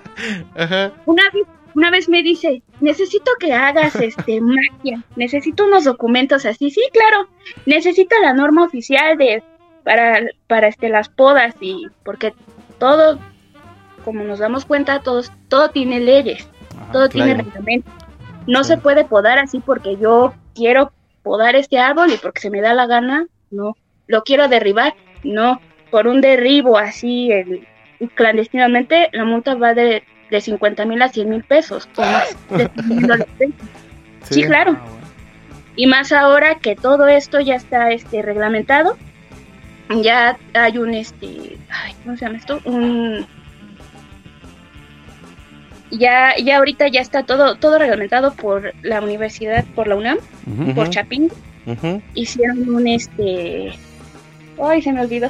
Ajá. 0.55 0.93
Una 1.05 1.23
vez, 1.33 1.45
una 1.75 1.91
vez 1.91 2.07
me 2.07 2.23
dice, 2.23 2.61
necesito 2.79 3.31
que 3.39 3.53
hagas 3.53 3.95
este 3.97 4.39
magia, 4.39 5.03
necesito 5.17 5.65
unos 5.65 5.83
documentos 5.83 6.45
así, 6.45 6.71
sí, 6.71 6.81
claro, 6.93 7.27
necesito 7.65 8.15
la 8.21 8.33
norma 8.33 8.63
oficial 8.63 9.17
de 9.17 9.43
para, 9.85 10.19
para 10.47 10.67
este 10.67 10.89
las 10.89 11.07
podas 11.07 11.55
y 11.61 11.87
porque 12.03 12.33
todo, 12.79 13.19
como 14.03 14.23
nos 14.25 14.39
damos 14.39 14.65
cuenta, 14.65 14.99
todos, 14.99 15.31
todo 15.47 15.69
tiene 15.69 16.01
leyes, 16.01 16.49
todo 16.91 17.07
tiene 17.07 17.35
claro. 17.35 17.45
reglamento. 17.45 17.91
No 18.47 18.63
se 18.65 18.77
puede 18.77 19.05
podar 19.05 19.39
así 19.39 19.59
porque 19.59 19.95
yo 19.95 20.33
quiero 20.53 20.91
podar 21.23 21.55
este 21.55 21.79
árbol 21.79 22.11
y 22.11 22.17
porque 22.17 22.41
se 22.41 22.49
me 22.49 22.61
da 22.61 22.73
la 22.73 22.87
gana, 22.87 23.27
no. 23.51 23.77
Lo 24.07 24.23
quiero 24.23 24.47
derribar, 24.47 24.93
no. 25.23 25.61
Por 25.91 26.07
un 26.07 26.19
derribo 26.19 26.77
así 26.77 27.31
el- 27.31 27.67
clandestinamente, 28.15 29.09
la 29.13 29.23
multa 29.23 29.55
va 29.55 29.73
de, 29.73 30.03
de 30.29 30.41
50 30.41 30.85
mil 30.85 31.01
a 31.01 31.09
100 31.09 31.29
mil 31.29 31.43
pesos. 31.43 31.87
o 31.95 32.01
más. 32.01 32.35
Sí, 34.23 34.43
claro. 34.43 34.77
Y 35.75 35.87
más 35.87 36.11
ahora 36.11 36.55
que 36.55 36.75
todo 36.75 37.07
esto 37.07 37.39
ya 37.39 37.55
está 37.55 37.91
este 37.91 38.21
reglamentado, 38.21 38.97
ya 40.01 40.37
hay 40.53 40.77
un 40.77 40.93
este, 40.93 41.57
ay, 41.69 41.93
¿cómo 42.03 42.17
se 42.17 42.25
llama 42.25 42.37
esto? 42.37 42.59
Un 42.65 43.25
ya 45.91 46.35
ya 46.37 46.57
ahorita 46.57 46.87
ya 46.87 47.01
está 47.01 47.23
todo 47.23 47.55
todo 47.55 47.77
reglamentado 47.79 48.33
por 48.33 48.73
la 48.81 49.01
universidad, 49.01 49.63
por 49.75 49.87
la 49.87 49.95
UNAM, 49.95 50.17
por 50.75 50.89
Chapín. 50.89 51.31
Ujú. 51.65 52.01
Hicieron 52.13 52.67
un 52.69 52.87
este 52.87 53.73
Ay, 54.61 54.81
se 54.81 54.91
me 54.93 55.01
olvidó. 55.01 55.29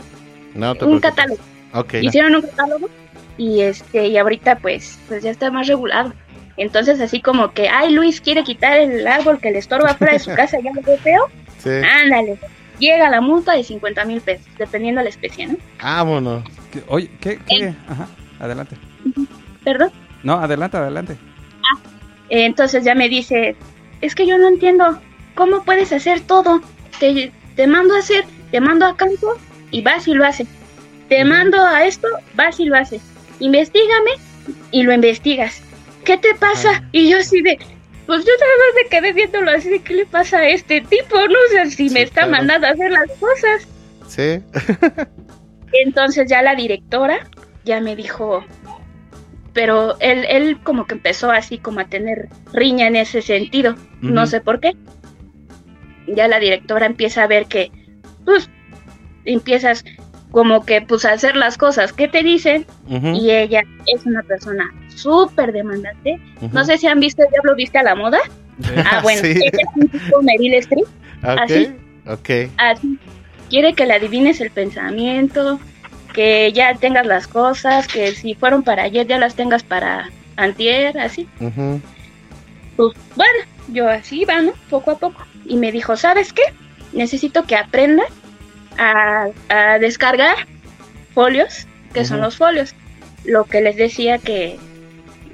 No 0.54 0.72
un 0.72 0.78
preocupes. 0.78 1.02
catálogo. 1.02 1.42
Ok. 1.74 1.96
Hicieron 2.02 2.36
un 2.36 2.42
catálogo 2.42 2.90
y 3.38 3.62
este 3.62 4.08
y 4.08 4.18
ahorita 4.18 4.58
pues 4.60 4.98
pues 5.08 5.24
ya 5.24 5.32
está 5.32 5.52
más 5.52 5.68
regulado. 5.68 6.14
Entonces 6.58 7.02
así 7.02 7.22
como 7.22 7.52
que, 7.52 7.68
ay 7.68 7.92
Luis 7.94 8.22
quiere 8.22 8.44
quitar 8.44 8.78
el 8.80 9.06
árbol 9.08 9.40
que 9.40 9.52
le 9.52 9.60
estorba 9.60 9.94
fuera 9.96 10.14
de 10.14 10.20
su 10.20 10.32
casa, 10.36 10.58
ya 10.64 10.72
lo 10.74 10.82
ve 10.82 10.98
feo. 10.98 11.28
Sí. 11.62 11.70
Ándale, 11.70 12.38
llega 12.80 13.10
la 13.10 13.22
multa 13.22 13.54
de 13.54 13.64
50 13.64 14.06
mil 14.06 14.22
pesos, 14.22 14.46
dependiendo 14.58 15.00
de 15.00 15.06
la 15.06 15.10
especie, 15.10 15.48
¿no? 15.48 15.58
Vámonos. 15.82 16.44
¿Qué- 16.72 16.84
Oye, 16.88 17.10
¿qué? 17.20 17.40
qué? 17.48 17.74
Ajá, 17.88 18.08
adelante. 18.40 18.76
Perdón. 19.64 19.92
No, 20.24 20.34
adelante, 20.34 20.78
adelante. 20.78 21.14
Eh, 22.30 22.46
Entonces 22.46 22.84
ya 22.84 22.96
me 22.96 23.10
dice, 23.10 23.56
es 24.02 24.16
que 24.16 24.26
yo 24.28 24.38
no 24.38 24.48
entiendo, 24.48 25.00
¿cómo 25.36 25.64
puedes 25.64 25.92
hacer 25.94 26.22
todo? 26.22 26.62
Te, 27.00 27.32
te 27.56 27.68
mando 27.68 27.96
a 27.96 28.00
hacer, 28.00 28.26
te 28.52 28.60
mando 28.60 28.86
a 28.86 28.96
campo 28.98 29.36
y 29.72 29.82
vas 29.82 30.08
y 30.08 30.14
lo 30.14 30.26
haces. 30.26 30.48
Te 31.10 31.24
mando 31.24 31.64
a 31.64 31.86
esto, 31.86 32.08
vas 32.36 32.60
y 32.60 32.66
lo 32.66 32.78
haces. 32.78 33.02
Investígame 33.40 34.12
y 34.72 34.84
lo 34.84 34.94
investigas. 34.94 35.62
¿Qué 36.04 36.18
te 36.18 36.34
pasa? 36.36 36.84
Y 36.92 37.10
yo 37.10 37.18
así 37.20 37.42
de, 37.42 37.58
pues 38.06 38.26
yo 38.26 38.32
nada 38.40 38.52
más 38.60 38.84
me 38.84 38.90
quedé 38.90 39.14
viéndolo 39.14 39.52
así 39.52 39.70
de, 39.70 39.82
¿qué 39.82 39.94
le 39.94 40.06
pasa 40.06 40.40
a 40.40 40.48
este 40.48 40.82
tipo? 40.82 41.18
No 41.18 41.38
sé 41.52 41.72
si 41.72 41.90
me 41.90 42.04
está 42.04 42.22
claro. 42.22 42.32
mandando 42.32 42.68
a 42.68 42.72
hacer 42.72 42.92
las 42.92 43.10
cosas. 43.20 43.68
Sí. 44.08 44.42
Entonces 45.84 46.30
ya 46.30 46.42
la 46.42 46.56
directora 46.56 47.28
ya 47.66 47.82
me 47.82 47.96
dijo, 47.96 48.46
pero 49.54 49.98
él, 50.00 50.26
él 50.30 50.60
como 50.64 50.86
que 50.86 50.94
empezó 50.94 51.32
así 51.32 51.58
como 51.58 51.80
a 51.80 51.86
tener 51.86 52.30
riña 52.54 52.88
en 52.88 52.96
ese 52.96 53.22
sentido, 53.22 53.76
no 54.02 54.28
sé 54.28 54.42
por 54.42 54.60
qué. 54.60 54.76
Ya 56.08 56.28
la 56.28 56.40
directora 56.40 56.86
empieza 56.86 57.24
a 57.24 57.28
ver 57.28 57.48
que, 57.48 57.72
pues, 58.24 58.50
empiezas 59.26 59.84
como 60.36 60.66
que 60.66 60.82
pues 60.82 61.06
hacer 61.06 61.38
las 61.38 61.58
cosas 61.58 61.94
que 61.94 62.10
te 62.10 62.22
dicen 62.22 62.66
y 62.90 63.32
ella 63.32 63.62
es 63.96 64.06
una 64.06 64.22
persona 64.22 64.70
súper 64.94 65.54
demandante. 65.54 66.20
No 66.52 66.66
sé 66.66 66.78
si 66.78 66.88
han 66.88 67.00
visto 67.00 67.24
el 67.24 67.30
Diablo 67.30 67.56
Viste 67.56 67.78
a 67.78 67.84
la 67.84 67.96
Moda. 67.96 68.20
Ah, 68.86 69.00
bueno, 69.02 69.22
Sí. 69.22 69.30
ella 69.32 69.50
es 69.60 69.68
un 69.82 69.88
tipo 69.88 70.22
Meryl 70.22 70.56
Streep. 70.56 70.88
Así. 71.22 71.74
Así. 72.58 73.00
Quiere 73.50 73.74
que 73.76 73.86
le 73.86 73.94
adivines 73.94 74.42
el 74.42 74.52
pensamiento, 74.52 75.58
que 76.14 76.52
ya 76.52 76.76
tengas 76.76 77.06
las 77.06 77.28
cosas, 77.28 77.88
que 77.88 78.12
si 78.12 78.36
fueron 78.36 78.62
para 78.64 78.84
ayer 78.84 79.08
ya 79.08 79.18
las 79.18 79.36
tengas 79.36 79.64
para 79.64 80.10
antier, 80.36 80.98
así. 80.98 81.30
Pues 82.76 82.94
bueno, 83.16 83.40
yo 83.70 83.88
así 83.90 84.26
va, 84.26 84.42
¿no? 84.42 84.52
Poco 84.70 84.92
a 84.92 84.98
poco. 85.00 85.26
Y 85.46 85.56
me 85.56 85.72
dijo, 85.72 85.96
¿sabes 85.96 86.34
qué? 86.34 86.44
Necesito 86.92 87.44
que 87.46 87.56
aprendas 87.56 88.08
a, 88.78 89.28
a 89.50 89.80
descargar 89.80 90.36
folios, 91.14 91.68
que 91.94 92.06
son 92.06 92.22
los 92.22 92.38
folios. 92.38 92.76
Lo 93.24 93.46
que 93.46 93.62
les 93.62 93.76
decía 93.76 94.18
que 94.18 94.58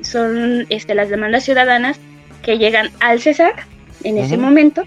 son 0.01 0.65
este, 0.69 0.95
las 0.95 1.09
demandas 1.09 1.43
ciudadanas 1.43 1.99
que 2.41 2.57
llegan 2.57 2.89
al 2.99 3.21
CESAC 3.21 3.65
en 4.03 4.17
ese 4.17 4.37
momento 4.37 4.83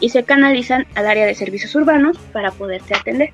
y 0.00 0.10
se 0.10 0.22
canalizan 0.24 0.86
al 0.94 1.06
área 1.06 1.26
de 1.26 1.34
servicios 1.34 1.74
urbanos 1.74 2.18
para 2.32 2.50
poderte 2.50 2.94
atender. 2.94 3.30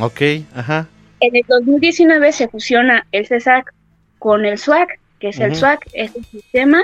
Ok. 0.00 0.20
Ajá. 0.54 0.88
En 1.20 1.36
el 1.36 1.44
2019 1.48 2.32
se 2.32 2.48
fusiona 2.48 3.06
el 3.12 3.26
CESAC 3.26 3.72
con 4.18 4.44
el 4.44 4.58
SWAC, 4.58 4.98
que 5.20 5.28
es 5.28 5.38
el. 5.38 5.54
SWAC, 5.54 5.88
es 5.92 6.14
el 6.16 6.24
sistema 6.26 6.82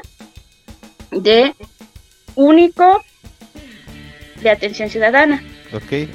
de 1.11 1.55
único 2.37 3.03
de 4.43 4.51
atención 4.51 4.89
ciudadana. 4.89 5.43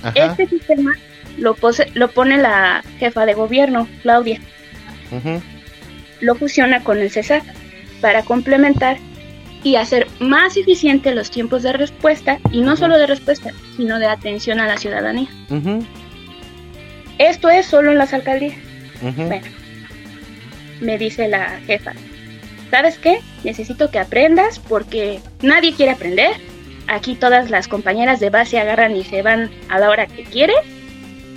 Ajá. 0.03 0.13
Este 0.31 0.47
sistema 0.47 0.93
lo, 1.37 1.55
pose- 1.55 1.89
lo 1.93 2.09
pone 2.11 2.37
la 2.37 2.83
jefa 2.99 3.25
de 3.25 3.33
gobierno, 3.33 3.87
Claudia, 4.01 4.39
lo 6.21 6.35
fusiona 6.35 6.83
con 6.83 6.99
el 6.99 7.11
CESAC 7.11 7.43
para 8.01 8.23
complementar 8.23 8.97
y 9.63 9.75
hacer 9.77 10.07
más 10.19 10.57
eficiente 10.57 11.13
los 11.15 11.31
tiempos 11.31 11.63
de 11.63 11.71
respuesta, 11.73 12.39
y 12.51 12.61
no 12.61 12.75
solo 12.75 12.97
de 12.97 13.07
respuesta, 13.07 13.51
sino 13.77 13.97
de 13.99 14.07
atención 14.07 14.59
a 14.59 14.67
la 14.67 14.77
ciudadanía. 14.77 15.29
Esto 17.17 17.49
es 17.49 17.65
solo 17.65 17.91
en 17.91 17.97
las 17.97 18.13
alcaldías. 18.13 18.55
Bueno, 19.27 19.45
me 20.81 20.97
dice 20.97 21.27
la 21.29 21.59
jefa, 21.65 21.93
¿sabes 22.71 22.97
qué? 22.97 23.19
Necesito 23.43 23.89
que 23.91 23.99
aprendas 23.99 24.59
porque 24.59 25.19
nadie 25.41 25.73
quiere 25.73 25.91
aprender. 25.93 26.31
Aquí 26.87 27.15
todas 27.15 27.49
las 27.49 27.67
compañeras 27.67 28.19
de 28.19 28.29
base 28.29 28.59
agarran 28.59 28.95
y 28.95 29.03
se 29.03 29.21
van 29.21 29.49
a 29.69 29.79
la 29.79 29.89
hora 29.89 30.07
que 30.07 30.23
quieren. 30.23 30.55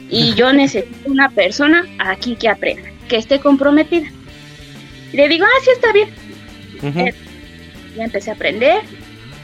Y 0.09 0.35
yo 0.35 0.53
necesito 0.53 1.11
una 1.11 1.31
persona 1.31 1.85
aquí 1.99 2.37
que 2.37 2.49
aprenda, 2.49 2.91
que 3.09 3.17
esté 3.17 3.41
comprometida. 3.41 4.09
Y 5.13 5.17
le 5.17 5.29
digo, 5.29 5.45
ah, 5.45 5.61
sí 5.65 5.71
está 5.73 5.93
bien. 5.93 6.09
Eh, 6.83 7.15
ya 7.97 8.05
empecé 8.05 8.31
a 8.31 8.35
aprender 8.35 8.83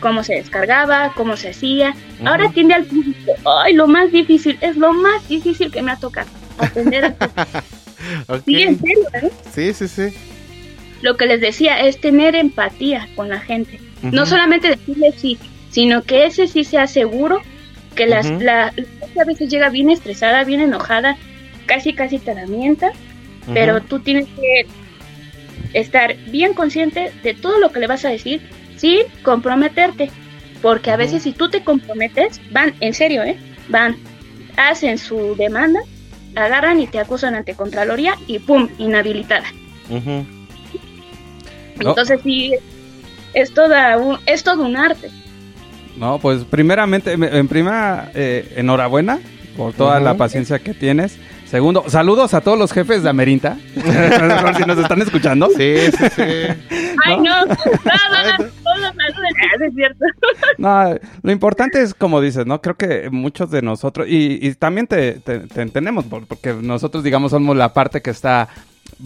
cómo 0.00 0.22
se 0.22 0.34
descargaba, 0.34 1.12
cómo 1.14 1.36
se 1.36 1.50
hacía. 1.50 1.94
Ahora 2.24 2.48
atiende 2.48 2.74
al 2.74 2.84
público. 2.84 3.32
Ay, 3.64 3.74
lo 3.74 3.86
más 3.86 4.12
difícil, 4.12 4.58
es 4.60 4.76
lo 4.76 4.92
más 4.92 5.26
difícil 5.28 5.70
que 5.70 5.80
me 5.82 5.92
ha 5.92 5.96
tocado. 5.96 6.28
Ok. 8.26 8.42
Sí, 8.46 8.62
en 8.62 8.78
serio, 8.78 9.08
¿eh? 9.14 9.30
Sí, 9.54 9.72
sí, 9.72 9.86
sí. 9.88 10.16
Lo 11.02 11.16
que 11.16 11.26
les 11.26 11.40
decía 11.40 11.80
es 11.80 12.00
tener 12.00 12.34
empatía 12.34 13.08
con 13.14 13.28
la 13.28 13.38
gente. 13.38 13.80
No 14.02 14.26
solamente 14.26 14.68
decirle 14.68 15.12
sí, 15.16 15.38
sino 15.72 16.02
que 16.02 16.26
ese 16.26 16.46
sí 16.46 16.64
sea 16.64 16.86
seguro, 16.86 17.40
que 17.96 18.06
las, 18.06 18.30
la, 18.30 18.72
a 19.20 19.24
veces 19.24 19.50
llega 19.50 19.70
bien 19.70 19.90
estresada, 19.90 20.44
bien 20.44 20.60
enojada, 20.60 21.16
casi 21.66 21.94
casi 21.94 22.18
te 22.18 22.34
lamenta, 22.34 22.92
pero 23.52 23.80
tú 23.80 23.98
tienes 23.98 24.26
que 24.26 24.66
estar 25.72 26.14
bien 26.30 26.52
consciente 26.52 27.10
de 27.22 27.34
todo 27.34 27.58
lo 27.58 27.72
que 27.72 27.80
le 27.80 27.86
vas 27.86 28.04
a 28.04 28.10
decir 28.10 28.40
sin 28.76 29.00
comprometerte, 29.22 30.10
porque 30.60 30.90
a 30.90 30.96
veces 30.96 31.22
si 31.22 31.32
tú 31.32 31.48
te 31.48 31.64
comprometes, 31.64 32.40
van, 32.52 32.74
en 32.80 32.94
serio, 32.94 33.22
¿eh? 33.22 33.36
Van, 33.68 33.96
hacen 34.56 34.98
su 34.98 35.34
demanda, 35.36 35.80
agarran 36.34 36.80
y 36.80 36.86
te 36.86 36.98
acusan 36.98 37.34
ante 37.34 37.54
Contraloría 37.54 38.14
y 38.26 38.38
¡pum! 38.38 38.68
inhabilitada. 38.78 39.46
Entonces 41.78 42.20
sí, 42.22 42.54
es, 43.32 43.52
toda 43.54 43.96
un, 43.96 44.18
es 44.26 44.44
todo 44.44 44.64
un 44.64 44.76
arte. 44.76 45.10
No, 45.96 46.18
pues 46.18 46.44
primeramente, 46.44 47.12
en 47.12 47.48
primera, 47.48 48.10
eh, 48.14 48.54
enhorabuena 48.56 49.18
por 49.56 49.72
toda 49.74 50.00
la 50.00 50.16
paciencia 50.16 50.58
que 50.58 50.74
tienes. 50.74 51.18
Segundo, 51.46 51.84
saludos 51.88 52.32
a 52.32 52.40
todos 52.40 52.58
los 52.58 52.72
jefes 52.72 53.02
de 53.02 53.10
Amerinta. 53.10 53.58
si 54.56 54.64
nos 54.64 54.78
están 54.78 55.02
escuchando. 55.02 55.48
Sí, 55.54 55.74
sí, 55.98 56.04
sí. 56.16 56.22
No. 57.06 57.44
No, 60.58 60.84
no, 60.94 60.98
lo 61.22 61.30
importante 61.32 61.82
es, 61.82 61.92
como 61.92 62.22
dices, 62.22 62.46
¿no? 62.46 62.62
Creo 62.62 62.76
que 62.76 63.10
muchos 63.10 63.50
de 63.50 63.60
nosotros, 63.60 64.06
y, 64.08 64.54
también 64.54 64.86
te, 64.86 65.20
entendemos, 65.56 66.06
porque 66.06 66.54
nosotros, 66.54 67.04
digamos, 67.04 67.32
somos 67.32 67.54
la 67.54 67.74
parte 67.74 68.00
que 68.00 68.10
está 68.10 68.48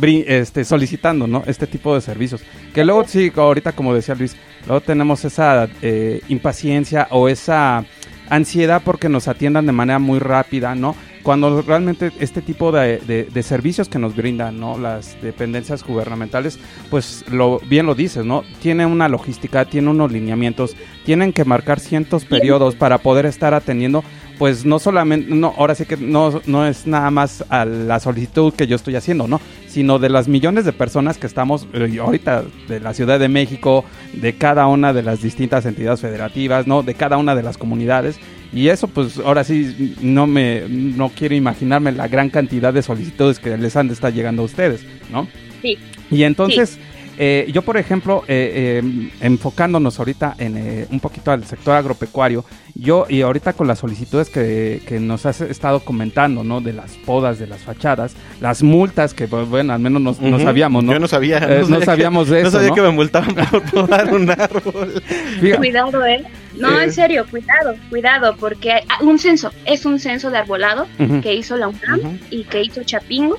este, 0.02 0.64
solicitando, 0.64 1.26
¿no? 1.26 1.42
Este 1.46 1.66
tipo 1.66 1.94
de 1.94 2.00
servicios. 2.00 2.42
Que 2.74 2.84
luego, 2.84 3.04
sí, 3.06 3.32
ahorita, 3.34 3.72
como 3.72 3.94
decía 3.94 4.14
Luis, 4.14 4.36
luego 4.66 4.80
tenemos 4.80 5.24
esa 5.24 5.68
eh, 5.82 6.20
impaciencia 6.28 7.08
o 7.10 7.28
esa 7.28 7.84
ansiedad 8.28 8.82
porque 8.84 9.08
nos 9.08 9.28
atiendan 9.28 9.66
de 9.66 9.72
manera 9.72 9.98
muy 9.98 10.18
rápida, 10.18 10.74
¿no? 10.74 10.94
cuando 11.22 11.60
realmente 11.60 12.12
este 12.20 12.40
tipo 12.40 12.70
de, 12.70 12.98
de- 12.98 13.24
de 13.24 13.42
servicios 13.42 13.88
que 13.88 13.98
nos 13.98 14.14
brindan, 14.14 14.60
¿no? 14.60 14.78
Las 14.78 15.20
dependencias 15.20 15.82
gubernamentales, 15.82 16.56
pues 16.88 17.24
lo 17.28 17.58
bien 17.68 17.84
lo 17.84 17.96
dices, 17.96 18.24
¿no? 18.24 18.44
Tiene 18.62 18.86
una 18.86 19.08
logística, 19.08 19.64
tiene 19.64 19.88
unos 19.90 20.12
lineamientos, 20.12 20.76
tienen 21.04 21.32
que 21.32 21.44
marcar 21.44 21.80
cientos 21.80 22.24
periodos 22.24 22.76
para 22.76 22.98
poder 22.98 23.26
estar 23.26 23.54
atendiendo, 23.54 24.04
pues 24.38 24.64
no 24.64 24.78
solamente, 24.78 25.34
no, 25.34 25.54
ahora 25.56 25.74
sí 25.74 25.86
que 25.86 25.96
no, 25.96 26.42
no 26.46 26.66
es 26.66 26.86
nada 26.86 27.10
más 27.10 27.44
a 27.48 27.64
la 27.64 28.00
solicitud 28.00 28.52
que 28.52 28.66
yo 28.66 28.76
estoy 28.76 28.96
haciendo, 28.96 29.26
¿no? 29.26 29.40
Sino 29.68 29.98
de 29.98 30.08
las 30.08 30.28
millones 30.28 30.64
de 30.64 30.72
personas 30.72 31.18
que 31.18 31.26
estamos 31.26 31.66
eh, 31.72 31.98
ahorita 32.00 32.44
de 32.68 32.80
la 32.80 32.94
Ciudad 32.94 33.18
de 33.18 33.28
México, 33.28 33.84
de 34.12 34.34
cada 34.34 34.66
una 34.66 34.92
de 34.92 35.02
las 35.02 35.22
distintas 35.22 35.64
entidades 35.66 36.00
federativas, 36.00 36.66
¿no? 36.66 36.82
De 36.82 36.94
cada 36.94 37.16
una 37.16 37.34
de 37.34 37.42
las 37.42 37.56
comunidades. 37.56 38.18
Y 38.52 38.68
eso, 38.68 38.88
pues 38.88 39.18
ahora 39.18 39.44
sí, 39.44 39.96
no 40.00 40.26
me 40.26 40.62
no 40.68 41.10
quiero 41.10 41.34
imaginarme 41.34 41.92
la 41.92 42.08
gran 42.08 42.30
cantidad 42.30 42.72
de 42.72 42.82
solicitudes 42.82 43.38
que 43.38 43.56
les 43.56 43.76
han 43.76 43.88
de 43.88 43.94
estar 43.94 44.12
llegando 44.12 44.42
a 44.42 44.44
ustedes, 44.44 44.84
¿no? 45.10 45.26
Sí. 45.62 45.78
Y 46.10 46.22
entonces, 46.22 46.78
eh, 47.18 47.48
yo 47.52 47.62
por 47.62 47.76
ejemplo, 47.76 48.22
eh, 48.28 48.80
eh, 48.84 49.10
enfocándonos 49.20 49.98
ahorita 49.98 50.34
en 50.38 50.56
eh, 50.56 50.86
un 50.90 51.00
poquito 51.00 51.30
al 51.30 51.44
sector 51.44 51.74
agropecuario, 51.74 52.44
yo 52.74 53.06
y 53.08 53.22
ahorita 53.22 53.54
con 53.54 53.66
las 53.66 53.78
solicitudes 53.78 54.28
que, 54.28 54.82
que 54.86 55.00
nos 55.00 55.24
has 55.26 55.40
estado 55.40 55.80
comentando, 55.80 56.44
¿no? 56.44 56.60
De 56.60 56.72
las 56.72 56.92
podas, 56.98 57.38
de 57.38 57.46
las 57.46 57.62
fachadas, 57.62 58.14
las 58.40 58.62
multas 58.62 59.14
que, 59.14 59.26
pues, 59.28 59.48
bueno, 59.48 59.72
al 59.72 59.80
menos 59.80 60.02
no, 60.02 60.16
no 60.20 60.38
sabíamos, 60.40 60.84
¿no? 60.84 60.92
Yo 60.92 60.98
no 60.98 61.08
sabía. 61.08 61.38
Eh, 61.38 61.60
no 61.60 61.64
sabía 61.66 61.78
que- 61.80 61.84
sabíamos 61.86 62.28
de 62.28 62.42
No 62.42 62.48
eso, 62.48 62.56
sabía 62.58 62.68
¿no? 62.68 62.74
que 62.74 62.82
me 62.82 62.90
multaban 62.90 63.34
por 63.34 63.62
podar 63.70 64.12
un 64.12 64.30
árbol. 64.30 65.02
Fíjate. 65.40 65.56
Cuidado, 65.56 66.04
¿eh? 66.06 66.24
No, 66.58 66.78
Eh. 66.80 66.84
en 66.84 66.92
serio, 66.92 67.24
cuidado, 67.30 67.74
cuidado, 67.90 68.36
porque 68.38 68.72
hay- 68.72 68.82
un 69.02 69.18
censo, 69.18 69.50
es 69.64 69.84
un 69.86 69.98
censo 69.98 70.30
de 70.30 70.38
arbolado 70.38 70.86
que 71.22 71.34
hizo 71.34 71.56
la 71.56 71.68
UNAM 71.68 72.18
y 72.30 72.44
que 72.44 72.62
hizo 72.62 72.82
Chapingo, 72.84 73.36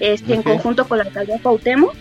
este, 0.00 0.34
en 0.34 0.42
conjunto 0.42 0.86
con 0.86 0.98
la 0.98 1.04
alcaldía 1.04 1.38
Cuauhtémoc, 1.42 1.94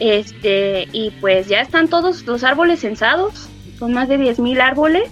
este, 0.00 0.88
y 0.92 1.10
pues 1.20 1.48
ya 1.48 1.60
están 1.60 1.88
todos 1.88 2.26
los 2.26 2.44
árboles 2.44 2.80
censados, 2.80 3.48
son 3.78 3.92
más 3.92 4.08
de 4.08 4.18
10.000 4.18 4.60
árboles, 4.60 5.10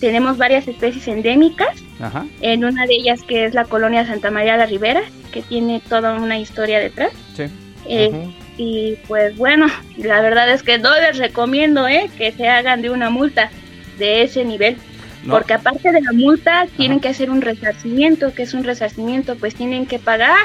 tenemos 0.00 0.38
varias 0.38 0.68
especies 0.68 1.08
endémicas, 1.08 1.76
Ajá. 2.00 2.26
en 2.40 2.64
una 2.64 2.86
de 2.86 2.94
ellas 2.94 3.22
que 3.22 3.44
es 3.44 3.54
la 3.54 3.64
colonia 3.64 4.06
Santa 4.06 4.30
María 4.30 4.56
la 4.56 4.66
Ribera, 4.66 5.02
que 5.32 5.42
tiene 5.42 5.80
toda 5.88 6.14
una 6.14 6.38
historia 6.38 6.78
detrás. 6.78 7.12
Sí. 7.36 7.44
Eh. 7.86 8.30
Y 8.56 8.96
pues 9.06 9.36
bueno, 9.36 9.66
la 9.96 10.20
verdad 10.20 10.50
es 10.50 10.64
que 10.64 10.78
no 10.78 10.92
les 11.00 11.16
recomiendo 11.16 11.86
eh, 11.86 12.10
que 12.18 12.32
se 12.32 12.48
hagan 12.48 12.82
de 12.82 12.90
una 12.90 13.08
multa 13.08 13.50
de 13.98 14.22
ese 14.22 14.44
nivel. 14.44 14.76
No. 15.24 15.34
Porque 15.34 15.54
aparte 15.54 15.92
de 15.92 16.00
la 16.00 16.12
multa, 16.12 16.66
tienen 16.76 17.00
que 17.00 17.08
hacer 17.08 17.30
un 17.30 17.40
resarcimiento, 17.40 18.34
que 18.34 18.42
es 18.42 18.54
un 18.54 18.64
resarcimiento, 18.64 19.36
pues 19.36 19.54
tienen 19.54 19.86
que 19.86 19.98
pagar 19.98 20.36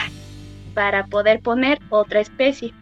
para 0.73 1.05
poder 1.07 1.39
poner 1.39 1.79
otra 1.89 2.19
especie. 2.19 2.73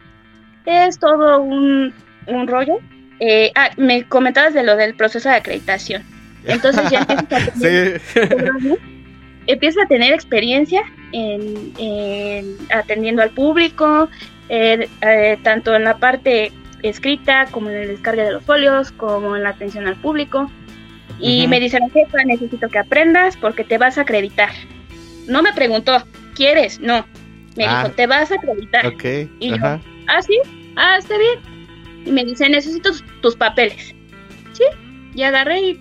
Es 0.66 0.98
todo 0.98 1.40
un, 1.40 1.92
un 2.26 2.46
rollo. 2.46 2.78
Eh, 3.20 3.52
ah, 3.54 3.70
me 3.76 4.04
comentabas 4.04 4.54
de 4.54 4.62
lo 4.62 4.76
del 4.76 4.94
proceso 4.94 5.28
de 5.28 5.36
acreditación. 5.36 6.02
Entonces 6.44 6.90
ya 6.90 7.06
empiezas 7.08 7.48
a 7.48 7.52
tener, 7.60 8.00
Sí. 8.00 8.74
empiezas 9.46 9.84
a 9.84 9.88
tener 9.88 10.12
experiencia 10.12 10.82
en, 11.12 11.72
en 11.78 12.56
atendiendo 12.74 13.22
al 13.22 13.30
público, 13.30 14.08
eh, 14.48 14.88
eh, 15.02 15.38
tanto 15.42 15.74
en 15.74 15.84
la 15.84 15.98
parte 15.98 16.52
escrita 16.82 17.46
como 17.52 17.70
en 17.70 17.76
el 17.76 17.88
descargue 17.88 18.24
de 18.24 18.32
los 18.32 18.44
folios, 18.44 18.90
como 18.92 19.36
en 19.36 19.44
la 19.44 19.50
atención 19.50 19.86
al 19.86 19.96
público. 19.96 20.50
Y 21.20 21.46
me 21.46 21.60
dice 21.60 21.78
la 21.78 21.88
jefa, 21.90 22.18
necesito 22.24 22.68
que 22.68 22.78
aprendas 22.78 23.36
porque 23.36 23.62
te 23.62 23.78
vas 23.78 23.98
a 23.98 24.00
acreditar. 24.00 24.50
No 25.28 25.42
me 25.42 25.52
preguntó, 25.52 26.04
¿quieres? 26.34 26.80
No. 26.80 27.06
Me 27.56 27.64
Ah. 27.66 27.82
dijo, 27.84 27.94
te 27.94 28.06
vas 28.08 28.32
a 28.32 28.34
acreditar. 28.36 28.86
Ok. 28.86 29.04
Y 29.38 29.50
yo. 29.50 29.56
Ah, 30.12 30.22
sí, 30.22 30.38
ah, 30.76 30.96
está 30.98 31.16
bien. 31.18 31.38
Y 32.04 32.10
me 32.10 32.24
dice, 32.24 32.48
necesito 32.48 32.90
tus, 33.20 33.36
papeles. 33.36 33.94
Sí, 34.52 34.64
y 35.14 35.22
agarré 35.22 35.60
y 35.60 35.80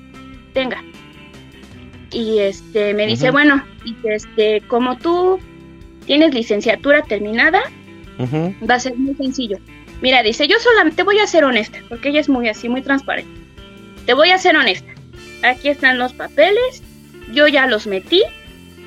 tenga. 0.53 0.83
Y 2.11 2.39
este 2.39 2.93
me 2.93 3.07
dice, 3.07 3.31
bueno, 3.31 3.63
este, 4.03 4.61
como 4.67 4.97
tú 4.97 5.39
tienes 6.05 6.33
licenciatura 6.33 7.03
terminada, 7.03 7.61
va 8.69 8.75
a 8.75 8.79
ser 8.79 8.95
muy 8.95 9.15
sencillo. 9.15 9.57
Mira, 10.01 10.23
dice, 10.23 10.47
yo 10.47 10.57
solamente 10.59 11.03
voy 11.03 11.19
a 11.19 11.27
ser 11.27 11.43
honesta, 11.43 11.79
porque 11.87 12.09
ella 12.09 12.19
es 12.19 12.29
muy 12.29 12.49
así, 12.49 12.69
muy 12.69 12.81
transparente. 12.81 13.31
Te 14.05 14.13
voy 14.13 14.31
a 14.31 14.37
ser 14.37 14.57
honesta. 14.57 14.91
Aquí 15.43 15.69
están 15.69 15.97
los 15.97 16.13
papeles, 16.13 16.83
yo 17.33 17.47
ya 17.47 17.67
los 17.67 17.87
metí, 17.87 18.23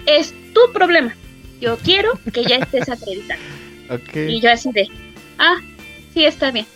es 0.07 0.35
tu 0.53 0.61
problema. 0.73 1.15
Yo 1.61 1.79
quiero 1.79 2.13
que 2.33 2.45
ya 2.45 2.57
estés 2.57 2.89
acreditada. 2.89 3.41
Ok. 3.91 4.17
Y 4.17 4.41
yo 4.41 4.51
así 4.51 4.73
de, 4.73 4.89
ah, 5.39 5.57
sí, 6.13 6.25
está 6.25 6.51
bien. 6.51 6.67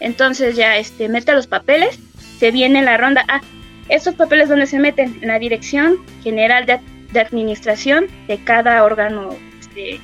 Entonces 0.00 0.56
ya 0.56 0.76
este, 0.76 1.08
mete 1.08 1.32
los 1.32 1.46
papeles, 1.46 1.98
se 2.38 2.50
viene 2.50 2.82
la 2.82 2.96
ronda. 2.96 3.24
Ah, 3.28 3.40
estos 3.88 4.14
papeles 4.14 4.48
donde 4.48 4.66
se 4.66 4.78
meten 4.78 5.18
en 5.22 5.28
la 5.28 5.38
Dirección 5.38 5.96
General 6.22 6.66
de, 6.66 6.78
de 7.12 7.20
Administración 7.20 8.06
de 8.28 8.38
cada 8.38 8.84
órgano 8.84 9.30
este, 9.60 9.98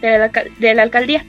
de, 0.00 0.18
la, 0.18 0.24
alca- 0.26 0.44
de 0.58 0.74
la 0.74 0.82
alcaldía. 0.82 1.24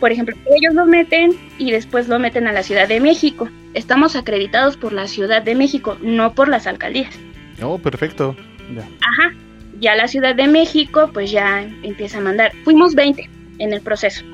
Por 0.00 0.10
ejemplo, 0.10 0.34
ellos 0.58 0.74
lo 0.74 0.86
meten 0.86 1.32
y 1.58 1.70
después 1.70 2.08
lo 2.08 2.18
meten 2.18 2.48
a 2.48 2.52
la 2.52 2.62
Ciudad 2.64 2.88
de 2.88 2.98
México. 3.00 3.48
Estamos 3.74 4.16
acreditados 4.16 4.76
por 4.76 4.92
la 4.92 5.06
Ciudad 5.06 5.40
de 5.42 5.54
México, 5.54 5.96
no 6.02 6.34
por 6.34 6.48
las 6.48 6.66
alcaldías. 6.66 7.14
Oh, 7.62 7.78
perfecto. 7.78 8.34
Ajá. 8.82 9.32
Ya 9.78 9.94
la 9.94 10.08
Ciudad 10.08 10.34
de 10.34 10.48
México, 10.48 11.10
pues 11.14 11.30
ya 11.30 11.62
empieza 11.82 12.18
a 12.18 12.20
mandar. 12.22 12.52
Fuimos 12.64 12.94
20 12.96 13.28
en 13.58 13.72
el 13.72 13.80
proceso. 13.80 14.24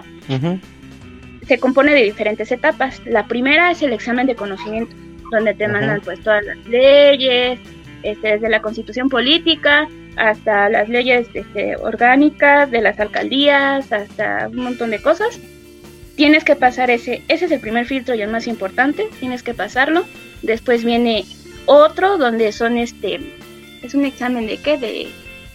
Se 1.49 1.59
compone 1.59 1.94
de 1.94 2.03
diferentes 2.03 2.53
etapas. 2.53 3.01
La 3.07 3.26
primera 3.26 3.70
es 3.70 3.82
el 3.82 3.92
examen 3.92 4.26
de 4.26 4.36
conocimiento, 4.36 4.94
donde 5.32 5.55
te 5.55 5.64
Ajá. 5.64 5.72
mandan 5.72 6.01
pues 6.03 6.20
todas 6.20 6.44
las 6.44 6.59
leyes, 6.66 7.59
este, 8.03 8.28
desde 8.28 8.49
la 8.49 8.62
constitución 8.62 9.09
política 9.09 9.88
hasta 10.16 10.68
las 10.68 10.88
leyes 10.88 11.28
este, 11.32 11.76
orgánicas 11.76 12.70
de 12.70 12.80
las 12.80 12.99
alcaldías, 12.99 13.92
hasta 13.92 14.49
un 14.49 14.57
montón 14.57 14.90
de 14.90 15.01
cosas. 15.01 15.38
Tienes 16.16 16.42
que 16.42 16.57
pasar 16.57 16.90
ese, 16.90 17.22
ese 17.28 17.44
es 17.44 17.53
el 17.53 17.61
primer 17.61 17.86
filtro 17.86 18.14
y 18.14 18.22
el 18.22 18.30
más 18.30 18.49
importante, 18.49 19.09
tienes 19.20 19.44
que 19.44 19.55
pasarlo. 19.55 20.05
Después 20.42 20.84
viene 20.84 21.24
otro 21.66 22.18
donde 22.18 22.51
son 22.51 22.76
este, 22.76 23.20
es 23.82 23.94
un 23.94 24.05
examen 24.05 24.46
de 24.49 24.59
qué, 24.59 24.76
de 24.76 25.09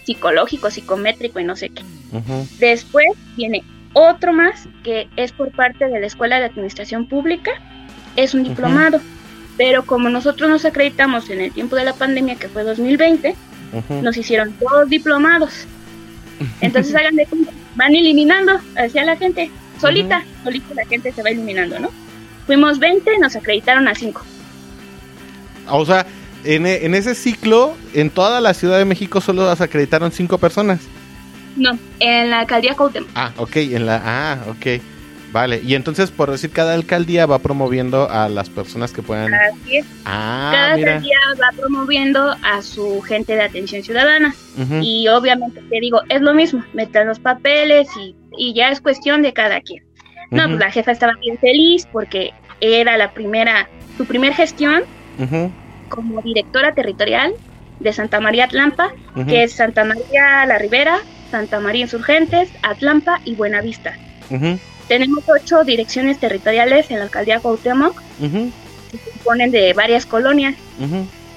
psicológico, 0.04 0.70
psicométrico 0.70 1.40
y 1.40 1.44
no 1.44 1.56
sé 1.56 1.68
qué. 1.68 1.82
Después 2.58 3.06
viene 3.36 3.62
otro 3.94 4.32
más 4.34 4.68
que 4.82 5.08
es 5.16 5.32
por 5.32 5.50
parte 5.50 5.86
de 5.88 5.98
la 6.00 6.06
Escuela 6.06 6.38
de 6.38 6.44
Administración 6.44 7.06
Pública. 7.06 7.50
Es 8.16 8.34
un 8.34 8.44
diplomado. 8.44 9.00
Pero 9.56 9.86
como 9.86 10.08
nosotros 10.10 10.50
nos 10.50 10.64
acreditamos 10.64 11.30
en 11.30 11.40
el 11.40 11.52
tiempo 11.52 11.76
de 11.76 11.84
la 11.84 11.92
pandemia, 11.94 12.34
que 12.34 12.48
fue 12.48 12.64
2020, 12.64 13.34
Ujú. 13.72 14.02
nos 14.02 14.16
hicieron 14.16 14.54
dos 14.60 14.88
diplomados. 14.90 15.66
Entonces 16.60 16.94
hagan 16.96 17.14
de 17.16 17.24
cuenta, 17.26 17.52
van 17.76 17.94
eliminando 17.94 18.60
hacia 18.76 19.04
la 19.04 19.16
gente, 19.16 19.50
solita, 19.80 20.24
solita 20.42 20.74
la 20.74 20.84
gente 20.86 21.12
se 21.12 21.22
va 21.22 21.30
eliminando, 21.30 21.78
¿no? 21.78 21.90
Fuimos 22.46 22.78
20, 22.80 23.18
nos 23.20 23.36
acreditaron 23.36 23.86
a 23.88 23.94
5. 23.94 24.22
O 25.70 25.86
sea, 25.86 26.04
en, 26.44 26.66
e- 26.66 26.84
en 26.84 26.94
ese 26.94 27.14
ciclo, 27.14 27.74
en 27.94 28.10
toda 28.10 28.40
la 28.40 28.54
Ciudad 28.54 28.78
de 28.78 28.84
México 28.84 29.20
solo 29.20 29.46
las 29.46 29.60
acreditaron 29.60 30.12
cinco 30.12 30.38
personas. 30.38 30.80
No, 31.56 31.78
en 32.00 32.30
la 32.30 32.40
alcaldía 32.40 32.74
Cuauhtémoc. 32.74 33.10
Ah, 33.14 33.32
ok, 33.36 33.56
en 33.56 33.86
la... 33.86 34.02
Ah, 34.04 34.38
ok. 34.48 34.82
Vale, 35.32 35.60
y 35.64 35.74
entonces, 35.74 36.12
por 36.12 36.30
decir, 36.30 36.50
cada 36.50 36.74
alcaldía 36.74 37.26
va 37.26 37.40
promoviendo 37.40 38.08
a 38.08 38.28
las 38.28 38.48
personas 38.50 38.92
que 38.92 39.02
puedan... 39.02 39.34
Así 39.34 39.78
es. 39.78 39.86
Ah, 40.04 40.50
Cada 40.54 40.76
mira. 40.76 40.92
alcaldía 40.94 41.16
va 41.42 41.56
promoviendo 41.60 42.36
a 42.42 42.62
su 42.62 43.00
gente 43.02 43.34
de 43.34 43.42
atención 43.42 43.82
ciudadana. 43.82 44.32
Y 44.80 45.08
obviamente 45.08 45.60
te 45.68 45.80
digo, 45.80 46.02
es 46.08 46.20
lo 46.20 46.34
mismo, 46.34 46.64
meter 46.72 47.06
los 47.06 47.18
papeles 47.18 47.88
y, 48.00 48.14
y 48.38 48.54
ya 48.54 48.68
es 48.70 48.80
cuestión 48.80 49.22
de 49.22 49.32
cada 49.32 49.60
quien. 49.60 49.82
No, 50.30 50.46
pues 50.46 50.58
la 50.58 50.70
jefa 50.70 50.92
estaba 50.92 51.14
bien 51.20 51.36
feliz 51.38 51.86
porque 51.90 52.32
era 52.60 52.96
la 52.96 53.12
primera, 53.12 53.68
su 53.96 54.04
primer 54.06 54.34
gestión 54.34 54.84
como 55.88 56.22
directora 56.22 56.74
territorial 56.74 57.32
de 57.80 57.92
Santa 57.92 58.20
María 58.20 58.44
Atlampa, 58.44 58.92
que 59.28 59.42
es 59.42 59.52
Santa 59.52 59.84
María 59.84 60.46
La 60.46 60.58
Ribera, 60.58 60.98
Santa 61.30 61.60
María 61.60 61.82
Insurgentes, 61.82 62.50
Atlampa 62.62 63.20
y 63.24 63.34
Buenavista. 63.34 63.98
Ujú. 64.30 64.58
Tenemos 64.88 65.24
ocho 65.28 65.64
direcciones 65.64 66.18
territoriales 66.18 66.90
en 66.90 66.98
la 66.98 67.04
alcaldía 67.04 67.40
Cuauhtémoc, 67.40 68.00
Ujú. 68.20 68.50
que 68.90 68.98
se 68.98 69.10
componen 69.10 69.50
de 69.50 69.72
varias 69.72 70.06
colonias. 70.06 70.54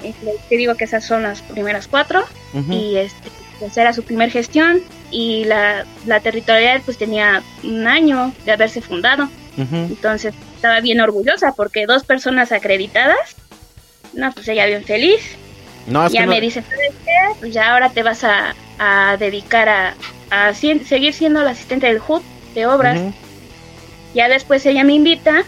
Este, 0.04 0.32
te 0.50 0.58
digo 0.58 0.76
que 0.76 0.84
esas 0.84 1.06
son 1.06 1.24
las 1.24 1.42
primeras 1.42 1.88
cuatro 1.88 2.24
y 2.70 2.98
este 2.98 3.30
pues 3.60 3.76
era 3.76 3.92
su 3.92 4.04
primer 4.04 4.30
gestión 4.30 4.82
y 5.10 5.46
la, 5.46 5.84
la 6.06 6.20
territorial 6.20 6.82
pues 6.86 7.00
tenía 7.00 7.42
un 7.64 7.88
año 7.88 8.32
de 8.46 8.52
haberse 8.52 8.82
fundado 8.82 9.28
entonces 9.58 10.36
estaba 10.56 10.80
bien 10.82 11.02
orgullosa 11.02 11.54
porque 11.58 11.88
dos 11.88 12.04
personas 12.04 12.52
acreditadas 12.52 13.36
no 14.14 14.32
pues 14.34 14.48
ella 14.50 14.68
bien 14.68 14.84
feliz 14.84 15.36
No, 15.88 16.06
es 16.06 16.14
ya 16.14 16.22
que 16.22 16.26
no- 16.28 16.32
me 16.34 16.42
dice 16.42 16.62
¿sabes 16.62 16.92
qué? 17.04 17.12
pues 17.40 17.54
ya 17.54 17.74
ahora 17.74 17.90
te 17.90 18.04
vas 18.04 18.24
a 18.24 18.56
a 18.80 19.18
dedicar 19.18 19.68
a, 19.70 19.96
a 20.30 20.54
si- 20.54 20.80
seguir 20.86 21.14
siendo 21.14 21.42
la 21.44 21.52
asistente 21.52 21.88
del 21.88 22.00
HUD 22.06 22.22
de 22.54 22.66
obras. 22.68 23.00
Ya 24.14 24.30
después 24.30 24.66
ella 24.68 24.84
me 24.84 24.94
invita, 24.94 25.44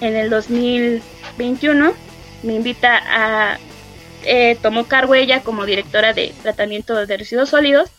en 0.00 0.14
el 0.16 0.28
2021, 0.30 1.92
me 2.42 2.52
invita 2.54 3.00
a... 3.06 3.58
Eh, 4.24 4.56
tomó 4.60 4.84
cargo 4.86 5.14
ella 5.14 5.40
como 5.42 5.64
directora 5.66 6.12
de 6.12 6.34
tratamiento 6.42 7.06
de 7.06 7.16
residuos 7.16 7.50
sólidos 7.50 7.90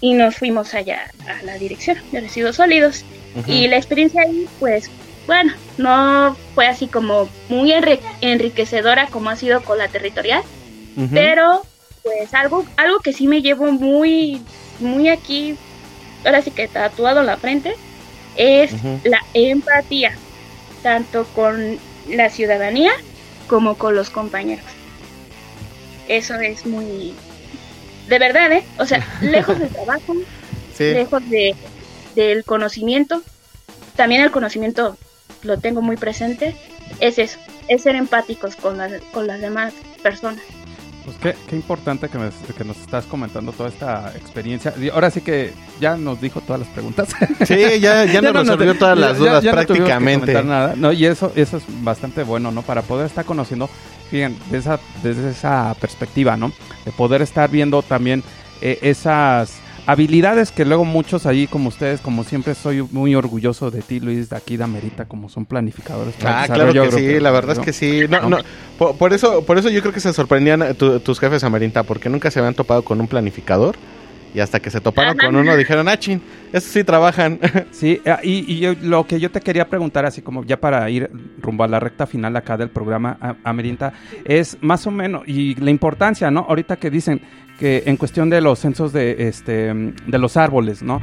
y 0.00 0.14
nos 0.14 0.36
fuimos 0.36 0.72
allá 0.74 1.10
a 1.28 1.42
la 1.44 1.54
dirección 1.58 1.98
de 2.12 2.20
residuos 2.20 2.56
sólidos. 2.56 3.04
Y 3.46 3.68
la 3.68 3.76
experiencia 3.76 4.22
ahí, 4.22 4.46
pues, 4.58 4.90
bueno, 5.26 5.52
no 5.76 6.36
fue 6.54 6.66
así 6.66 6.88
como 6.88 7.28
muy 7.48 7.72
enri- 7.72 8.00
enriquecedora 8.22 9.06
como 9.08 9.30
ha 9.30 9.36
sido 9.36 9.62
con 9.62 9.78
la 9.78 9.88
territorial, 9.88 10.42
Pero 11.12 11.62
pues 12.02 12.32
algo, 12.34 12.64
algo 12.76 12.98
que 13.00 13.12
sí 13.12 13.26
me 13.26 13.42
llevo 13.42 13.70
muy, 13.70 14.40
muy 14.80 15.08
aquí, 15.08 15.56
ahora 16.24 16.42
sí 16.42 16.50
que 16.50 16.66
tatuado 16.68 17.20
en 17.20 17.26
la 17.26 17.36
frente, 17.36 17.74
es 18.36 18.72
la 19.04 19.20
empatía, 19.34 20.12
tanto 20.82 21.24
con 21.34 21.78
la 22.08 22.30
ciudadanía 22.30 22.92
como 23.46 23.76
con 23.76 23.94
los 23.94 24.10
compañeros. 24.10 24.64
Eso 26.08 26.34
es 26.36 26.64
muy... 26.66 27.14
De 28.08 28.18
verdad, 28.18 28.50
¿eh? 28.52 28.64
O 28.78 28.86
sea, 28.86 29.06
lejos 29.20 29.58
del 29.58 29.68
trabajo, 29.68 30.14
Sí. 30.74 30.84
lejos 30.92 31.28
de, 31.28 31.56
del 32.14 32.44
conocimiento, 32.44 33.20
también 33.96 34.22
el 34.22 34.30
conocimiento 34.30 34.96
lo 35.42 35.58
tengo 35.58 35.82
muy 35.82 35.96
presente, 35.96 36.54
es 37.00 37.18
eso, 37.18 37.38
es 37.66 37.82
ser 37.82 37.96
empáticos 37.96 38.54
con 38.54 38.78
las, 38.78 38.92
con 39.12 39.26
las 39.26 39.40
demás 39.40 39.74
personas. 40.02 40.40
Pues 41.08 41.16
qué, 41.36 41.42
qué 41.48 41.56
importante 41.56 42.08
que, 42.10 42.18
me- 42.18 42.28
que 42.56 42.64
nos 42.64 42.76
estás 42.78 43.06
comentando 43.06 43.52
toda 43.52 43.70
esta 43.70 44.12
experiencia. 44.14 44.74
Ahora 44.92 45.10
sí 45.10 45.22
que 45.22 45.52
ya 45.80 45.96
nos 45.96 46.20
dijo 46.20 46.42
todas 46.42 46.60
las 46.60 46.68
preguntas. 46.68 47.08
Sí, 47.46 47.80
ya- 47.80 48.04
ya 48.04 48.20
nos 48.22 48.34
resolvió 48.34 48.74
todas 48.76 48.98
las 48.98 49.16
dudas 49.16 49.42
no 49.42 49.50
prácticamente. 49.52 50.42
nada, 50.44 50.74
¿no? 50.76 50.92
Y 50.92 51.06
eso, 51.06 51.32
eso 51.34 51.56
es 51.56 51.64
bastante 51.82 52.22
bueno, 52.24 52.50
¿no? 52.50 52.60
Para 52.62 52.82
poder 52.82 53.06
estar 53.06 53.24
conociendo, 53.24 53.70
fíjense, 54.10 54.38
de 54.50 54.58
esa, 54.58 54.78
desde 55.02 55.30
esa 55.30 55.74
perspectiva, 55.80 56.36
¿no? 56.36 56.52
De 56.84 56.92
poder 56.92 57.22
estar 57.22 57.48
viendo 57.50 57.80
también 57.82 58.22
eh, 58.60 58.78
esas 58.82 59.54
habilidades 59.88 60.52
que 60.52 60.66
luego 60.66 60.84
muchos 60.84 61.24
ahí, 61.24 61.46
como 61.46 61.70
ustedes, 61.70 62.00
como 62.02 62.22
siempre, 62.22 62.54
soy 62.54 62.82
muy 62.92 63.14
orgulloso 63.14 63.70
de 63.70 63.80
ti, 63.80 64.00
Luis, 64.00 64.28
de 64.28 64.36
aquí 64.36 64.58
de 64.58 64.64
Amerita, 64.64 65.06
como 65.06 65.30
son 65.30 65.46
planificadores. 65.46 66.14
para 66.16 66.42
Ah, 66.42 66.46
claro 66.46 66.72
que 66.74 66.92
sí, 66.92 67.18
la 67.20 67.30
verdad 67.30 67.56
es 67.58 67.64
que 67.64 67.72
sí. 67.72 68.02
No, 68.08 68.28
no, 68.28 68.38
por, 68.78 68.96
por 68.96 69.14
eso, 69.14 69.44
por 69.46 69.56
eso 69.56 69.70
yo 69.70 69.80
creo 69.80 69.94
que 69.94 70.00
se 70.00 70.12
sorprendían 70.12 70.74
tu- 70.74 71.00
tus 71.00 71.18
jefes 71.18 71.42
Amarinta, 71.42 71.84
porque 71.84 72.10
nunca 72.10 72.30
se 72.30 72.38
habían 72.38 72.54
topado 72.54 72.82
con 72.82 73.00
un 73.00 73.08
planificador. 73.08 73.76
Y 74.34 74.40
hasta 74.40 74.60
que 74.60 74.70
se 74.70 74.80
toparon 74.80 75.18
Ajá. 75.18 75.26
con 75.26 75.36
uno 75.36 75.56
dijeron, 75.56 75.88
ah, 75.88 75.98
chin, 75.98 76.20
estos 76.52 76.72
sí 76.72 76.84
trabajan. 76.84 77.38
Sí, 77.70 78.00
eh, 78.04 78.16
y, 78.22 78.52
y 78.52 78.58
yo- 78.60 78.74
lo 78.82 79.06
que 79.06 79.18
yo 79.20 79.30
te 79.30 79.40
quería 79.40 79.68
preguntar, 79.68 80.04
así 80.04 80.20
como 80.22 80.44
ya 80.44 80.60
para 80.60 80.88
ir 80.90 81.10
rumbo 81.40 81.64
a 81.64 81.68
la 81.68 81.80
recta 81.80 82.06
final 82.06 82.36
acá 82.36 82.56
del 82.56 82.68
programa 82.68 83.36
Amerinta, 83.44 83.92
es 84.24 84.58
más 84.60 84.86
o 84.86 84.90
menos, 84.90 85.22
y 85.26 85.54
la 85.56 85.70
importancia, 85.70 86.30
¿no? 86.30 86.40
Ahorita 86.48 86.76
que 86.76 86.90
dicen 86.90 87.20
que 87.58 87.84
en 87.86 87.96
cuestión 87.96 88.30
de 88.30 88.40
los 88.40 88.58
censos 88.60 88.92
de, 88.92 89.28
este, 89.28 89.72
de 89.74 90.18
los 90.18 90.36
árboles, 90.36 90.82
¿no? 90.82 91.00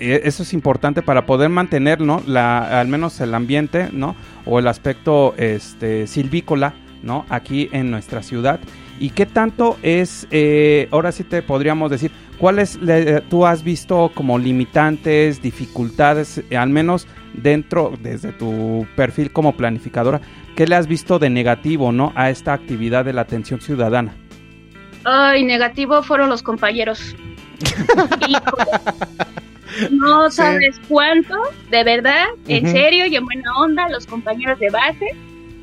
Eh, 0.00 0.22
eso 0.24 0.42
es 0.42 0.52
importante 0.52 1.02
para 1.02 1.26
poder 1.26 1.48
mantener, 1.48 2.00
¿no? 2.00 2.22
La, 2.26 2.80
al 2.80 2.88
menos 2.88 3.20
el 3.20 3.34
ambiente, 3.34 3.88
¿no? 3.92 4.16
O 4.46 4.58
el 4.58 4.66
aspecto 4.66 5.34
este, 5.36 6.06
silvícola, 6.08 6.74
¿no? 7.02 7.24
Aquí 7.28 7.68
en 7.72 7.90
nuestra 7.90 8.22
ciudad. 8.22 8.58
¿Y 9.00 9.10
qué 9.10 9.26
tanto 9.26 9.78
es, 9.82 10.26
eh, 10.30 10.88
ahora 10.90 11.12
sí 11.12 11.24
te 11.24 11.42
podríamos 11.42 11.90
decir, 11.90 12.10
cuáles 12.38 12.76
le- 12.80 13.20
tú 13.22 13.46
has 13.46 13.64
visto 13.64 14.10
como 14.14 14.38
limitantes, 14.38 15.42
dificultades, 15.42 16.42
eh, 16.50 16.56
al 16.56 16.68
menos 16.70 17.06
dentro, 17.34 17.92
desde 18.00 18.32
tu 18.32 18.86
perfil 18.96 19.32
como 19.32 19.56
planificadora, 19.56 20.20
qué 20.56 20.66
le 20.66 20.74
has 20.76 20.86
visto 20.86 21.18
de 21.18 21.30
negativo, 21.30 21.92
¿no? 21.92 22.12
A 22.14 22.30
esta 22.30 22.52
actividad 22.52 23.04
de 23.04 23.12
la 23.12 23.22
atención 23.22 23.60
ciudadana. 23.60 24.14
Ay, 25.04 25.44
negativo 25.44 26.02
fueron 26.02 26.28
los 26.28 26.42
compañeros. 26.42 27.16
Híjole. 28.28 28.64
no 29.90 30.30
sabes 30.30 30.80
cuánto, 30.88 31.34
de 31.70 31.82
verdad, 31.84 32.26
en 32.46 32.70
serio 32.70 33.06
y 33.06 33.16
en 33.16 33.24
buena 33.24 33.50
onda, 33.58 33.88
los 33.88 34.06
compañeros 34.06 34.58
de 34.60 34.70
base. 34.70 35.06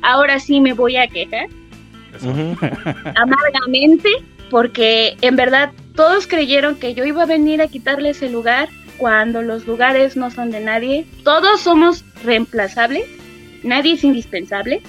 Ahora 0.02 0.38
sí 0.40 0.60
me 0.60 0.72
voy 0.72 0.96
a 0.96 1.06
quejar 1.06 1.46
amargamente 3.16 4.08
porque 4.50 5.16
en 5.20 5.36
verdad 5.36 5.70
todos 5.94 6.26
creyeron 6.26 6.76
que 6.76 6.94
yo 6.94 7.04
iba 7.04 7.22
a 7.22 7.26
venir 7.26 7.62
a 7.62 7.68
quitarles 7.68 8.22
el 8.22 8.32
lugar 8.32 8.68
cuando 8.96 9.42
los 9.42 9.66
lugares 9.66 10.16
no 10.16 10.30
son 10.30 10.50
de 10.50 10.60
nadie. 10.60 11.06
Todos 11.24 11.60
somos 11.60 12.04
reemplazables, 12.24 13.04
nadie 13.62 13.94
es 13.94 14.04
indispensable. 14.04 14.82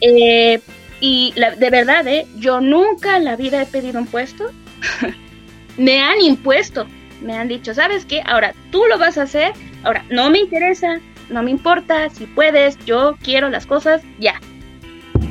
Eh, 0.00 0.60
y 1.00 1.32
la- 1.36 1.54
de 1.56 1.70
verdad, 1.70 2.06
¿eh? 2.06 2.26
yo 2.38 2.60
nunca 2.60 3.16
en 3.16 3.24
la 3.24 3.36
vida 3.36 3.60
he 3.62 3.66
pedido 3.66 3.98
un 3.98 4.06
puesto. 4.06 4.50
me 5.76 6.00
han 6.00 6.20
impuesto, 6.20 6.86
me 7.22 7.34
han 7.36 7.48
dicho, 7.48 7.74
¿sabes 7.74 8.04
qué? 8.04 8.22
Ahora 8.24 8.54
tú 8.70 8.84
lo 8.88 8.98
vas 8.98 9.18
a 9.18 9.22
hacer, 9.22 9.52
ahora 9.82 10.04
no 10.10 10.30
me 10.30 10.38
interesa, 10.40 11.00
no 11.28 11.42
me 11.42 11.50
importa, 11.50 12.08
si 12.10 12.26
puedes, 12.26 12.78
yo 12.86 13.16
quiero 13.22 13.48
las 13.50 13.66
cosas, 13.66 14.02
ya. 14.18 14.40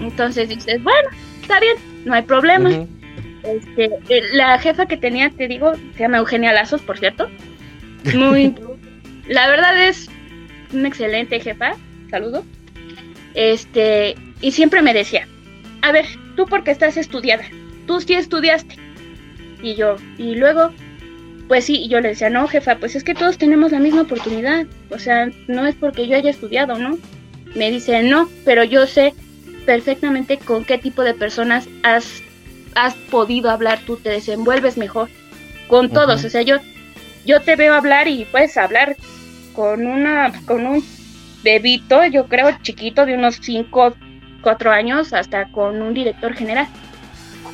Entonces 0.01 0.49
dices, 0.49 0.81
bueno, 0.83 1.09
está 1.41 1.59
bien, 1.59 1.75
no 2.05 2.13
hay 2.13 2.23
problema. 2.23 2.69
Este, 3.43 3.89
eh, 4.09 4.23
la 4.33 4.59
jefa 4.59 4.85
que 4.85 4.97
tenía, 4.97 5.29
te 5.29 5.47
digo, 5.47 5.73
se 5.75 5.99
llama 5.99 6.17
Eugenia 6.17 6.53
Lazos, 6.53 6.81
por 6.81 6.97
cierto. 6.97 7.29
Muy, 8.15 8.55
la 9.27 9.47
verdad 9.49 9.87
es 9.87 10.09
una 10.73 10.87
excelente 10.87 11.39
jefa, 11.39 11.75
saludo. 12.09 12.43
Este, 13.33 14.15
y 14.41 14.51
siempre 14.51 14.81
me 14.81 14.93
decía, 14.93 15.27
a 15.81 15.91
ver, 15.91 16.05
tú 16.35 16.45
porque 16.45 16.71
estás 16.71 16.97
estudiada, 16.97 17.43
tú 17.87 18.01
sí 18.01 18.13
estudiaste. 18.13 18.75
Y 19.61 19.75
yo, 19.75 19.97
y 20.17 20.35
luego, 20.35 20.71
pues 21.47 21.65
sí, 21.65 21.83
y 21.83 21.89
yo 21.89 21.99
le 21.99 22.09
decía, 22.09 22.29
no, 22.29 22.47
jefa, 22.47 22.77
pues 22.77 22.95
es 22.95 23.03
que 23.03 23.13
todos 23.13 23.37
tenemos 23.37 23.71
la 23.71 23.79
misma 23.79 24.01
oportunidad. 24.01 24.65
O 24.89 24.99
sea, 24.99 25.29
no 25.47 25.65
es 25.65 25.75
porque 25.75 26.07
yo 26.07 26.15
haya 26.15 26.29
estudiado, 26.29 26.77
¿no? 26.77 26.97
Me 27.55 27.71
dice, 27.71 28.03
no, 28.03 28.29
pero 28.45 28.63
yo 28.63 28.87
sé 28.87 29.13
perfectamente 29.59 30.37
con 30.37 30.65
qué 30.65 30.77
tipo 30.77 31.03
de 31.03 31.13
personas 31.13 31.67
has, 31.83 32.21
has 32.75 32.93
podido 32.95 33.49
hablar, 33.49 33.79
tú 33.85 33.97
te 33.97 34.09
desenvuelves 34.09 34.77
mejor. 34.77 35.09
Con 35.67 35.89
todos, 35.89 36.23
o 36.25 36.29
sea, 36.29 36.41
yo, 36.41 36.57
yo 37.25 37.41
te 37.41 37.55
veo 37.55 37.73
hablar 37.75 38.07
y 38.07 38.25
puedes 38.25 38.57
hablar 38.57 38.95
con 39.53 39.85
una, 39.85 40.31
con 40.45 40.65
un 40.65 40.83
bebito, 41.43 42.03
yo 42.05 42.25
creo 42.25 42.51
chiquito, 42.61 43.05
de 43.05 43.13
unos 43.15 43.39
5, 43.41 43.95
4 44.41 44.71
años, 44.71 45.13
hasta 45.13 45.45
con 45.51 45.81
un 45.81 45.93
director 45.93 46.33
general. 46.33 46.67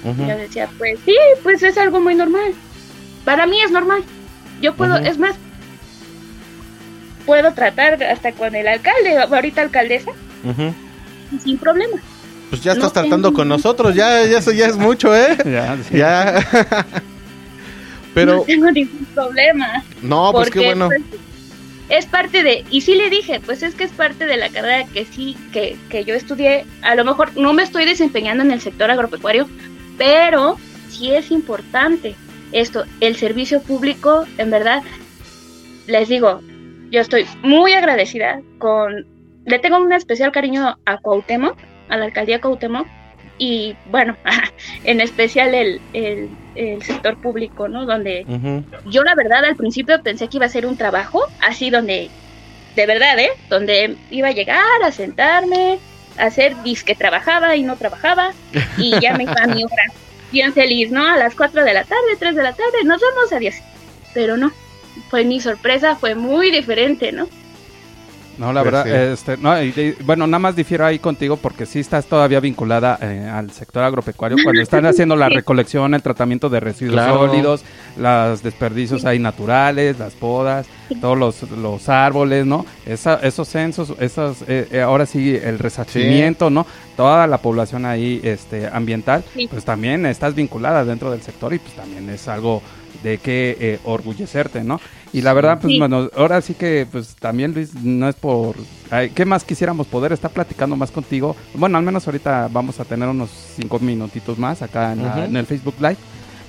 Yo 0.04 0.38
decía, 0.38 0.70
pues 0.78 1.00
sí, 1.04 1.16
pues 1.42 1.64
es 1.64 1.78
algo 1.78 2.00
muy 2.00 2.14
normal. 2.14 2.54
Para 3.24 3.48
mí 3.48 3.60
es 3.60 3.72
normal. 3.72 4.04
Yo 4.62 4.76
puedo, 4.76 4.98
es 4.98 5.18
más, 5.18 5.36
puedo 7.26 7.54
tratar 7.54 8.02
hasta 8.04 8.32
con 8.32 8.56
el 8.56 8.68
alcalde, 8.68 9.18
ahorita 9.18 9.62
alcaldesa, 9.62 10.12
y 10.44 10.85
sin 11.40 11.58
problema. 11.58 11.98
Pues 12.50 12.62
ya 12.62 12.74
estás 12.74 12.90
No 12.90 13.02
tratando 13.02 13.30
tengo 13.30 13.38
con 13.40 13.48
nosotros, 13.48 13.96
ya, 13.96 14.26
ya 14.26 14.38
eso 14.40 14.52
ya 14.52 14.68
es 14.68 14.78
mucho, 14.78 15.16
¿eh? 15.16 15.36
Ya, 15.92 16.46
Pero, 18.14 18.38
No 18.38 18.42
tengo 18.44 18.72
ningún 18.72 19.06
problema. 19.14 19.84
no, 20.02 20.32
pues 20.32 20.50
qué 20.50 20.60
porque, 20.60 20.66
bueno. 20.68 20.88
pues, 20.88 21.02
es 21.90 22.06
parte 22.06 22.44
de, 22.44 22.64
y 22.72 22.82
sí 22.82 22.96
le 22.96 23.10
dije, 23.10 23.42
pues 23.46 23.62
es 23.62 23.76
que 23.76 23.84
es 23.84 23.92
parte 23.92 24.26
de 24.26 24.38
la 24.38 24.50
carrera 24.50 24.86
que 24.88 25.06
sí, 25.06 25.38
que, 25.52 25.78
que 25.90 26.04
yo 26.06 26.16
estudié. 26.16 26.66
A 26.82 26.96
lo 26.96 27.04
mejor 27.04 27.36
no 27.38 27.54
me 27.54 27.64
estoy 27.64 27.86
desempeñando 27.86 28.44
en 28.44 28.52
el 28.52 28.62
sector 28.62 28.90
agropecuario, 28.90 29.48
pero 29.98 30.58
sí 30.90 31.12
es 31.12 31.30
importante 31.32 32.16
esto, 32.52 32.86
el 33.02 33.16
servicio 33.18 33.62
público, 33.62 34.26
en 34.38 34.50
verdad, 34.50 34.82
les 35.88 36.08
digo, 36.08 36.42
yo 36.90 37.02
estoy 37.02 37.26
muy 37.44 37.74
agradecida 37.74 38.40
con, 38.60 39.06
le 39.46 39.60
tengo 39.60 39.78
un 39.78 39.94
especial 39.94 40.32
cariño 40.32 40.78
a 40.86 40.98
Cuauhtémoc, 40.98 41.58
a 41.90 41.98
la 41.98 42.06
alcaldía 42.06 42.42
Cuauhtémoc, 42.42 42.88
y 43.38 43.76
bueno, 43.92 44.16
en 44.84 45.02
especial 45.02 45.54
el, 45.54 45.82
el, 45.94 46.30
el 46.56 46.82
sector 46.84 47.18
público, 47.22 47.68
¿no? 47.68 47.86
Donde 47.86 48.26
yo 48.86 49.04
la 49.04 49.16
verdad 49.16 49.44
al 49.46 49.56
principio 49.56 50.02
pensé 50.02 50.28
que 50.28 50.38
iba 50.38 50.46
a 50.46 50.50
ser 50.50 50.66
un 50.66 50.78
trabajo 50.78 51.22
así 51.42 51.70
donde, 51.70 52.10
de 52.76 52.86
verdad, 52.86 53.20
¿eh? 53.20 53.32
Donde 53.50 53.96
iba 54.10 54.30
a 54.30 54.34
llegar 54.34 54.84
a 54.84 54.92
sentarme, 54.92 55.80
a 56.18 56.26
hacer 56.26 56.62
disque 56.64 56.96
trabajaba 56.96 57.56
y 57.56 57.64
no 57.64 57.76
trabajaba 57.76 58.32
y 58.78 59.00
ya 59.02 59.16
me 59.16 59.24
iba 59.24 59.36
a 59.42 59.48
mi 59.48 59.64
hora 59.64 59.84
bien 60.32 60.54
feliz, 60.54 60.92
¿no? 60.92 61.06
A 61.06 61.18
las 61.18 61.36
4 61.36 61.64
de 61.64 61.74
la 61.74 61.84
tarde, 61.84 62.16
3 62.18 62.36
de 62.36 62.44
la 62.44 62.54
tarde, 62.54 62.84
nos 62.84 63.02
vemos 63.02 63.32
a 63.34 63.40
10. 63.40 63.62
Pero 64.14 64.38
no, 64.38 64.52
fue 65.10 65.26
mi 65.26 65.40
sorpresa, 65.42 65.96
fue 65.96 66.16
muy 66.16 66.52
diferente, 66.52 67.12
¿no? 67.12 67.28
No, 68.38 68.52
la 68.52 68.62
Pues 68.64 68.74
verdad, 68.74 68.84
sí. 68.86 69.14
este, 69.14 69.38
no, 69.38 69.62
y- 69.64 69.68
y- 69.70 70.04
bueno, 70.04 70.28
nada 70.28 70.40
más 70.40 70.56
difiero 70.56 70.86
ahí 70.86 71.00
contigo 71.00 71.38
porque 71.38 71.66
sí 71.66 71.80
estás 71.80 72.06
todavía 72.06 72.40
vinculada 72.42 72.98
eh, 73.02 73.30
al 73.32 73.50
sector 73.52 73.84
agropecuario 73.84 74.38
cuando 74.44 74.62
están 74.62 74.86
haciendo 74.86 75.16
la 75.16 75.30
recolección, 75.30 75.94
el 75.94 76.02
tratamiento 76.02 76.50
de 76.50 76.60
residuos 76.60 76.96
Claro. 76.96 77.28
sólidos, 77.28 77.64
los 77.98 78.44
desperdicios 78.44 79.06
ahí 79.06 79.20
naturales, 79.20 79.98
las 80.00 80.14
podas, 80.14 80.68
todos 81.00 81.18
los, 81.18 81.50
los 81.52 81.88
árboles, 81.88 82.46
¿no? 82.46 82.66
Esa, 82.86 83.16
esos 83.24 83.48
censos, 83.48 83.94
esos, 84.00 84.42
eh, 84.48 84.68
eh, 84.72 84.82
ahora 84.82 85.06
sí, 85.06 85.36
el 85.42 85.58
resarcimiento, 85.60 86.50
¿no? 86.50 86.66
Toda 86.98 87.28
la 87.28 87.38
población 87.38 87.86
ahí 87.86 88.20
este, 88.24 88.68
ambiental, 88.68 89.24
pues 89.50 89.64
también 89.64 90.06
estás 90.06 90.36
vinculada 90.36 90.84
dentro 90.84 91.10
del 91.12 91.22
sector 91.22 91.54
y 91.54 91.60
pues 91.60 91.74
también 91.74 92.10
es 92.10 92.28
algo 92.28 92.62
de 93.06 93.20
que 93.20 93.56
eh, 93.60 93.80
orgullecerte, 93.86 94.64
¿no? 94.64 94.82
Y 95.14 95.22
la 95.22 95.32
verdad, 95.34 95.60
pues 95.62 95.74
Sí. 95.74 95.80
bueno, 95.80 96.10
ahora 96.18 96.42
sí 96.42 96.56
que, 96.56 96.86
pues 96.92 97.16
también 97.16 97.54
Luis, 97.54 97.74
no 97.76 98.10
es 98.10 98.16
por... 98.16 98.56
ay, 98.92 99.12
¿Qué 99.12 99.24
más 99.26 99.44
quisiéramos 99.46 99.88
poder 99.88 100.12
estar 100.12 100.32
platicando 100.32 100.76
más 100.76 100.92
contigo? 100.92 101.36
Bueno, 101.54 101.78
al 101.78 101.84
menos 101.84 102.06
ahorita 102.08 102.50
vamos 102.52 102.80
a 102.80 102.84
tener 102.86 103.08
unos 103.08 103.30
cinco 103.56 103.80
minutitos 103.80 104.38
más 104.38 104.62
acá 104.62 104.92
en, 104.94 105.04
la- 105.04 105.10
Ujú. 105.12 105.20
en 105.22 105.38
el 105.38 105.46
Facebook 105.46 105.76
Live. 105.80 105.98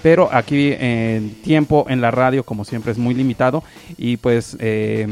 Pero 0.03 0.29
aquí 0.33 0.73
en 0.79 1.35
tiempo 1.43 1.87
en 1.89 2.01
la 2.01 2.11
radio, 2.11 2.43
como 2.45 2.65
siempre, 2.65 2.91
es 2.93 2.99
muy 2.99 3.15
limitado. 3.15 3.63
Y 3.99 4.17
pues... 4.17 4.57
eh, 4.59 5.07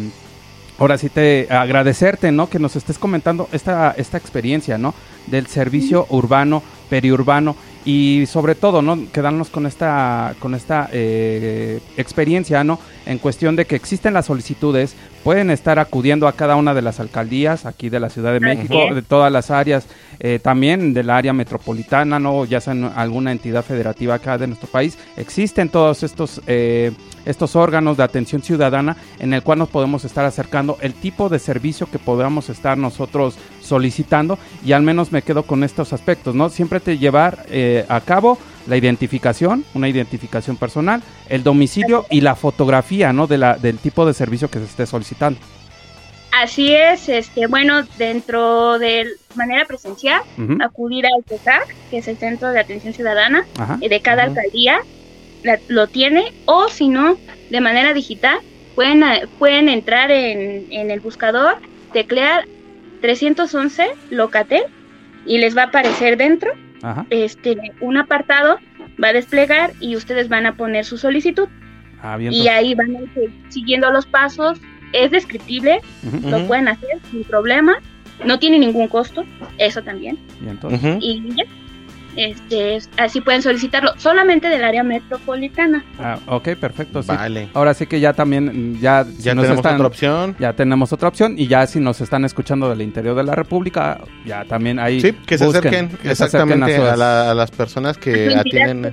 Ahora 0.77 0.99
sí 0.99 1.09
te 1.09 1.47
agradecerte, 1.51 2.33
¿no? 2.33 2.49
Que 2.49 2.59
nos 2.59 2.75
estés 2.75 2.99
comentando 2.99 3.49
esta, 3.53 3.95
esta 3.97 4.19
experiencia, 4.19 4.77
¿no? 4.77 4.93
Del 5.29 5.47
servicio 5.47 6.05
urbano, 6.11 6.65
periurbano 6.91 7.55
y 7.85 8.25
sobre 8.27 8.55
todo, 8.55 8.81
¿no? 8.81 8.99
Quedarnos 9.13 9.51
con 9.51 9.67
esta, 9.67 10.35
con 10.39 10.55
esta 10.55 10.89
eh, 10.93 11.81
experiencia, 11.97 12.65
¿no? 12.65 12.79
En 13.05 13.19
cuestión 13.19 13.57
de 13.57 13.67
que 13.67 13.77
existen 13.77 14.15
las 14.15 14.27
solicitudes, 14.27 14.97
pueden 15.23 15.51
estar 15.51 15.79
acudiendo 15.79 16.27
a 16.27 16.33
cada 16.33 16.57
una 16.57 16.75
de 16.75 16.83
las 16.83 17.01
alcaldías 17.01 17.67
aquí 17.67 17.91
de 17.91 18.01
la 18.01 18.11
Ciudad 18.11 18.33
de 18.33 18.41
México, 18.41 18.95
de 18.95 19.03
todas 19.03 19.31
las 19.31 19.51
áreas, 19.51 19.87
eh, 20.21 20.39
también 20.43 20.95
del 20.95 21.11
área 21.11 21.33
metropolitana, 21.33 22.19
¿no? 22.19 22.45
Ya 22.45 22.61
sea 22.61 22.73
en 22.73 22.85
alguna 22.85 23.33
entidad 23.33 23.65
federativa 23.65 24.15
acá 24.15 24.39
de 24.39 24.47
nuestro 24.47 24.69
país, 24.69 24.99
existen 25.17 25.69
todos 25.69 26.03
estos, 26.03 26.41
eh, 26.47 26.93
estos 27.27 27.57
órganos 27.57 27.97
de 27.97 28.03
atención 28.03 28.43
ciudadana 28.43 28.97
en 29.19 29.35
el 29.35 29.43
cual 29.43 29.59
nos 29.59 29.69
podemos 29.69 30.05
estar 30.05 30.25
acercando 30.25 30.79
el 30.81 30.95
tipo 30.95 31.29
de 31.29 31.39
servicio 31.39 31.91
que 31.91 31.99
podamos 31.99 32.49
estar 32.49 32.79
nosotros 32.79 33.37
solicitando 33.65 34.39
y 34.65 34.73
al 34.73 34.83
menos 34.83 35.11
me 35.13 35.23
quedo 35.23 35.43
con 35.45 35.65
estos 35.65 35.93
aspectos, 35.93 36.35
¿no? 36.35 36.49
Siempre 36.51 36.81
te 36.81 36.99
llevar 36.99 37.45
eh, 37.49 37.85
a 37.89 38.01
cabo 38.01 38.39
la 38.67 38.77
identificación, 38.77 39.65
una 39.75 39.89
identificación 39.89 40.57
personal, 40.57 41.03
el 41.29 41.43
domicilio 41.43 42.07
y 42.11 42.21
la 42.21 42.35
fotografía, 42.35 43.13
¿no? 43.13 43.27
De 43.27 43.39
la, 43.39 43.57
del 43.57 43.79
tipo 43.79 44.07
de 44.07 44.15
servicio 44.15 44.49
que 44.49 44.59
se 44.59 44.65
esté 44.67 44.87
solicitando. 44.87 45.39
Así 46.43 46.75
es, 46.75 47.09
este, 47.09 47.47
bueno, 47.47 47.85
dentro 47.97 48.79
de 48.79 49.07
manera 49.37 49.65
presencial, 49.67 50.21
acudir 50.61 51.07
al 51.07 51.23
CESAC, 51.29 51.75
que 51.91 51.99
es 51.99 52.09
el 52.09 52.17
Centro 52.17 52.51
de 52.51 52.59
Atención 52.59 52.93
Ciudadana, 52.93 53.47
Ajá. 53.57 53.79
eh, 53.81 53.89
de 53.89 54.01
cada 54.01 54.25
alcaldía, 54.25 54.79
la- 55.45 55.61
lo 55.69 55.87
tiene, 55.87 56.25
o 56.45 56.69
si 56.69 56.89
no, 56.89 57.19
de 57.51 57.61
manera 57.61 57.95
digital, 57.95 58.39
pueden, 58.75 59.05
eh, 59.05 59.29
pueden 59.39 59.69
entrar 59.69 60.11
en, 60.11 60.67
en 60.73 60.91
el 60.91 60.99
buscador, 60.99 61.59
teclear 61.93 62.45
311 63.09 63.85
Locatel 64.09 64.63
y 65.27 65.37
les 65.37 65.55
va 65.55 65.65
a 65.65 65.67
aparecer 65.67 66.17
dentro 66.17 66.51
Ajá. 66.81 67.05
este 67.11 67.55
un 67.83 67.99
apartado, 67.99 68.57
va 69.03 69.09
a 69.09 69.13
desplegar 69.13 69.73
y 69.79 69.95
ustedes 69.95 70.31
van 70.31 70.47
a 70.47 70.57
poner 70.57 70.87
su 70.87 70.97
solicitud 70.97 71.47
Ah, 72.01 72.17
bien. 72.17 72.33
y 72.33 72.39
entonces- 72.49 72.57
ahí 72.57 72.75
van 72.75 72.97
a 72.97 73.01
ir 73.01 73.31
siguiendo 73.51 73.91
los 73.91 74.07
pasos. 74.07 74.59
Es 74.95 75.11
descriptible, 75.11 75.81
lo 76.23 76.47
pueden 76.47 76.69
hacer 76.69 76.89
sin 77.11 77.25
problema, 77.25 77.75
no 78.25 78.39
tiene 78.39 78.59
ningún 78.59 78.89
costo, 78.89 79.25
eso 79.59 79.83
también. 79.83 80.19
Entonces- 80.47 80.97
Y 81.01 81.29
ya, 81.37 81.45
este, 82.17 82.79
así 82.97 83.21
pueden 83.21 83.43
solicitarlo 83.43 83.93
solamente 83.99 84.49
del 84.49 84.65
área 84.65 84.83
metropolitana. 84.83 85.85
Ah, 85.99 86.19
ok, 86.27 86.51
perfecto. 86.61 87.03
sí. 87.03 87.09
Vale. 87.09 87.49
Ahora 87.55 87.75
sí 87.75 87.87
que 87.87 88.01
ya 88.01 88.13
también, 88.13 88.79
ya, 88.81 89.05
si 89.05 89.23
Ya 89.23 89.35
nos 89.35 89.45
tenemos 89.45 89.65
otra 89.67 89.87
opción. 89.87 90.37
Ya 90.39 90.53
tenemos 90.53 90.93
otra 90.93 91.09
opción 91.09 91.35
y 91.39 91.47
ya 91.47 91.67
si 91.67 91.81
nos 91.81 92.01
están 92.01 92.25
escuchando 92.25 92.69
del 92.71 92.83
interior 92.83 93.15
de 93.17 93.25
la 93.25 93.35
República, 93.35 94.01
ya 94.25 94.45
también 94.45 94.79
ahí 94.79 95.01
Sí, 95.01 95.13
que 95.27 95.39
se 95.39 95.45
busquen, 95.47 95.67
acerquen 95.69 95.89
que 95.99 96.15
se 96.15 96.25
acerquen 96.25 96.63
exactamente 96.63 96.77
sus- 96.77 96.89
a, 96.89 96.97
la- 96.97 97.31
a 97.31 97.35
las 97.35 97.51
personas 97.51 97.99
que 97.99 98.35
atienden, 98.35 98.93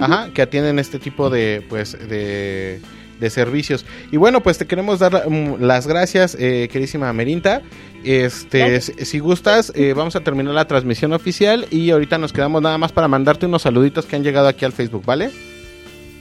ajá, 0.00 0.28
que 0.34 0.42
atienden 0.42 0.78
este 0.78 0.98
tipo 0.98 1.30
de, 1.30 1.64
pues, 1.68 1.96
de, 2.08 2.80
de 3.20 3.30
servicios. 3.30 3.86
Y 4.12 4.16
bueno, 4.16 4.42
pues 4.42 4.58
te 4.58 4.66
queremos 4.66 4.98
dar 4.98 5.28
mm, 5.28 5.60
las 5.60 5.86
gracias, 5.86 6.36
eh, 6.38 6.68
querísima 6.70 7.12
Merinta. 7.12 7.62
Este, 8.06 8.80
si, 8.80 8.92
si 9.04 9.18
gustas, 9.18 9.72
eh, 9.74 9.92
vamos 9.94 10.14
a 10.16 10.20
terminar 10.20 10.54
la 10.54 10.66
transmisión 10.66 11.12
oficial 11.12 11.66
y 11.70 11.90
ahorita 11.90 12.18
nos 12.18 12.32
quedamos 12.32 12.62
nada 12.62 12.78
más 12.78 12.92
para 12.92 13.08
mandarte 13.08 13.46
unos 13.46 13.62
saluditos 13.62 14.06
que 14.06 14.16
han 14.16 14.22
llegado 14.22 14.46
aquí 14.48 14.64
al 14.64 14.72
Facebook, 14.72 15.04
¿vale? 15.04 15.30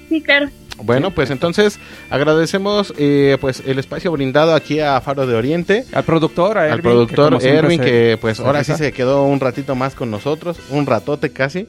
Sí, 0.10 0.22
claro. 0.22 0.50
Bueno, 0.84 1.12
pues 1.12 1.30
entonces 1.32 1.80
agradecemos 2.10 2.94
eh, 2.98 3.38
pues 3.40 3.64
el 3.66 3.80
espacio 3.80 4.12
brindado 4.12 4.54
aquí 4.54 4.80
a 4.82 5.00
Faro 5.00 5.26
de 5.26 5.34
Oriente. 5.36 5.86
Al 5.94 6.04
productor, 6.04 6.58
a 6.58 6.64
al 6.64 6.80
Erwin, 6.80 7.08
que 7.08 7.14
productor 7.16 7.46
Erwin, 7.46 7.80
se- 7.80 7.86
que 7.86 8.18
pues 8.20 8.40
ahora 8.42 8.64
sí 8.64 8.74
se 8.76 8.92
quedó 8.92 9.24
un 9.24 9.40
ratito 9.40 9.74
más 9.76 9.96
con 9.96 10.12
nosotros, 10.12 10.58
un 10.72 10.86
ratote 10.86 11.32
casi. 11.32 11.68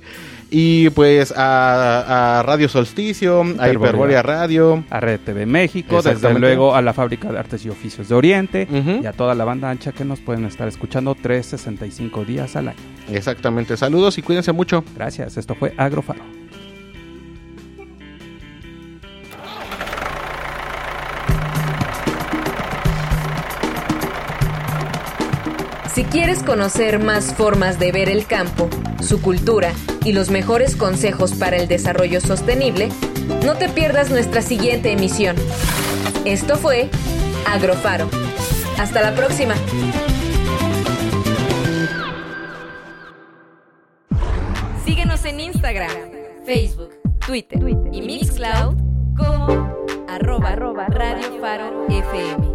Y 0.51 0.91
pues 0.91 1.33
a, 1.37 2.39
a 2.39 2.43
Radio 2.43 2.69
Solsticio, 2.69 3.45
a. 3.59 3.69
Hiperbórea 3.69 4.23
Radio, 4.23 4.85
a 4.91 5.01
Red 5.01 5.21
TV 5.21 5.45
México, 5.45 6.01
desde 6.03 6.39
luego 6.39 6.75
a 6.75 6.83
la 6.83 6.93
Fábrica 6.93 7.33
de 7.33 7.39
Artes 7.39 7.65
y 7.65 7.69
Oficios 7.69 8.09
de 8.09 8.15
Oriente 8.15 8.69
y 9.03 9.07
a 9.07 9.13
toda 9.13 9.35
la 9.35 9.45
banda 9.45 9.71
ancha 9.71 9.93
que 9.93 10.05
nos 10.05 10.21
pueden 10.21 10.45
estar 10.45 10.69
escuchando 10.69 11.15
365 11.15 12.25
días 12.25 12.55
al 12.57 12.69
año. 12.69 12.79
Exactamente. 13.11 13.77
Saludos 13.77 14.19
y 14.19 14.23
cuídense 14.23 14.53
mucho. 14.53 14.85
Gracias, 14.95 15.37
esto 15.37 15.55
fue 15.55 15.75
Agrofaro. 15.77 16.23
Si 25.93 26.05
quieres 26.05 26.43
conocer 26.43 27.03
más 27.03 27.35
formas 27.35 27.79
de 27.79 27.91
ver 27.91 28.11
el 28.11 28.27
campo, 28.27 28.69
su 29.01 29.23
cultura 29.23 29.73
y 30.07 30.13
los 30.13 30.31
mejores 30.31 30.77
consejos 30.77 31.33
para 31.35 31.57
el 31.57 31.67
desarrollo 31.67 32.21
sostenible, 32.21 32.91
no 33.45 33.57
te 33.57 33.69
pierdas 33.69 34.09
nuestra 34.09 34.41
siguiente 34.41 34.93
emisión. 34.93 35.35
Esto 36.25 36.57
fue 36.57 36.89
Agrofaro. 37.45 38.09
Hasta 38.79 39.03
la 39.03 39.17
próxima. 39.17 39.57
Síguenos 44.85 45.25
en 45.25 45.41
Instagram, 45.41 45.91
Facebook, 46.45 46.93
Twitter, 47.27 47.59
y 47.91 48.01
Mixcloud 48.01 48.77
como 49.17 49.75
arroba, 50.09 50.51
arroba 50.51 50.87
Radio 50.87 51.41
Faro 51.41 51.85
FM. 51.89 52.46